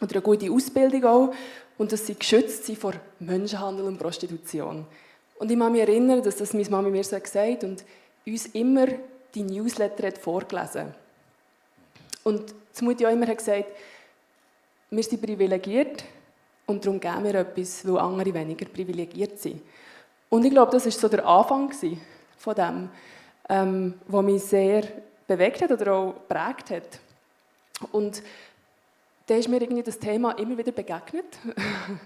Und 0.00 0.12
eine 0.12 0.22
gute 0.22 0.50
Ausbildung 0.50 1.04
auch. 1.04 1.34
Und 1.76 1.92
dass 1.92 2.04
sie 2.04 2.16
geschützt 2.16 2.64
sind 2.64 2.78
vor 2.78 2.94
Menschenhandel 3.20 3.86
und 3.86 3.98
Prostitution. 3.98 4.84
Und 5.38 5.50
ich 5.52 5.58
kann 5.58 5.70
mich 5.70 5.82
erinnern, 5.82 6.20
dass 6.20 6.34
das 6.34 6.52
meine 6.52 6.68
Mama 6.68 6.88
mir 6.88 7.04
so 7.04 7.18
gesagt 7.20 7.62
hat 7.62 7.64
und 7.64 7.84
uns 8.26 8.46
immer 8.46 8.88
die 9.34 9.44
Newsletter 9.44 10.08
hat 10.08 10.18
vorgelesen 10.18 10.88
hat. 10.88 11.07
Und 12.28 12.54
die 12.78 12.84
Mutti 12.84 13.06
auch 13.06 13.10
immer 13.10 13.26
hat 13.26 13.38
gesagt, 13.38 13.64
wir 14.90 15.02
sind 15.02 15.22
privilegiert 15.22 16.04
und 16.66 16.84
darum 16.84 17.00
geben 17.00 17.24
wir 17.24 17.36
etwas, 17.36 17.88
weil 17.88 17.96
andere 17.96 18.34
weniger 18.34 18.66
privilegiert 18.66 19.38
sind. 19.38 19.62
Und 20.28 20.44
ich 20.44 20.50
glaube, 20.50 20.70
das 20.72 20.84
war 20.84 20.92
so 20.92 21.08
der 21.08 21.26
Anfang 21.26 21.72
von 22.36 22.54
dem, 22.54 22.90
ähm, 23.48 23.94
was 24.06 24.24
mich 24.26 24.42
sehr 24.42 24.82
bewegt 25.26 25.62
hat 25.62 25.72
oder 25.72 25.94
auch 25.94 26.14
geprägt 26.16 26.70
hat. 26.70 27.00
Und 27.92 28.22
da 29.24 29.34
ist 29.34 29.48
mir 29.48 29.62
irgendwie 29.62 29.82
das 29.82 29.98
Thema 29.98 30.32
immer 30.32 30.58
wieder 30.58 30.72
begegnet. 30.72 31.38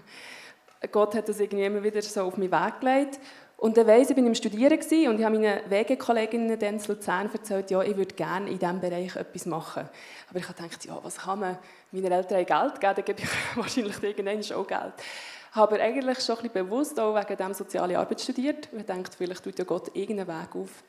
Gott 0.93 1.15
hat 1.15 1.27
das 1.27 1.41
irgendwie 1.41 1.65
immer 1.65 1.83
wieder 1.83 2.01
so 2.01 2.21
auf 2.21 2.37
meinen 2.37 2.49
Weg 2.49 2.79
gelegt. 2.79 3.19
Und 3.63 3.77
dann 3.77 3.87
weiss 3.87 4.09
ich, 4.09 4.15
bin 4.17 4.27
im 4.27 4.35
Studieren 4.35 4.77
und 4.77 5.19
ich 5.19 5.23
habe 5.23 5.39
meinen 5.39 5.61
Wegekolleginnen 5.69 6.59
dann 6.59 6.81
Luzern 6.85 7.29
erzählt, 7.31 7.71
ja, 7.71 7.81
ich 7.81 7.95
würde 7.95 8.13
gerne 8.13 8.49
in 8.49 8.59
diesem 8.59 8.81
Bereich 8.81 9.15
etwas 9.15 9.45
machen. 9.45 9.87
Aber 10.29 10.37
ich 10.37 10.45
gedacht, 10.45 10.83
ja, 10.83 10.99
was 11.01 11.19
kann 11.19 11.39
man 11.39 11.57
meinen 11.93 12.11
Eltern 12.11 12.45
Geld 12.45 12.81
geben, 12.81 12.93
dann 12.93 13.05
gebe 13.05 13.21
ich 13.21 13.29
wahrscheinlich 13.55 14.03
irgendwann 14.03 14.57
auch 14.57 14.67
Geld. 14.67 14.93
Ich 14.97 15.55
habe 15.55 15.75
aber 15.75 15.81
eigentlich 15.81 16.19
schon 16.19 16.35
ein 16.35 16.41
bisschen 16.41 16.67
bewusst 16.67 16.99
auch 16.99 17.15
wegen 17.15 17.37
dem 17.37 17.53
soziale 17.53 17.97
Arbeit 17.97 18.19
studiert. 18.19 18.67
Ich 18.77 18.85
dachte, 18.85 19.11
vielleicht 19.17 19.41
tut 19.41 19.57
ja 19.57 19.63
Gott 19.63 19.95
irgendeinen 19.95 20.27
Weg 20.27 20.55
auf. 20.55 20.83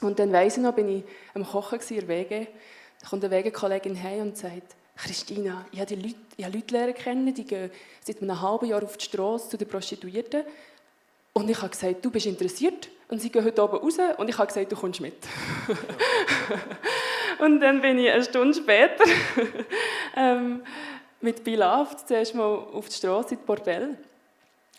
Und 0.00 0.18
dann 0.18 0.32
weiss 0.32 0.56
ich 0.56 0.62
noch, 0.62 0.72
bin 0.72 0.88
ich 0.88 1.04
am 1.34 1.44
Kochen 1.44 1.80
in 1.86 1.96
der 1.96 2.08
Wege. 2.08 2.46
Da 3.02 3.08
kommt 3.10 3.24
eine 3.26 3.34
Wegekollegin 3.36 3.94
her 3.94 4.22
und 4.22 4.38
sagt, 4.38 4.74
Christina, 4.96 5.66
ich 5.70 5.80
habe, 5.80 5.94
die 5.94 6.00
Leute, 6.00 6.14
ich 6.38 6.44
habe 6.46 6.56
Leute 6.56 6.94
kennen, 6.94 7.34
die 7.34 7.44
gehen 7.44 7.70
seit 8.02 8.22
einem 8.22 8.40
halben 8.40 8.66
Jahr 8.70 8.82
auf 8.82 8.96
die 8.96 9.04
Straße 9.04 9.50
zu 9.50 9.58
den 9.58 9.68
Prostituierten 9.68 10.44
und 11.32 11.48
ich 11.48 11.58
habe 11.58 11.70
gesagt, 11.70 12.04
du 12.04 12.10
bist 12.10 12.26
interessiert. 12.26 12.88
Und 13.08 13.20
sie 13.20 13.28
gehen 13.28 13.44
heute 13.44 13.64
oben 13.64 13.78
raus 13.78 13.98
und 14.18 14.28
ich 14.28 14.38
habe 14.38 14.46
gesagt, 14.46 14.70
du 14.70 14.76
kommst 14.76 15.00
mit. 15.00 15.14
und 17.40 17.60
dann 17.60 17.82
bin 17.82 17.98
ich 17.98 18.08
eine 18.08 18.22
Stunde 18.22 18.54
später 18.54 19.02
ähm, 20.16 20.62
mit 21.20 21.42
Bilaft 21.42 22.06
zuerst 22.06 22.36
mal 22.36 22.44
auf 22.44 22.88
die 22.88 22.94
Straße 22.94 23.34
in 23.34 23.40
Bordell. 23.44 23.96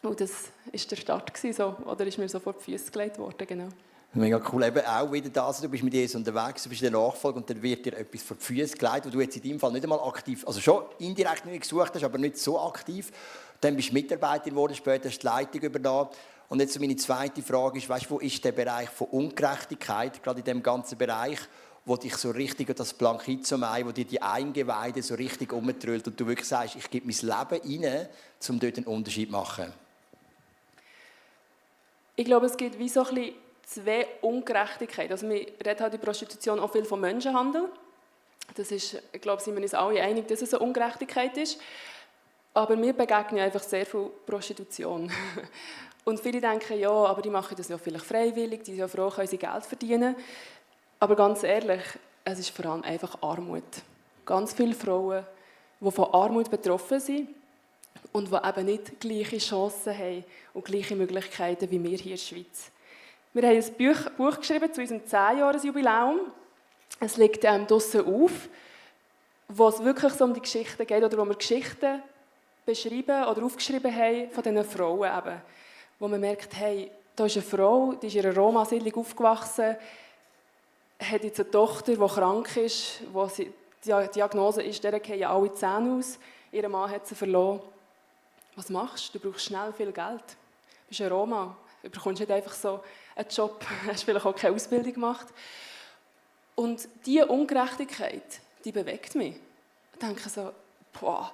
Und 0.02 0.22
das 0.22 0.50
war 0.66 0.80
der 0.90 0.96
Start, 0.96 1.38
so, 1.38 1.76
oder 1.86 2.08
ist 2.08 2.18
mir 2.18 2.30
so 2.30 2.40
vor 2.40 2.54
die 2.54 2.72
Füße 2.72 2.90
gelegt 2.90 3.20
worden, 3.20 3.46
genau. 3.46 3.68
Mega 4.14 4.42
cool. 4.52 4.64
Eben 4.64 4.86
auch 4.86 5.12
wieder 5.12 5.30
das, 5.30 5.62
du 5.62 5.70
bist 5.70 5.84
mit 5.84 5.94
Jesus 5.94 6.16
unterwegs, 6.16 6.64
du 6.64 6.70
bist 6.70 6.82
der 6.82 6.92
Nachfolge 6.92 7.40
und 7.40 7.50
dann 7.50 7.62
wird 7.62 7.86
dir 7.86 7.98
etwas 7.98 8.24
vor 8.24 8.38
die 8.38 8.44
Füße 8.44 8.78
gelegt, 8.78 9.06
wo 9.06 9.10
du 9.10 9.20
jetzt 9.20 9.36
in 9.38 9.44
deinem 9.44 9.60
Fall 9.60 9.72
nicht 9.74 9.84
einmal 9.84 10.00
aktiv, 10.00 10.46
also 10.48 10.60
schon 10.60 10.84
indirekt 11.00 11.46
nicht 11.46 11.62
gesucht 11.62 11.94
hast, 11.96 12.04
aber 12.04 12.18
nicht 12.18 12.38
so 12.38 12.60
aktiv. 12.60 13.12
Dann 13.60 13.76
bist 13.76 13.90
du 13.90 13.94
Mitarbeiter 13.94 14.50
geworden, 14.50 14.74
später 14.74 15.10
hast 15.10 15.18
du 15.18 15.22
die 15.22 15.28
Leitung 15.28 15.62
übernommen. 15.62 16.10
Und 16.52 16.60
jetzt 16.60 16.78
meine 16.82 16.98
zweite 16.98 17.42
Frage 17.42 17.78
ist, 17.78 17.88
weißt, 17.88 18.12
wo 18.12 18.20
ist 18.20 18.44
der 18.44 18.52
Bereich 18.52 18.90
von 18.90 19.08
Ungerechtigkeit, 19.08 20.22
gerade 20.22 20.40
in 20.40 20.44
dem 20.46 20.62
ganzen 20.62 20.98
Bereich, 20.98 21.40
wo 21.86 21.96
dich 21.96 22.18
so 22.18 22.30
richtig 22.32 22.76
das 22.76 22.94
Blankett 22.94 23.48
zum 23.48 23.64
Ei, 23.64 23.86
wo 23.86 23.94
dir 23.94 24.04
die 24.04 24.22
Eingeweide 24.22 25.02
so 25.02 25.16
richtig 25.16 25.54
umtrüllt 25.54 26.06
und 26.08 26.20
du 26.20 26.28
wirklich 26.28 26.50
sagst, 26.50 26.76
ich 26.76 26.90
gebe 26.90 27.08
mein 27.08 27.16
Leben 27.16 27.86
rein, 27.86 28.08
um 28.50 28.60
dort 28.60 28.76
einen 28.76 28.86
Unterschied 28.86 29.30
zu 29.30 29.32
machen? 29.32 29.72
Ich 32.18 32.26
glaube, 32.26 32.48
es 32.48 32.58
gibt 32.58 32.78
wie 32.78 32.90
so 32.90 33.06
ein 33.06 33.32
zwei 33.64 34.06
Ungerechtigkeiten. 34.20 35.14
Also 35.14 35.30
wir 35.30 35.48
reden 35.66 35.80
halt 35.80 35.94
in 35.94 36.02
Prostitution 36.02 36.60
auch 36.60 36.74
viel 36.74 36.84
von 36.84 37.00
Menschenhandel. 37.00 37.70
Das 38.56 38.74
ist, 38.74 39.02
ich 39.14 39.22
glaube, 39.22 39.42
sind 39.42 39.56
wir 39.56 39.64
uns 39.64 39.74
alle 39.74 40.02
einig, 40.02 40.28
dass 40.28 40.42
es 40.42 40.54
eine 40.54 40.64
Ungerechtigkeit 40.64 41.38
ist. 41.38 41.62
Aber 42.54 42.76
mir 42.76 42.94
begegnen 42.94 43.42
einfach 43.42 43.64
sehr 43.64 43.86
viel 43.86 44.10
Prostitution. 44.26 45.12
Und 46.04 46.20
viele 46.20 46.42
denken, 46.42 46.80
ja, 46.80 46.90
aber 46.90 47.22
die 47.22 47.30
machen 47.30 47.56
das 47.56 47.70
ja 47.70 47.78
vielleicht 47.78 48.06
freiwillig, 48.06 48.64
die 48.64 48.72
sind 48.72 48.80
ja 48.80 48.88
froh, 48.88 49.10
können 49.10 49.28
sie 49.28 49.38
Geld 49.38 49.66
verdienen. 49.66 50.16
Aber 51.00 51.16
ganz 51.16 51.44
ehrlich, 51.44 51.82
es 52.26 52.40
ist 52.40 52.50
vor 52.50 52.66
allem 52.66 52.84
einfach 52.84 53.22
Armut. 53.22 53.64
Ganz 54.26 54.54
viele 54.54 54.74
Frauen, 54.74 55.24
die 55.80 55.92
von 55.92 56.14
Armut 56.14 56.50
betroffen 56.50 57.00
sind 57.00 57.30
und 58.12 58.32
die 58.32 58.36
eben 58.36 58.66
nicht 58.66 59.00
gleiche 59.00 59.38
Chancen 59.38 59.98
haben 59.98 60.24
und 60.54 60.66
gleiche 60.66 60.96
Möglichkeiten 60.96 61.70
wie 61.70 61.84
wir 61.84 61.98
hier 61.98 62.12
in 62.14 62.18
der 62.18 62.18
Schweiz. 62.18 62.72
Wir 63.34 63.44
haben 63.44 63.58
ein 63.58 63.74
Buch, 63.74 64.12
Buch 64.18 64.40
geschrieben 64.40 64.74
zu 64.74 64.82
unserem 64.82 65.02
10-Jahres-Jubiläum. 65.02 66.20
Es 67.00 67.16
liegt 67.18 67.46
ähm, 67.46 67.66
draussen 67.66 68.06
auf, 68.06 68.50
wo 69.48 69.68
es 69.68 69.84
wirklich 69.84 70.14
so 70.14 70.26
um 70.26 70.34
die 70.34 70.42
Geschichten 70.42 70.86
geht 70.86 71.04
oder 71.04 71.18
wo 71.18 71.26
wir 71.26 71.36
Geschichten 71.36 72.02
beschrieben 72.66 73.26
oder 73.26 73.44
aufgeschrieben 73.44 73.96
haben 73.96 74.30
von 74.32 74.44
diesen 74.44 74.66
Frauen 74.66 75.18
eben. 75.18 75.42
Wo 76.00 76.08
man 76.08 76.20
merkt, 76.20 76.56
hey, 76.56 76.92
da 77.16 77.26
ist 77.26 77.38
eine 77.38 77.46
Frau, 77.46 77.94
die 77.94 78.08
ist 78.08 78.16
in 78.16 78.26
einer 78.26 78.36
Roma-Siedlung 78.36 78.96
aufgewachsen, 78.96 79.76
hat 81.00 81.24
jetzt 81.24 81.40
eine 81.40 81.52
Tochter, 81.52 81.96
die 81.96 82.08
krank 82.08 82.56
ist, 82.58 83.02
wo 83.12 83.28
sie, 83.28 83.52
die 83.84 84.08
Diagnose 84.14 84.62
ist, 84.64 84.84
der 84.84 85.00
gehen 85.00 85.24
alle 85.24 85.54
Zähne 85.54 85.98
aus, 85.98 86.20
ihr 86.52 86.68
Mann 86.70 86.90
hat 86.90 87.08
sie 87.08 87.16
verloren. 87.16 87.62
Was 88.56 88.70
machst 88.70 89.14
du? 89.14 89.20
Du 89.20 89.30
brauchst 89.30 89.46
schnell 89.46 89.74
viel 89.74 89.92
Geld. 89.92 90.22
Du 90.22 90.90
bist 90.90 91.02
ein 91.02 91.12
Roma, 91.12 91.56
du 91.82 91.90
bekommst 91.90 92.20
nicht 92.20 92.32
einfach 92.32 92.54
so 92.54 92.82
einen 93.16 93.30
Job, 93.30 93.64
hast 93.88 94.04
vielleicht 94.04 94.26
auch 94.26 94.36
keine 94.36 94.56
Ausbildung 94.56 94.94
gemacht. 94.94 95.28
Und 96.56 96.88
diese 97.06 97.26
Ungerechtigkeit, 97.26 98.42
die 98.64 98.72
bewegt 98.72 99.16
mich. 99.16 99.36
Ich 99.94 100.00
denke 100.00 100.30
so, 100.30 100.52
boah, 101.00 101.32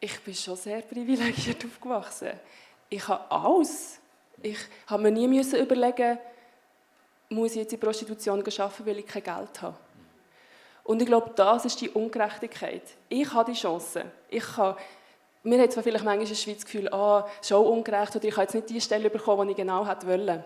ich 0.00 0.18
bin 0.20 0.34
schon 0.34 0.56
sehr 0.56 0.80
privilegiert 0.80 1.64
aufgewachsen. 1.64 2.30
Ich 2.88 3.06
habe 3.06 3.30
alles. 3.30 3.98
Ich 4.42 4.58
habe 4.86 5.02
mir 5.02 5.10
nie 5.10 5.28
müssen 5.28 5.60
überlegen, 5.60 6.18
muss 7.28 7.52
ich 7.52 7.58
jetzt 7.58 7.72
in 7.72 7.78
Prostitution 7.78 8.40
arbeiten, 8.40 8.86
weil 8.86 8.98
ich 8.98 9.06
kein 9.06 9.22
Geld 9.22 9.62
habe. 9.62 9.76
Und 10.84 11.00
ich 11.00 11.06
glaube, 11.06 11.30
das 11.36 11.66
ist 11.66 11.80
die 11.80 11.90
Ungerechtigkeit. 11.90 12.82
Ich 13.08 13.32
habe 13.32 13.52
die 13.52 13.58
Chance. 13.58 14.06
Ich 14.30 14.42
kann, 14.42 14.74
mir 15.42 15.62
hat 15.62 15.72
zwar 15.72 15.82
vielleicht 15.82 16.04
manchmal 16.04 16.24
in 16.24 16.28
der 16.28 16.34
Schweiz 16.34 16.56
das 16.56 16.64
Gefühl, 16.64 16.88
ah, 16.88 17.28
schon 17.42 17.64
ungerecht, 17.66 18.16
oder 18.16 18.24
ich 18.24 18.32
habe 18.32 18.42
jetzt 18.42 18.54
nicht 18.54 18.70
die 18.70 18.80
Stelle 18.80 19.10
bekommen, 19.10 19.46
die 19.46 19.52
ich 19.52 19.56
genau 19.56 19.86
hätte 19.86 20.06
wollen. 20.06 20.42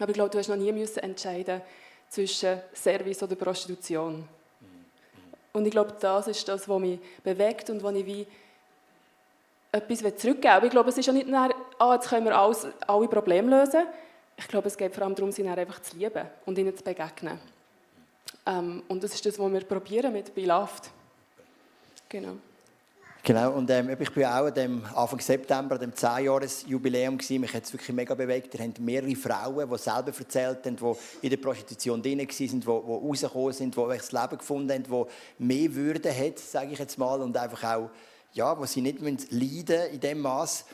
Aber 0.00 0.08
ich 0.08 0.14
glaube, 0.14 0.30
du 0.30 0.38
hast 0.38 0.48
noch 0.48 0.56
nie 0.56 0.72
müssen 0.72 1.00
entscheiden 1.00 1.60
zwischen 2.08 2.60
Service 2.74 3.22
oder 3.22 3.36
Prostitution. 3.36 4.26
Und 5.52 5.66
ich 5.66 5.70
glaube, 5.70 5.94
das 6.00 6.28
ist 6.28 6.48
das, 6.48 6.68
was 6.68 6.80
mich 6.80 6.98
bewegt 7.22 7.68
und 7.70 7.82
was 7.82 7.94
ich 7.94 8.06
wie 8.06 8.26
etwas 9.72 9.98
zurückgeben 10.16 10.56
will. 10.56 10.64
Ich 10.66 10.70
glaube, 10.70 10.88
es 10.90 10.98
ist 10.98 11.06
ja 11.06 11.12
nicht 11.12 11.28
nur, 11.28 11.50
ah, 11.78 11.94
jetzt 11.94 12.08
können 12.08 12.26
wir 12.26 12.36
alles, 12.36 12.66
alle 12.86 13.08
Probleme 13.08 13.50
lösen. 13.50 13.84
Ich 14.36 14.48
glaube, 14.48 14.68
es 14.68 14.76
geht 14.76 14.94
vor 14.94 15.04
allem 15.04 15.14
darum, 15.14 15.32
sie 15.32 15.46
einfach 15.46 15.82
zu 15.82 15.96
lieben 15.96 16.24
und 16.46 16.56
ihnen 16.58 16.76
zu 16.76 16.84
begegnen. 16.84 17.38
Ähm, 18.46 18.82
und 18.88 19.02
das 19.02 19.14
ist 19.14 19.26
das, 19.26 19.38
was 19.38 19.52
wir 19.52 19.60
probieren 19.60 20.12
mit 20.12 20.34
Beloved. 20.34 20.90
Genau. 22.08 22.36
Genau, 23.22 23.52
und 23.52 23.68
ähm, 23.68 23.94
ich 23.98 24.10
bin 24.10 24.24
auch 24.24 24.48
dem 24.48 24.82
Anfang 24.94 25.20
September, 25.20 25.76
dem 25.76 25.92
10-Jahres-Jubiläum 25.92 27.18
gewesen. 27.18 27.40
Mich 27.40 27.52
hat 27.52 27.64
es 27.64 27.72
wirklich 27.72 27.94
mega 27.94 28.14
bewegt. 28.14 28.54
Da 28.54 28.62
haben 28.62 28.72
mehrere 28.78 29.14
Frauen, 29.16 29.68
die 29.68 29.76
selber 29.76 30.12
erzählt 30.16 30.64
haben, 30.64 30.76
die 30.76 31.26
in 31.26 31.30
der 31.30 31.36
Prostitution 31.36 32.00
drin 32.00 32.20
waren, 32.20 32.28
die, 32.28 32.60
die 32.60 32.66
rausgekommen 32.66 33.52
sind, 33.52 33.76
die 33.76 33.84
das 33.86 34.12
Leben 34.12 34.38
gefunden 34.38 34.72
haben, 34.72 34.84
die 34.84 35.44
mehr 35.44 35.74
Würde 35.74 36.10
haben, 36.10 36.34
sage 36.36 36.72
ich 36.72 36.78
jetzt 36.78 36.96
mal, 36.96 37.20
und 37.20 37.36
einfach 37.36 37.64
auch, 37.64 37.90
ja, 38.32 38.58
wo 38.58 38.64
sie 38.66 38.80
nicht 38.80 39.00
leiden 39.30 39.92
in 39.92 40.00
dem 40.00 40.20
Maß. 40.20 40.64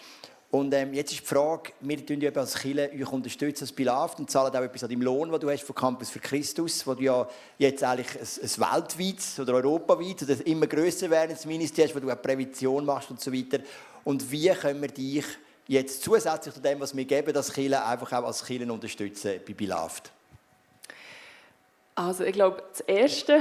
Und 0.55 0.73
ähm, 0.73 0.95
jetzt 0.95 1.11
ist 1.11 1.23
die 1.23 1.27
Frage, 1.27 1.73
wir 1.81 2.07
tun 2.07 2.21
ja 2.21 2.31
als 2.31 2.55
Kirche 2.55 2.89
euch 2.93 3.13
unterstützen 3.13 3.65
als 3.65 3.73
Beloved 3.73 4.21
und 4.21 4.31
zahlen 4.31 4.55
auch 4.55 4.63
etwas 4.63 4.85
an 4.85 4.91
deinem 4.91 5.03
Lohn, 5.03 5.29
den 5.33 5.41
du 5.41 5.51
hast 5.51 5.65
von 5.65 5.75
Campus 5.75 6.11
für 6.11 6.21
Christus, 6.21 6.87
wo 6.87 6.95
du 6.95 7.03
ja 7.03 7.29
jetzt 7.59 7.83
eigentlich 7.83 8.09
ein, 8.15 8.23
ein 8.23 8.75
weltweites 8.75 9.41
oder 9.41 9.55
europaweit 9.55 10.23
oder 10.23 10.47
immer 10.47 10.69
grösser 10.69 11.11
werdendes 11.11 11.45
Ministerium 11.45 11.89
hast, 11.89 11.97
wo 11.97 12.07
du 12.07 12.13
auch 12.13 12.23
Prävention 12.23 12.85
machst 12.85 13.11
und 13.11 13.21
so 13.21 13.33
weiter. 13.33 13.65
Und 14.05 14.31
wie 14.31 14.49
können 14.51 14.81
wir 14.81 14.91
dich 14.91 15.25
jetzt 15.67 16.05
zusätzlich 16.05 16.55
zu 16.55 16.61
dem, 16.61 16.79
was 16.79 16.97
wir 16.97 17.05
geben, 17.05 17.33
das 17.33 17.53
Kirche 17.53 17.85
einfach 17.85 18.13
auch 18.13 18.27
als 18.27 18.45
Kirche 18.45 18.73
unterstützen 18.73 19.41
bei 19.45 19.55
Beloved? 19.55 20.13
Also 21.97 22.23
ich 22.23 22.33
glaube, 22.33 22.63
das 22.71 22.81
Erste 22.81 23.41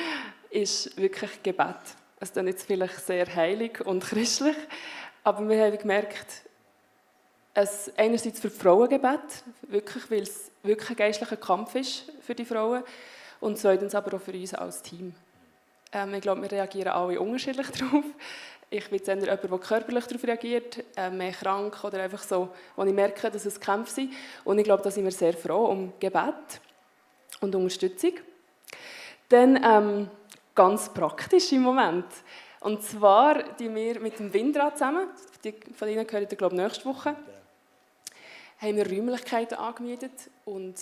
ist 0.50 0.96
wirklich 0.96 1.42
Gebet. 1.42 1.76
Es 2.24 2.30
ist 2.30 2.36
jetzt 2.46 2.66
vielleicht 2.66 3.06
sehr 3.06 3.26
heilig 3.36 3.84
und 3.84 4.02
christlich, 4.02 4.56
aber 5.24 5.46
wir 5.46 5.62
haben 5.62 5.76
gemerkt, 5.76 6.26
es 7.52 7.92
einerseits 7.98 8.40
für 8.40 8.48
Frauengebet, 8.48 9.44
wirklich, 9.68 10.10
weil 10.10 10.22
es 10.22 10.50
wirklich 10.62 10.88
ein 10.88 10.96
geistlicher 10.96 11.36
Kampf 11.36 11.74
ist 11.74 12.10
für 12.22 12.34
die 12.34 12.46
Frauen 12.46 12.82
und 13.40 13.58
zweitens 13.58 13.94
aber 13.94 14.16
auch 14.16 14.22
für 14.22 14.32
uns 14.32 14.54
als 14.54 14.80
Team. 14.80 15.14
Ähm, 15.92 16.14
ich 16.14 16.22
glaube, 16.22 16.40
wir 16.40 16.50
reagieren 16.50 16.88
alle 16.88 17.20
unterschiedlich 17.20 17.66
darauf. 17.78 18.04
Ich 18.70 18.88
bin 18.88 19.00
eher 19.00 19.16
jemand, 19.16 19.42
der 19.42 19.58
körperlich 19.58 20.06
darauf 20.06 20.24
reagiert, 20.24 20.82
äh, 20.96 21.10
mehr 21.10 21.32
krank 21.32 21.84
oder 21.84 22.02
einfach 22.02 22.22
so, 22.22 22.48
wo 22.74 22.84
ich 22.84 22.94
merke, 22.94 23.30
dass 23.30 23.44
es 23.44 23.60
Kämpfe 23.60 23.92
sind. 23.92 24.14
Und 24.44 24.56
ich 24.56 24.64
glaube, 24.64 24.82
da 24.82 24.90
sind 24.90 25.04
wir 25.04 25.12
sehr 25.12 25.34
froh 25.34 25.66
um 25.66 25.92
Gebet 26.00 26.58
und 27.42 27.54
Unterstützung. 27.54 28.14
Dann 29.28 29.62
ähm, 29.62 30.10
ganz 30.54 30.88
praktisch 30.88 31.52
im 31.52 31.62
Moment. 31.62 32.06
Und 32.60 32.82
zwar 32.82 33.42
die 33.54 33.74
wir 33.74 34.00
mit 34.00 34.18
dem 34.18 34.32
Windrad 34.32 34.78
zusammen, 34.78 35.08
von 35.74 35.88
Ihnen 35.88 36.06
gehört 36.06 36.32
ihr, 36.32 36.38
glaube 36.38 36.56
nächste 36.56 36.84
Woche, 36.86 37.14
haben 38.58 38.76
wir 38.76 38.86
Räumlichkeiten 38.86 39.58
angemietet 39.58 40.12
und 40.44 40.76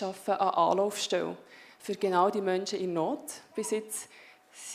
arbeiten 0.00 0.30
an 0.32 0.70
Anlaufstellen 0.70 1.36
für 1.78 1.94
genau 1.94 2.30
die 2.30 2.40
Menschen 2.40 2.80
in 2.80 2.94
Not. 2.94 3.20
Bis 3.54 3.70
jetzt 3.70 4.08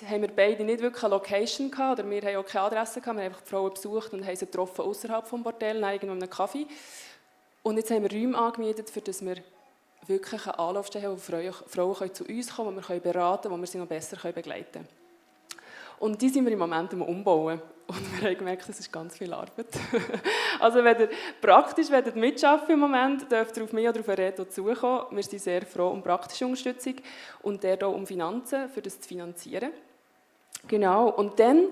haben 0.08 0.22
wir 0.22 0.30
beide 0.30 0.64
nicht 0.64 0.82
wirklich 0.82 1.04
eine 1.04 1.16
Location 1.16 1.72
gehabt, 1.72 2.00
oder 2.00 2.10
wir 2.10 2.22
haben 2.22 2.38
auch 2.38 2.46
keine 2.46 2.66
Adresse 2.66 3.02
gehabt, 3.02 3.18
wir 3.18 3.24
haben 3.24 3.32
einfach 3.32 3.42
die 3.42 3.50
Frauen 3.50 3.74
besucht 3.74 4.14
und 4.14 4.26
haben 4.26 4.36
sie 4.36 4.46
getroffen 4.46 4.82
außerhalb 4.82 5.30
des 5.30 5.44
Bordell, 5.44 5.82
irgendwo 5.82 6.14
in 6.14 6.22
einem 6.24 6.30
Kaffee. 6.30 6.68
Und 7.64 7.78
jetzt 7.78 7.92
haben 7.92 8.04
wir 8.04 8.12
Räume 8.12 8.38
angemietet, 8.38 8.90
für 8.90 9.02
das 9.02 9.26
wir 9.26 9.36
wirklich 10.08 10.46
eine 10.46 10.60
Anlaufstelle 10.60 11.12
wo 11.12 11.18
Frauen 11.18 12.14
zu 12.14 12.26
uns 12.26 12.56
kommen, 12.56 12.76
wo 12.76 12.90
wir 12.90 13.00
beraten 13.00 13.44
können, 13.44 13.56
wo 13.56 13.60
wir 13.60 13.68
sie 13.68 13.78
noch 13.78 13.88
besser 13.88 14.18
begleiten 14.32 14.72
können. 14.72 14.88
Und 16.00 16.22
die 16.22 16.30
sind 16.30 16.46
wir 16.46 16.52
im 16.54 16.60
Moment 16.60 16.94
am 16.94 17.02
Umbauen. 17.02 17.62
Und 17.88 18.22
wir 18.22 18.30
haben 18.30 18.38
gemerkt, 18.38 18.70
das 18.70 18.80
ist 18.80 18.92
ganz 18.92 19.18
viel 19.18 19.34
Arbeit. 19.34 19.68
also 20.60 20.84
wenn 20.84 21.00
ihr 21.00 21.10
praktisch 21.42 21.90
wollt 21.90 22.16
mitschaffen 22.16 22.74
im 22.74 22.80
Moment, 22.80 23.30
dürft 23.32 23.58
ihr 23.58 23.64
auf 23.64 23.74
mich 23.74 23.90
oder 23.90 24.00
auf 24.00 24.08
Reto 24.08 24.46
zukommen. 24.46 25.06
Wir 25.10 25.24
sind 25.24 25.42
sehr 25.42 25.66
froh 25.66 25.90
um 25.90 26.04
praktische 26.04 26.46
Unterstützung 26.46 26.96
und 27.42 27.64
der 27.64 27.78
hier 27.78 27.90
um 27.90 28.06
Finanzen, 28.06 28.70
für 28.70 28.82
das 28.82 29.02
zu 29.02 29.08
finanzieren. 29.08 29.72
Genau, 30.68 31.10
und 31.10 31.40
dann 31.40 31.70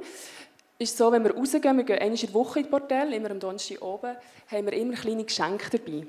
ist 0.79 0.91
es 0.91 0.97
so, 0.97 1.11
wenn 1.11 1.23
wir 1.23 1.35
rausgehen, 1.35 1.77
wir 1.77 1.83
gehen 1.83 1.99
einmal 1.99 2.19
in 2.19 2.25
der 2.25 2.33
Woche 2.33 2.59
ins 2.59 2.69
Portal, 2.69 3.13
immer 3.13 3.31
am 3.31 3.39
Donnerstag 3.39 3.81
oben, 3.81 4.15
haben 4.51 4.65
wir 4.65 4.73
immer 4.73 4.95
kleine 4.95 5.23
Geschenke 5.23 5.77
dabei. 5.77 6.07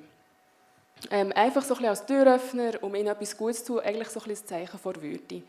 Ähm, 1.10 1.32
einfach 1.34 1.62
so 1.62 1.74
ein 1.74 1.78
bisschen 1.78 1.90
als 1.90 2.06
Türöffner, 2.06 2.82
um 2.82 2.94
ihnen 2.94 3.08
etwas 3.08 3.36
Gutes 3.36 3.64
zu 3.64 3.74
tun, 3.74 3.84
eigentlich 3.84 4.08
so 4.08 4.20
ein 4.20 4.26
bisschen 4.26 4.44
ein 4.44 4.48
Zeichen 4.48 4.78
vor 4.78 5.00
Würde. 5.00 5.42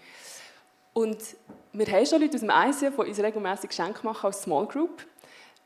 Und 0.94 1.18
wir 1.74 1.88
haben 1.88 2.06
schon 2.06 2.22
Leute 2.22 2.36
aus 2.36 2.42
dem 2.42 2.50
ICF, 2.50 2.96
die 2.96 3.10
uns 3.10 3.20
regelmäßig 3.20 3.70
Geschenke 3.70 4.00
machen 4.04 4.26
als 4.26 4.42
Small 4.42 4.66
Group. 4.66 5.06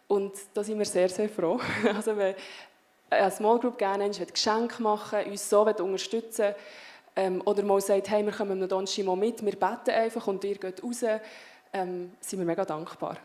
Und 0.08 0.34
da 0.54 0.64
sind 0.64 0.78
wir 0.78 0.86
sehr, 0.86 1.10
sehr 1.10 1.30
froh. 1.30 1.60
Also 1.96 2.16
wenn 2.18 2.36
eine 3.10 3.32
Small 3.32 3.60
Group 3.60 3.78
gerne 3.78 4.06
ein 4.06 4.12
Geschenke 4.12 4.82
machen 4.82 5.24
uns 5.26 5.50
so 5.50 5.62
unterstützen 5.62 6.56
ähm, 7.16 7.42
oder 7.46 7.64
mal 7.64 7.80
sagt, 7.80 8.10
hey, 8.10 8.26
wir 8.26 8.34
kommen 8.34 8.62
am 8.62 8.68
Donnerstag 8.68 9.06
mal 9.06 9.16
mit, 9.16 9.44
wir 9.46 9.52
beten 9.52 9.92
einfach 9.92 10.26
und 10.28 10.44
ihr 10.44 10.58
geht 10.58 10.84
raus, 10.84 11.04
ähm, 11.74 12.12
sind 12.20 12.40
wir 12.40 12.46
mega 12.46 12.66
dankbar. 12.66 13.18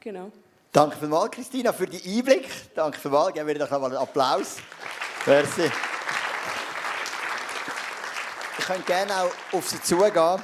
Genau. 0.00 0.30
Danke 0.72 0.96
vielmals, 0.96 1.30
Christina, 1.30 1.72
für 1.72 1.86
den 1.86 2.00
Einblick. 2.04 2.48
Danke 2.74 2.98
vielmals. 2.98 3.34
Geben 3.34 3.46
wir 3.46 3.58
doch 3.58 3.70
noch 3.70 3.80
mal 3.80 3.86
einen 3.86 3.96
Applaus. 3.96 4.58
Merci. 5.28 5.70
Ich 8.58 8.64
könnte 8.64 8.82
gerne 8.84 9.12
auch 9.14 9.30
auf 9.52 9.68
Sie 9.68 9.78
zugehen. 9.82 10.42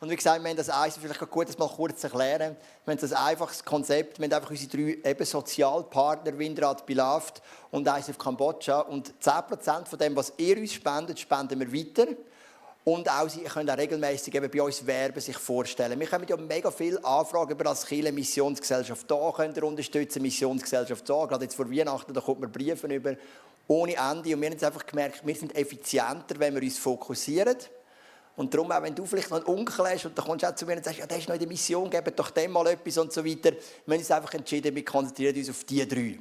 Und 0.00 0.08
wie 0.08 0.16
gesagt, 0.16 0.42
wir 0.42 0.48
haben 0.48 0.56
das 0.56 0.70
eins, 0.70 0.96
vielleicht 0.96 1.30
gut, 1.30 1.50
das 1.50 1.58
mal 1.58 1.68
kurz 1.68 2.02
erklären. 2.02 2.56
Wir 2.86 2.92
haben 2.92 2.98
das 2.98 3.12
einfaches 3.12 3.62
Konzept, 3.62 4.18
wir 4.18 4.24
haben 4.24 4.32
einfach 4.32 4.48
unsere 4.48 4.70
drei 4.70 5.10
eben 5.10 5.24
Sozialpartner, 5.26 6.38
Windrad, 6.38 6.86
Bilaft 6.86 7.42
und 7.70 7.86
eins 7.86 8.08
auf 8.08 8.16
Kambodscha. 8.16 8.80
Und 8.80 9.12
10% 9.22 9.84
von 9.84 9.98
dem, 9.98 10.16
was 10.16 10.32
ihr 10.38 10.56
uns 10.56 10.72
spendet, 10.72 11.20
spenden 11.20 11.60
wir 11.60 11.70
weiter. 11.70 12.10
Und 12.84 13.10
auch, 13.10 13.28
Sie 13.28 13.42
können 13.42 13.68
auch 13.68 13.76
regelmäßig 13.76 14.32
bei 14.50 14.62
uns 14.62 14.84
werben, 14.86 15.20
sich 15.20 15.36
vorstellen. 15.36 16.00
Wir 16.00 16.10
haben 16.10 16.26
ja 16.26 16.36
mega 16.38 16.70
viele 16.70 17.04
Anfragen 17.04 17.52
über 17.52 17.64
das 17.64 17.86
Chile 17.86 18.10
Missionsgesellschaft 18.10 19.08
da, 19.10 19.30
könnt 19.36 19.58
ihr 19.58 19.64
unterstützen, 19.64 20.22
Missionsgesellschaft 20.22 21.06
da. 21.06 21.26
Gerade 21.26 21.44
jetzt 21.44 21.54
vor 21.54 21.70
Weihnachten, 21.70 22.14
da 22.14 22.20
kommt 22.22 22.40
man 22.40 22.50
Briefe 22.50 22.86
über 22.86 23.14
ohne 23.66 23.94
Ende. 23.94 24.34
Und 24.34 24.40
wir 24.40 24.46
haben 24.46 24.52
jetzt 24.52 24.64
einfach 24.64 24.86
gemerkt, 24.86 25.26
wir 25.26 25.34
sind 25.34 25.54
effizienter, 25.56 26.38
wenn 26.38 26.54
wir 26.54 26.62
uns 26.62 26.78
fokussieren. 26.78 27.56
Und 28.34 28.54
darum, 28.54 28.72
auch 28.72 28.82
wenn 28.82 28.94
du 28.94 29.04
vielleicht 29.04 29.30
noch 29.30 29.38
einen 29.38 29.46
Onkel 29.46 29.86
hast 29.90 30.06
und 30.06 30.16
dann 30.16 30.24
kommst 30.24 30.42
du 30.42 30.48
auch 30.48 30.54
zu 30.54 30.64
mir 30.64 30.76
und 30.76 30.84
sagst, 30.84 30.98
ja, 30.98 31.06
der 31.06 31.18
ist 31.18 31.28
noch 31.28 31.34
in 31.34 31.40
der 31.40 31.48
Mission, 31.48 31.90
gib 31.90 32.16
doch 32.16 32.30
dem 32.30 32.52
mal 32.52 32.66
etwas 32.66 32.96
und 32.98 33.12
so 33.12 33.24
weiter. 33.24 33.52
Wir 33.84 33.94
haben 33.94 34.00
uns 34.00 34.10
einfach 34.10 34.34
entschieden, 34.34 34.74
wir 34.74 34.84
konzentrieren 34.84 35.36
uns 35.36 35.50
auf 35.50 35.64
die 35.64 35.86
drei. 35.86 36.18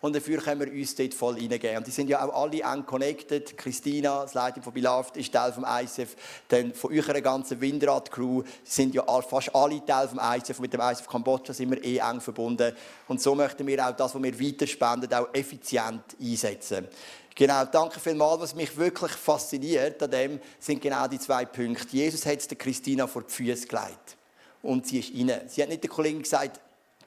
Und 0.00 0.16
dafür 0.16 0.38
können 0.38 0.60
wir 0.60 0.72
uns 0.72 0.94
dort 0.94 1.12
voll 1.12 1.34
reingeben. 1.34 1.76
Und 1.76 1.86
die 1.86 1.90
sind 1.90 2.08
ja 2.08 2.26
auch 2.26 2.42
alle 2.42 2.62
eng 2.62 2.86
connected. 2.86 3.56
Christina, 3.58 4.22
das 4.22 4.32
Leitung 4.32 4.62
von 4.62 4.72
Beloved, 4.72 5.16
ist 5.16 5.32
Teil 5.32 5.52
vom 5.52 5.66
ICF. 5.68 6.16
Dann 6.48 6.72
von 6.72 6.92
eurer 6.92 7.20
ganzen 7.20 7.60
Windrad-Crew 7.60 8.42
sind 8.64 8.94
ja 8.94 9.04
fast 9.22 9.54
alle 9.54 9.84
Teil 9.84 10.08
vom 10.08 10.18
ICF. 10.22 10.58
Mit 10.60 10.72
dem 10.72 10.80
ICF 10.80 11.06
Kambodscha 11.06 11.52
sind 11.52 11.70
wir 11.70 11.84
eh 11.84 11.98
eng 11.98 12.20
verbunden. 12.20 12.74
Und 13.08 13.20
so 13.20 13.34
möchten 13.34 13.66
wir 13.66 13.86
auch 13.86 13.94
das, 13.94 14.14
was 14.14 14.22
wir 14.22 14.40
weiterspenden, 14.40 15.12
auch 15.12 15.28
effizient 15.34 16.02
einsetzen. 16.18 16.88
Genau, 17.34 17.64
danke 17.66 18.00
vielmals. 18.00 18.40
Was 18.40 18.54
mich 18.54 18.74
wirklich 18.78 19.12
fasziniert 19.12 20.02
an 20.02 20.10
dem, 20.10 20.40
sind 20.58 20.80
genau 20.80 21.08
die 21.08 21.18
zwei 21.18 21.44
Punkte. 21.44 21.94
Jesus 21.94 22.24
hat 22.24 22.38
es 22.38 22.48
der 22.48 22.56
Christina 22.56 23.06
vor 23.06 23.22
die 23.22 23.32
Füße 23.32 23.66
gelegt. 23.66 24.16
Und 24.62 24.86
sie 24.86 25.00
ist 25.00 25.14
rein. 25.14 25.42
Sie 25.46 25.62
hat 25.62 25.68
nicht 25.68 25.82
der 25.82 25.90
Kollegin 25.90 26.22
gesagt, 26.22 26.58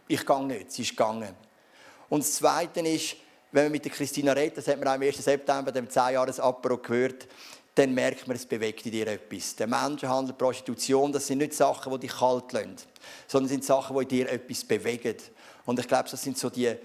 ich 0.07 0.23
gehe 0.23 0.43
nicht. 0.45 0.71
Sie 0.71 0.83
ist 0.83 0.91
gegangen. 0.91 1.35
Und 2.09 2.23
das 2.23 2.33
Zweite 2.33 2.79
ist, 2.81 3.15
wenn 3.51 3.65
man 3.65 3.71
mit 3.71 3.85
der 3.85 3.91
Christina 3.91 4.33
redet, 4.33 4.57
das 4.57 4.67
hat 4.67 4.79
man 4.79 4.87
auch 4.87 4.93
am 4.93 5.01
1. 5.01 5.17
September, 5.23 5.71
dem 5.71 5.89
10 5.89 6.13
jahres 6.13 6.39
apero 6.39 6.77
gehört, 6.77 7.27
dann 7.75 7.93
merkt 7.93 8.27
man, 8.27 8.35
es 8.35 8.45
bewegt 8.45 8.85
in 8.85 8.91
dir 8.91 9.07
etwas. 9.07 9.55
Der 9.55 9.67
Menschenhandel, 9.67 10.35
Prostitution, 10.35 11.11
das 11.11 11.25
sind 11.27 11.39
nicht 11.39 11.53
Sachen, 11.53 11.91
die 11.93 12.07
dich 12.07 12.17
kalt 12.17 12.51
lassen, 12.51 12.75
sondern 13.27 13.49
sind 13.49 13.63
Sachen, 13.63 13.95
die 13.95 14.03
in 14.03 14.07
dir 14.09 14.31
etwas 14.31 14.63
bewegen. 14.63 15.15
Und 15.65 15.79
ich 15.79 15.87
glaube, 15.87 16.09
das 16.09 16.21
sind 16.21 16.37
so 16.37 16.49
die, 16.49 16.75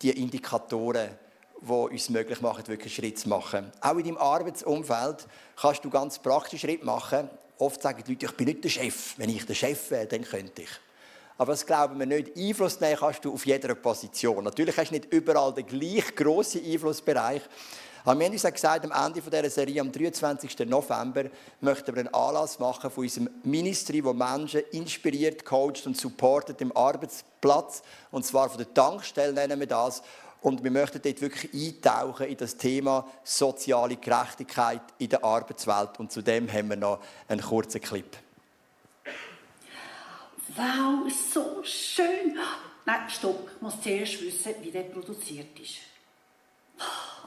die 0.00 0.10
Indikatoren, 0.10 1.10
die 1.60 1.70
uns 1.70 2.08
möglich 2.08 2.40
machen, 2.40 2.66
wirklich 2.66 2.94
Schritt 2.94 3.18
zu 3.18 3.28
machen. 3.28 3.70
Auch 3.80 3.96
in 3.96 4.04
deinem 4.04 4.16
Arbeitsumfeld 4.16 5.26
kannst 5.60 5.84
du 5.84 5.90
ganz 5.90 6.18
praktisch 6.18 6.62
Schritt 6.62 6.84
machen. 6.84 7.28
Oft 7.58 7.82
sagen 7.82 8.02
die 8.06 8.12
Leute, 8.12 8.26
ich 8.26 8.32
bin 8.32 8.46
nicht 8.48 8.64
der 8.64 8.70
Chef. 8.70 9.14
Wenn 9.18 9.30
ich 9.30 9.46
der 9.46 9.54
Chef 9.54 9.90
wäre, 9.90 10.06
dann 10.06 10.22
könnte 10.22 10.62
ich. 10.62 10.70
Aber 11.38 11.52
das 11.52 11.66
glauben 11.66 11.98
wir 11.98 12.06
nicht. 12.06 12.36
Einfluss 12.36 12.80
nehmen 12.80 12.96
kannst 12.98 13.24
du 13.24 13.32
auf 13.32 13.46
jeder 13.46 13.74
Position. 13.74 14.44
Natürlich 14.44 14.76
hast 14.76 14.90
du 14.90 14.94
nicht 14.94 15.12
überall 15.12 15.52
den 15.54 15.66
gleich 15.66 16.14
grossen 16.14 16.64
Einflussbereich. 16.64 17.42
Aber 18.04 18.18
wir 18.18 18.26
haben 18.26 18.32
uns 18.32 18.42
gesagt, 18.42 18.84
am 18.84 19.06
Ende 19.06 19.20
dieser 19.20 19.50
Serie, 19.50 19.80
am 19.80 19.92
23. 19.92 20.58
November, 20.66 21.26
möchten 21.60 21.94
wir 21.94 22.00
einen 22.00 22.14
Anlass 22.14 22.58
machen 22.58 22.90
von 22.90 23.04
unserem 23.04 23.30
Ministry, 23.44 24.04
wo 24.04 24.12
Menschen 24.12 24.62
inspiriert, 24.72 25.44
coacht 25.44 25.86
und 25.86 25.96
supportet 25.96 26.60
im 26.60 26.76
Arbeitsplatz. 26.76 27.82
Und 28.10 28.26
zwar 28.26 28.48
von 28.48 28.58
der 28.58 28.74
Tankstelle 28.74 29.32
nennen 29.32 29.60
wir 29.60 29.68
das. 29.68 30.02
Und 30.40 30.64
wir 30.64 30.72
möchten 30.72 31.00
dort 31.00 31.20
wirklich 31.20 31.54
eintauchen 31.54 32.26
in 32.26 32.36
das 32.36 32.56
Thema 32.56 33.06
soziale 33.22 33.96
Gerechtigkeit 33.96 34.82
in 34.98 35.08
der 35.08 35.22
Arbeitswelt. 35.22 36.00
Und 36.00 36.10
zudem 36.10 36.52
haben 36.52 36.70
wir 36.70 36.76
noch 36.76 36.98
einen 37.28 37.40
kurzen 37.40 37.80
Clip. 37.80 38.16
Wow, 40.54 41.10
so 41.10 41.62
schön. 41.62 42.36
Nein, 42.84 43.08
stopp. 43.08 43.48
Ich 43.56 43.62
muss 43.62 43.80
zuerst 43.80 44.20
wissen, 44.20 44.54
wie 44.60 44.70
der 44.70 44.82
produziert 44.82 45.58
ist. 45.58 45.78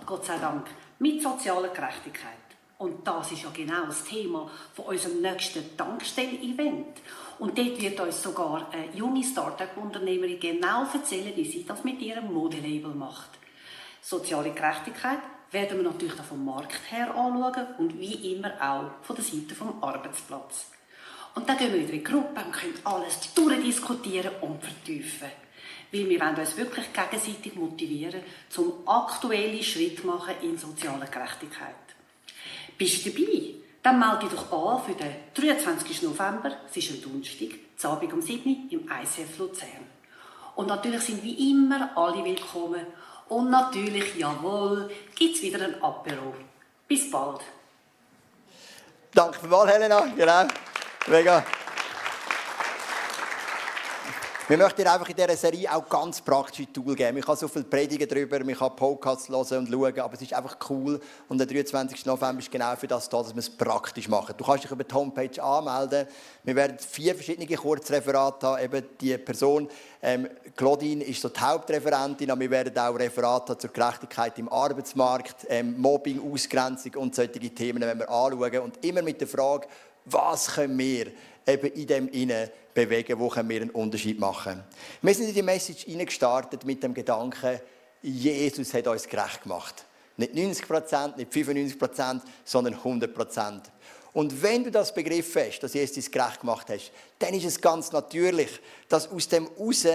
Gott 0.06 0.26
sei 0.26 0.38
Dank. 0.38 0.68
Mit 1.00 1.24
sozialer 1.24 1.70
Gerechtigkeit. 1.70 2.34
Und 2.78 3.08
das 3.08 3.32
ist 3.32 3.42
ja 3.44 3.50
genau 3.52 3.86
das 3.88 4.04
Thema 4.04 4.52
von 4.74 4.86
unserem 4.86 5.22
nächsten 5.22 5.76
Tankstelle-Event. 5.76 7.00
Und 7.40 7.58
dort 7.58 7.82
wird 7.82 8.00
uns 8.00 8.22
sogar 8.22 8.70
eine 8.72 8.94
junge 8.94 9.24
Start-up-Unternehmerin 9.24 10.40
genau 10.40 10.86
erzählen, 10.94 11.36
wie 11.36 11.46
sie 11.46 11.66
das 11.66 11.84
mit 11.84 12.02
ihrem 12.02 12.32
Modelabel 12.32 12.94
macht. 12.94 13.30
Soziale 14.02 14.52
Gerechtigkeit 14.52 15.20
werden 15.52 15.78
wir 15.78 15.90
natürlich 15.90 16.22
vom 16.22 16.46
Markt 16.46 16.80
her 16.92 17.16
anschauen 17.16 17.68
und 17.80 17.98
wie 17.98 18.34
immer 18.34 18.52
auch 18.62 19.04
von 19.04 19.16
der 19.16 19.26
Seite 19.26 19.56
vom 19.56 19.82
Arbeitsplatz. 19.82 20.68
Und 21.36 21.50
dann 21.50 21.58
gehen 21.58 21.74
wir 21.74 21.82
wieder 21.82 21.94
in 21.94 22.00
die 22.00 22.04
Gruppe 22.04 22.42
und 22.44 22.54
können 22.54 22.80
alles 22.86 23.34
durchdiskutieren 23.34 24.32
und 24.42 24.64
vertiefen. 24.64 25.30
Weil 25.92 26.10
wir 26.10 26.20
wollen 26.20 26.36
uns 26.36 26.58
wirklich 26.58 26.86
gegenseitig 26.92 27.56
motivieren, 27.56 28.22
zum 28.50 28.88
aktuellen 28.88 29.62
Schritt 29.62 30.04
machen 30.04 30.34
in 30.42 30.58
sozialer 30.58 31.08
Gerechtigkeit. 31.08 31.76
Bist 32.78 33.06
du 33.06 33.10
dabei? 33.10 33.56
Dann 33.84 34.00
melde 34.00 34.26
dich 34.26 34.30
doch 34.30 34.52
an 34.52 34.84
für 34.84 34.94
den 34.94 35.14
23. 35.36 36.02
November, 36.04 36.58
es 36.68 36.78
ist 36.78 36.92
ein 36.92 37.02
Donnerstag, 37.02 37.50
zu 37.78 37.88
Abend 37.90 38.14
um 38.14 38.22
7 38.22 38.50
Uhr 38.50 38.72
im 38.72 38.90
ICF 38.90 39.38
Luzern. 39.38 39.70
Und 40.56 40.68
natürlich 40.68 41.02
sind 41.02 41.22
wie 41.22 41.52
immer 41.52 41.96
alle 41.96 42.24
willkommen. 42.24 42.88
Und 43.28 43.50
natürlich, 43.50 44.16
jawohl, 44.16 44.90
gibt 45.16 45.36
es 45.36 45.42
wieder 45.44 45.64
ein 45.64 45.84
Apero. 45.84 46.34
Bis 46.88 47.12
bald. 47.12 47.42
Danke 49.14 49.40
vielmals, 49.40 49.72
Helena. 49.72 50.02
Genau. 50.16 50.48
Mega. 51.08 51.46
Wir 54.48 54.58
möchten 54.58 54.88
einfach 54.88 55.08
in 55.10 55.16
dieser 55.16 55.38
Serie 55.38 55.72
auch 55.72 55.88
ganz 55.88 56.20
praktische 56.20 56.72
Tools 56.72 56.96
geben. 56.96 57.18
Ich 57.18 57.26
kann 57.26 57.36
so 57.36 57.48
viel 57.48 57.64
predigen 57.64 58.08
darüber, 58.08 58.42
ich 58.42 58.58
kann 58.58 58.76
Podcasts 58.76 59.30
hören 59.30 59.60
und 59.60 59.70
schauen, 59.70 60.00
aber 60.00 60.14
es 60.16 60.22
ist 60.22 60.34
einfach 60.34 60.58
cool. 60.70 61.00
Und 61.28 61.38
der 61.38 61.46
23. 61.46 62.08
November 62.08 62.40
ist 62.40 62.52
genau 62.52 62.76
für 62.76 62.88
das 62.88 63.08
da, 63.08 63.20
dass 63.20 63.36
wir 63.36 63.40
es 63.40 63.50
praktisch 63.52 64.08
machen. 64.08 64.34
Du 64.36 64.44
kannst 64.44 64.64
dich 64.64 64.72
über 64.72 64.84
die 64.84 64.96
Homepage 64.96 65.44
anmelden. 65.44 66.08
Wir 66.44 66.56
werden 66.56 66.80
vier 66.80 67.14
verschiedene 67.14 67.56
Kurzreferate 67.56 68.48
haben. 68.48 68.64
Eben 68.64 68.86
die 69.00 69.16
Person, 69.20 69.70
ähm, 70.02 70.28
Claudine 70.56 71.04
ist 71.04 71.22
so 71.22 71.30
die 71.30 71.40
Hauptreferentin, 71.40 72.32
aber 72.32 72.42
wir 72.42 72.52
werden 72.52 72.78
auch 72.80 72.98
Referate 72.98 73.54
haben 73.54 73.60
zur 73.60 73.70
Gerechtigkeit 73.72 74.40
im 74.40 74.50
Arbeitsmarkt, 74.50 75.46
ähm, 75.50 75.80
Mobbing, 75.80 76.34
Ausgrenzung 76.34 76.96
und 76.96 77.14
solche 77.14 77.32
Themen 77.32 77.82
wenn 77.82 78.00
wir 78.00 78.10
anschauen. 78.10 78.60
Und 78.60 78.84
immer 78.84 79.04
mit 79.04 79.22
der 79.22 79.28
Frage, 79.28 79.68
was 80.06 80.48
können 80.48 80.78
wir 80.78 81.12
eben 81.46 81.68
in 81.72 81.88
dem 81.88 82.08
Innen 82.10 82.50
bewegen, 82.74 83.20
wo 83.20 83.30
können 83.30 83.50
wir 83.50 83.62
einen 83.62 83.70
Unterschied 83.72 84.20
machen. 84.20 84.64
Wir 85.02 85.14
sind 85.14 85.30
in 85.30 85.34
die 85.34 85.42
Message 85.42 85.86
gestartet 85.86 86.66
mit 86.66 86.84
dem 86.84 86.94
Gedanken, 86.94 87.60
Jesus 88.02 88.74
hat 88.74 88.88
uns 88.88 89.08
gerecht 89.08 89.44
gemacht. 89.44 89.86
Nicht 90.18 90.36
90 90.36 90.68
Prozent, 90.68 91.18
nicht 91.18 91.34
95 91.34 91.80
Prozent, 91.80 92.24
sondern 92.44 92.76
100 92.76 93.14
Prozent. 93.14 93.72
Und 94.14 94.42
wenn 94.42 94.64
du 94.64 94.72
das 94.72 94.94
begriffen 94.94 95.42
hast, 95.46 95.60
dass 95.60 95.74
Jesus 95.74 96.10
gerecht 96.10 96.40
gemacht 96.40 96.68
hast, 96.70 96.92
dann 97.20 97.34
ist 97.34 97.46
es 97.46 97.60
ganz 97.60 97.92
natürlich, 97.92 98.62
dass 98.88 99.10
aus 99.12 99.28
dem 99.28 99.48
raus 99.60 99.86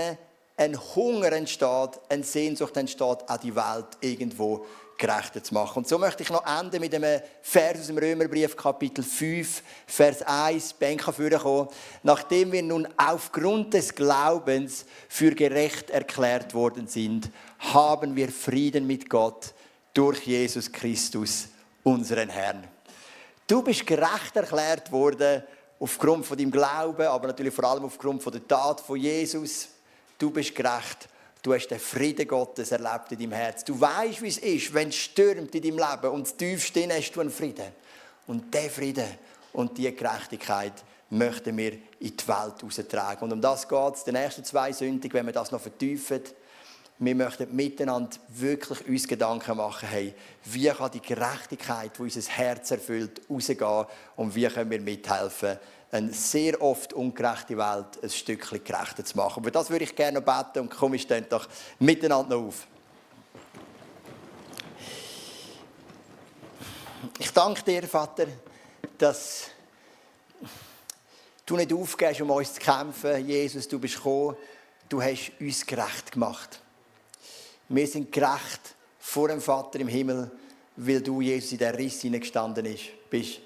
ein 0.57 0.79
Hunger 0.95 1.33
entsteht, 1.33 2.01
eine 2.09 2.23
Sehnsucht 2.23 2.77
entsteht, 2.77 3.01
auch 3.01 3.37
die 3.43 3.55
Welt 3.55 3.87
irgendwo 4.03 4.67
gerechter 5.01 5.43
zu 5.43 5.55
machen. 5.55 5.79
Und 5.79 5.89
so 5.89 5.99
möchte 5.99 6.23
ich 6.23 6.31
noch 6.31 6.47
enden 6.47 6.81
mit 6.81 6.95
einem 6.95 7.21
Vers 7.43 7.81
aus 7.81 7.87
dem 7.89 7.99
Römerbrief, 7.99 8.57
Kapitel 8.57 9.03
5, 9.03 9.63
Vers 9.87 10.23
1, 10.23 10.75
Benka 10.75 11.11
kommen. 11.11 11.69
Nachdem 12.05 12.53
wir 12.53 12.63
nun 12.63 12.87
aufgrund 12.97 13.75
des 13.75 13.93
Glaubens 13.93 14.85
für 15.09 15.35
gerecht 15.35 15.91
erklärt 15.91 16.55
worden 16.55 16.87
sind, 16.87 17.31
haben 17.59 18.15
wir 18.15 18.29
Frieden 18.29 18.87
mit 18.87 19.11
Gott 19.11 19.55
durch 19.93 20.21
Jesus 20.27 20.71
Christus, 20.71 21.49
unseren 21.83 22.29
Herrn. 22.29 22.63
Du 23.49 23.63
bist 23.63 23.85
gerecht 23.87 24.37
erklärt 24.37 24.93
worden 24.93 25.43
aufgrund 25.81 26.27
von 26.27 26.39
deinem 26.39 26.53
Glauben, 26.53 27.07
aber 27.07 27.27
natürlich 27.27 27.55
vor 27.55 27.65
allem 27.65 27.85
aufgrund 27.85 28.23
von 28.23 28.33
der 28.33 28.47
Tat 28.47 28.81
von 28.81 28.97
Jesus. 28.97 29.69
Du 30.19 30.31
bist 30.31 30.55
gerecht 30.55 31.09
Du 31.43 31.55
hast 31.55 31.69
den 31.69 31.81
Frieden 31.81 32.29
Gottes 32.29 32.71
erlebt 32.71 33.13
in 33.13 33.19
deinem 33.19 33.33
Herz. 33.33 33.65
Du 33.65 33.81
weißt, 33.81 34.21
wie 34.21 34.29
es 34.29 34.39
ist, 34.39 34.75
wenn 34.75 34.89
es 34.89 34.97
stürmt 34.97 35.55
in 35.55 35.63
deinem 35.63 35.79
Leben 35.79 36.13
und 36.13 36.37
tief 36.37 36.67
stehen 36.67 36.93
hast 36.93 37.13
du 37.13 37.21
einen 37.21 37.31
Frieden. 37.31 37.73
Und 38.27 38.53
der 38.53 38.69
Frieden 38.69 39.09
und 39.53 39.77
diese 39.77 39.93
Gerechtigkeit 39.93 40.75
möchten 41.09 41.57
wir 41.57 41.73
in 41.73 42.17
die 42.17 42.29
Welt 42.29 42.63
austragen. 42.63 43.25
Und 43.25 43.33
um 43.33 43.41
das 43.41 43.67
geht 43.67 43.95
es, 43.95 44.05
die 44.05 44.13
nächsten 44.13 44.45
zwei 44.45 44.73
Sündig, 44.73 45.15
wenn 45.15 45.27
wir 45.27 45.33
das 45.33 45.51
noch 45.51 45.61
vertiefen. 45.61 46.21
Wir 46.99 47.15
möchten 47.15 47.57
miteinander 47.57 48.17
wirklich 48.29 48.87
uns 48.87 49.09
Gedanken 49.09 49.57
machen, 49.57 49.89
hey, 49.89 50.15
wie 50.45 50.69
kann 50.69 50.91
die 50.91 51.01
Gerechtigkeit, 51.01 51.93
die 51.97 52.03
unser 52.03 52.21
Herz 52.21 52.71
erfüllt, 52.71 53.23
rausgehen 53.31 53.87
und 54.17 54.35
wie 54.35 54.47
können 54.47 54.71
wir 54.71 54.81
mithelfen, 54.83 55.59
eine 55.93 56.13
sehr 56.13 56.61
oft 56.63 56.93
ungerechte 56.93 57.57
Welt 57.57 58.03
ein 58.03 58.11
Stückchen 58.11 58.63
gerechter 58.63 59.05
zu 59.05 59.17
machen. 59.17 59.41
Aber 59.41 59.51
das 59.51 59.71
würde 59.71 59.85
ich 59.85 59.95
gerne 59.95 60.21
beten 60.21 60.61
und 60.61 60.71
komm, 60.71 60.93
wir 60.93 60.99
stehen 60.99 61.27
doch 61.29 61.49
miteinander 61.79 62.37
auf. 62.37 62.67
Ich 67.19 67.33
danke 67.33 67.63
dir, 67.63 67.83
Vater, 67.85 68.27
dass 68.99 69.49
du 71.45 71.57
nicht 71.57 71.73
aufgehst, 71.73 72.21
um 72.21 72.31
uns 72.31 72.55
zu 72.55 72.61
kämpfen. 72.61 73.27
Jesus, 73.27 73.67
du 73.67 73.79
bist 73.79 73.97
gekommen, 73.97 74.37
du 74.89 75.03
hast 75.03 75.33
uns 75.41 75.67
gerecht 75.67 76.13
gemacht. 76.13 76.61
Wir 77.69 77.87
sind 77.87 78.13
gerecht 78.13 78.75
vor 78.99 79.29
dem 79.29 79.41
Vater 79.41 79.81
im 79.81 79.89
Himmel, 79.89 80.31
weil 80.77 81.01
du, 81.01 81.21
Jesus, 81.21 81.53
in 81.53 81.59
der 81.59 81.77
Riss 81.77 82.03
hineingestanden 82.03 82.77
bist. 83.09 83.41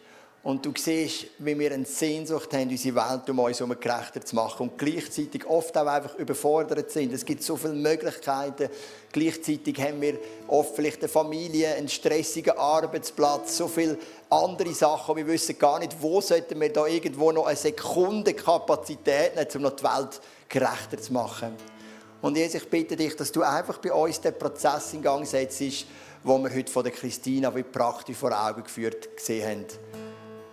Und 0.45 0.66
du 0.66 0.74
siehst, 0.76 1.24
wie 1.38 1.59
wir 1.59 1.72
eine 1.72 1.86
Sehnsucht 1.86 2.53
haben, 2.53 2.68
unsere 2.68 2.97
Welt 2.97 3.30
um 3.30 3.38
uns 3.38 3.61
herum 3.61 3.74
gerechter 3.80 4.20
zu 4.20 4.36
machen. 4.36 4.68
Und 4.68 4.78
gleichzeitig 4.78 5.47
oft 5.47 5.74
auch 5.74 5.86
einfach 5.86 6.16
überfordert 6.16 6.90
sind. 6.90 7.14
Es 7.14 7.24
gibt 7.24 7.42
so 7.42 7.57
viele 7.57 7.72
Möglichkeiten. 7.72 8.68
Gleichzeitig 9.11 9.80
haben 9.80 10.03
wir 10.03 10.18
oft 10.47 10.76
vielleicht 10.76 11.01
eine 11.01 11.09
Familie, 11.09 11.74
einen 11.74 11.88
stressigen 11.88 12.59
Arbeitsplatz, 12.59 13.57
so 13.57 13.68
viele 13.68 13.97
andere 14.28 14.74
Sachen. 14.74 15.16
Wir 15.16 15.26
wissen 15.26 15.59
gar 15.59 15.78
nicht, 15.78 15.97
wo 15.99 16.20
sollten 16.20 16.61
wir 16.61 16.70
da 16.70 16.86
irgendwo 16.86 17.32
noch 17.32 17.47
eine 17.47 17.57
Sekunde 17.57 18.34
Kapazität 18.34 19.36
nehmen, 19.36 19.49
um 19.55 19.62
noch 19.62 19.76
die 19.76 19.84
Welt 19.84 20.20
gerechter 20.51 20.99
zu 20.99 21.14
machen. 21.14 21.57
Und 22.20 22.36
Jesus, 22.36 22.57
ich 22.57 22.68
bitte 22.68 22.97
dich, 22.97 23.16
dass 23.16 23.32
du 23.32 23.42
einfach 23.42 23.78
bei 23.78 23.95
uns 23.95 24.20
den 24.20 24.38
Prozess 24.38 24.92
in 24.92 25.01
Gang 25.01 25.26
setzt, 25.26 25.86
wo 26.22 26.36
wir 26.36 26.55
heute 26.55 26.70
von 26.70 26.84
der 26.84 26.92
Christina 26.92 27.55
wie 27.57 27.62
praktisch 27.62 28.18
vor 28.18 28.32
Augen 28.32 28.62
geführt 28.62 29.16
gesehen 29.16 29.49
haben. 29.49 30.04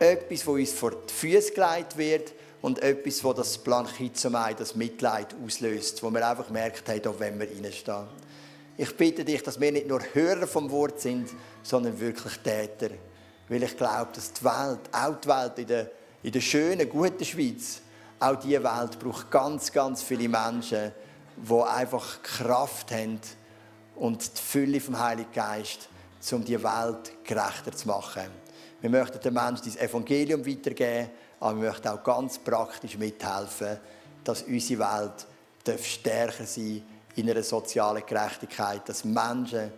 Etwas, 0.02 0.48
wo 0.48 0.54
uns 0.54 0.72
vor 0.72 0.94
die 1.08 1.14
Füße 1.14 1.54
gelegt 1.54 1.96
wird 1.96 2.34
und 2.64 2.82
etwas, 2.82 3.24
wo 3.24 3.34
das 3.34 3.56
Planchizomai, 3.60 4.56
das 4.56 4.74
Mitleid 4.74 5.36
auslöst, 5.46 6.02
wo 6.02 6.10
wir 6.10 6.28
einfach 6.28 6.50
merkt 6.50 6.90
haben, 6.90 7.04
da 7.04 7.20
wenn 7.20 7.40
wir 7.40 7.48
reinstehen. 7.48 8.08
Ich 8.78 8.98
bitte 8.98 9.24
dich, 9.24 9.44
dass 9.44 9.62
wir 9.62 9.72
nicht 9.72 9.88
nur 9.88 10.02
Hörer 10.12 10.48
vom 10.48 10.72
Wort 10.72 11.00
sind, 11.00 11.30
sondern 11.62 12.00
wirklich 12.00 12.36
Täter. 12.38 12.90
Weil 13.48 13.62
ich 13.62 13.78
glaube, 13.78 14.10
dass 14.16 14.34
die 14.34 14.44
Welt, 14.44 14.80
auch 14.92 15.22
die 15.24 15.28
Welt 15.28 15.60
in 15.60 15.68
der, 15.68 15.92
in 16.24 16.32
der 16.32 16.42
schönen, 16.42 16.90
guten 16.90 17.24
Schweiz, 17.24 17.82
auch 18.20 18.38
diese 18.38 18.64
Welt 18.64 18.98
braucht 18.98 19.30
ganz, 19.30 19.72
ganz 19.72 20.02
viele 20.02 20.28
Menschen, 20.28 20.94
die 21.38 21.62
einfach 21.62 22.24
Kraft 22.24 22.92
haben 22.92 23.20
und 23.98 24.36
die 24.36 24.42
Fülle 24.42 24.82
vom 24.82 24.98
Heiligen 24.98 25.32
Geist, 25.32 25.90
um 26.32 26.44
die 26.44 26.64
Welt 26.64 27.24
gerechter 27.24 27.72
zu 27.72 27.88
machen. 27.88 28.41
Wir 28.82 28.90
möchten 28.90 29.20
den 29.20 29.34
Menschen 29.34 29.66
das 29.66 29.78
Evangelium 29.78 30.46
weitergeben, 30.46 31.10
aber 31.40 31.62
wir 31.62 31.70
möchten 31.70 31.88
auch 31.88 32.04
ganz 32.04 32.40
praktisch 32.40 32.98
mithelfen, 32.98 33.78
dass 34.24 34.44
unsere 34.44 34.80
Welt 34.80 35.84
stärker 35.84 36.46
sein 36.46 36.84
in 37.16 37.30
einer 37.30 37.44
sozialen 37.44 38.04
Gerechtigkeit, 38.06 38.88
dass 38.88 39.06
Menschen 39.06 39.72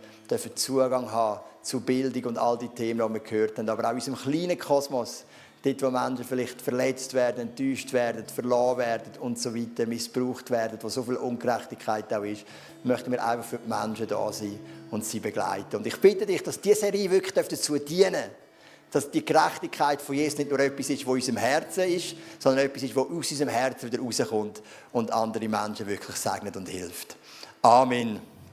Zugang 0.56 1.12
haben 1.12 1.42
zu 1.62 1.82
Bildung 1.82 2.26
und 2.26 2.38
all 2.38 2.58
die 2.58 2.70
Themen, 2.70 3.08
die 3.08 3.14
wir 3.14 3.20
gehört 3.20 3.58
haben, 3.58 3.70
aber 3.70 3.86
auch 3.86 3.92
in 3.92 3.98
unserem 3.98 4.16
kleinen 4.16 4.58
Kosmos, 4.58 5.26
dort, 5.64 5.82
wo 5.82 5.92
Menschen 5.92 6.26
vielleicht 6.26 6.62
verletzt 6.62 7.14
werden, 7.14 7.50
enttäuscht 7.50 7.94
werden, 7.94 8.26
verloren 8.26 8.78
werden 8.80 9.12
und 9.20 9.40
so 9.40 9.56
weiter, 9.56 9.86
missbraucht 9.86 10.50
werden, 10.52 10.78
wo 10.82 10.90
so 10.90 11.04
viel 11.04 11.16
Ungerechtigkeit 11.16 12.12
auch 12.14 12.24
ist, 12.24 12.46
möchten 12.84 13.12
wir 13.12 13.26
einfach 13.26 13.46
für 13.48 13.60
die 13.60 13.70
Menschen 13.70 14.08
da 14.08 14.32
sein 14.32 14.60
und 14.92 15.06
sie 15.06 15.20
begleiten. 15.20 15.78
Und 15.78 15.88
ich 15.88 16.00
bitte 16.00 16.26
dich, 16.26 16.44
dass 16.44 16.60
diese 16.60 16.82
Serie 16.82 17.10
wirklich 17.10 17.34
dazu 17.34 17.78
dienen 17.78 18.14
darf, 18.14 18.43
dass 18.94 19.10
die 19.10 19.26
Gerechtigkeit 19.26 20.02
von 20.02 20.16
Jesus 20.16 20.38
nicht 20.38 20.52
nur 20.52 20.60
etwas 20.60 20.90
ist, 20.90 21.02
was 21.02 21.08
in 21.08 21.16
unserem 21.16 21.38
Herzen 21.38 21.84
ist, 21.90 22.16
sondern 22.38 22.66
etwas 22.66 22.84
ist, 22.84 22.96
was 22.96 23.06
aus 23.06 23.32
unserem 23.32 23.50
Herzen 23.50 23.92
wieder 23.92 24.02
rauskommt 24.02 24.62
und 24.92 25.12
andere 25.12 25.50
Menschen 25.50 25.88
wirklich 25.88 26.16
segnet 26.16 26.56
und 26.56 26.70
hilft. 26.70 27.18
Amen. 27.64 28.33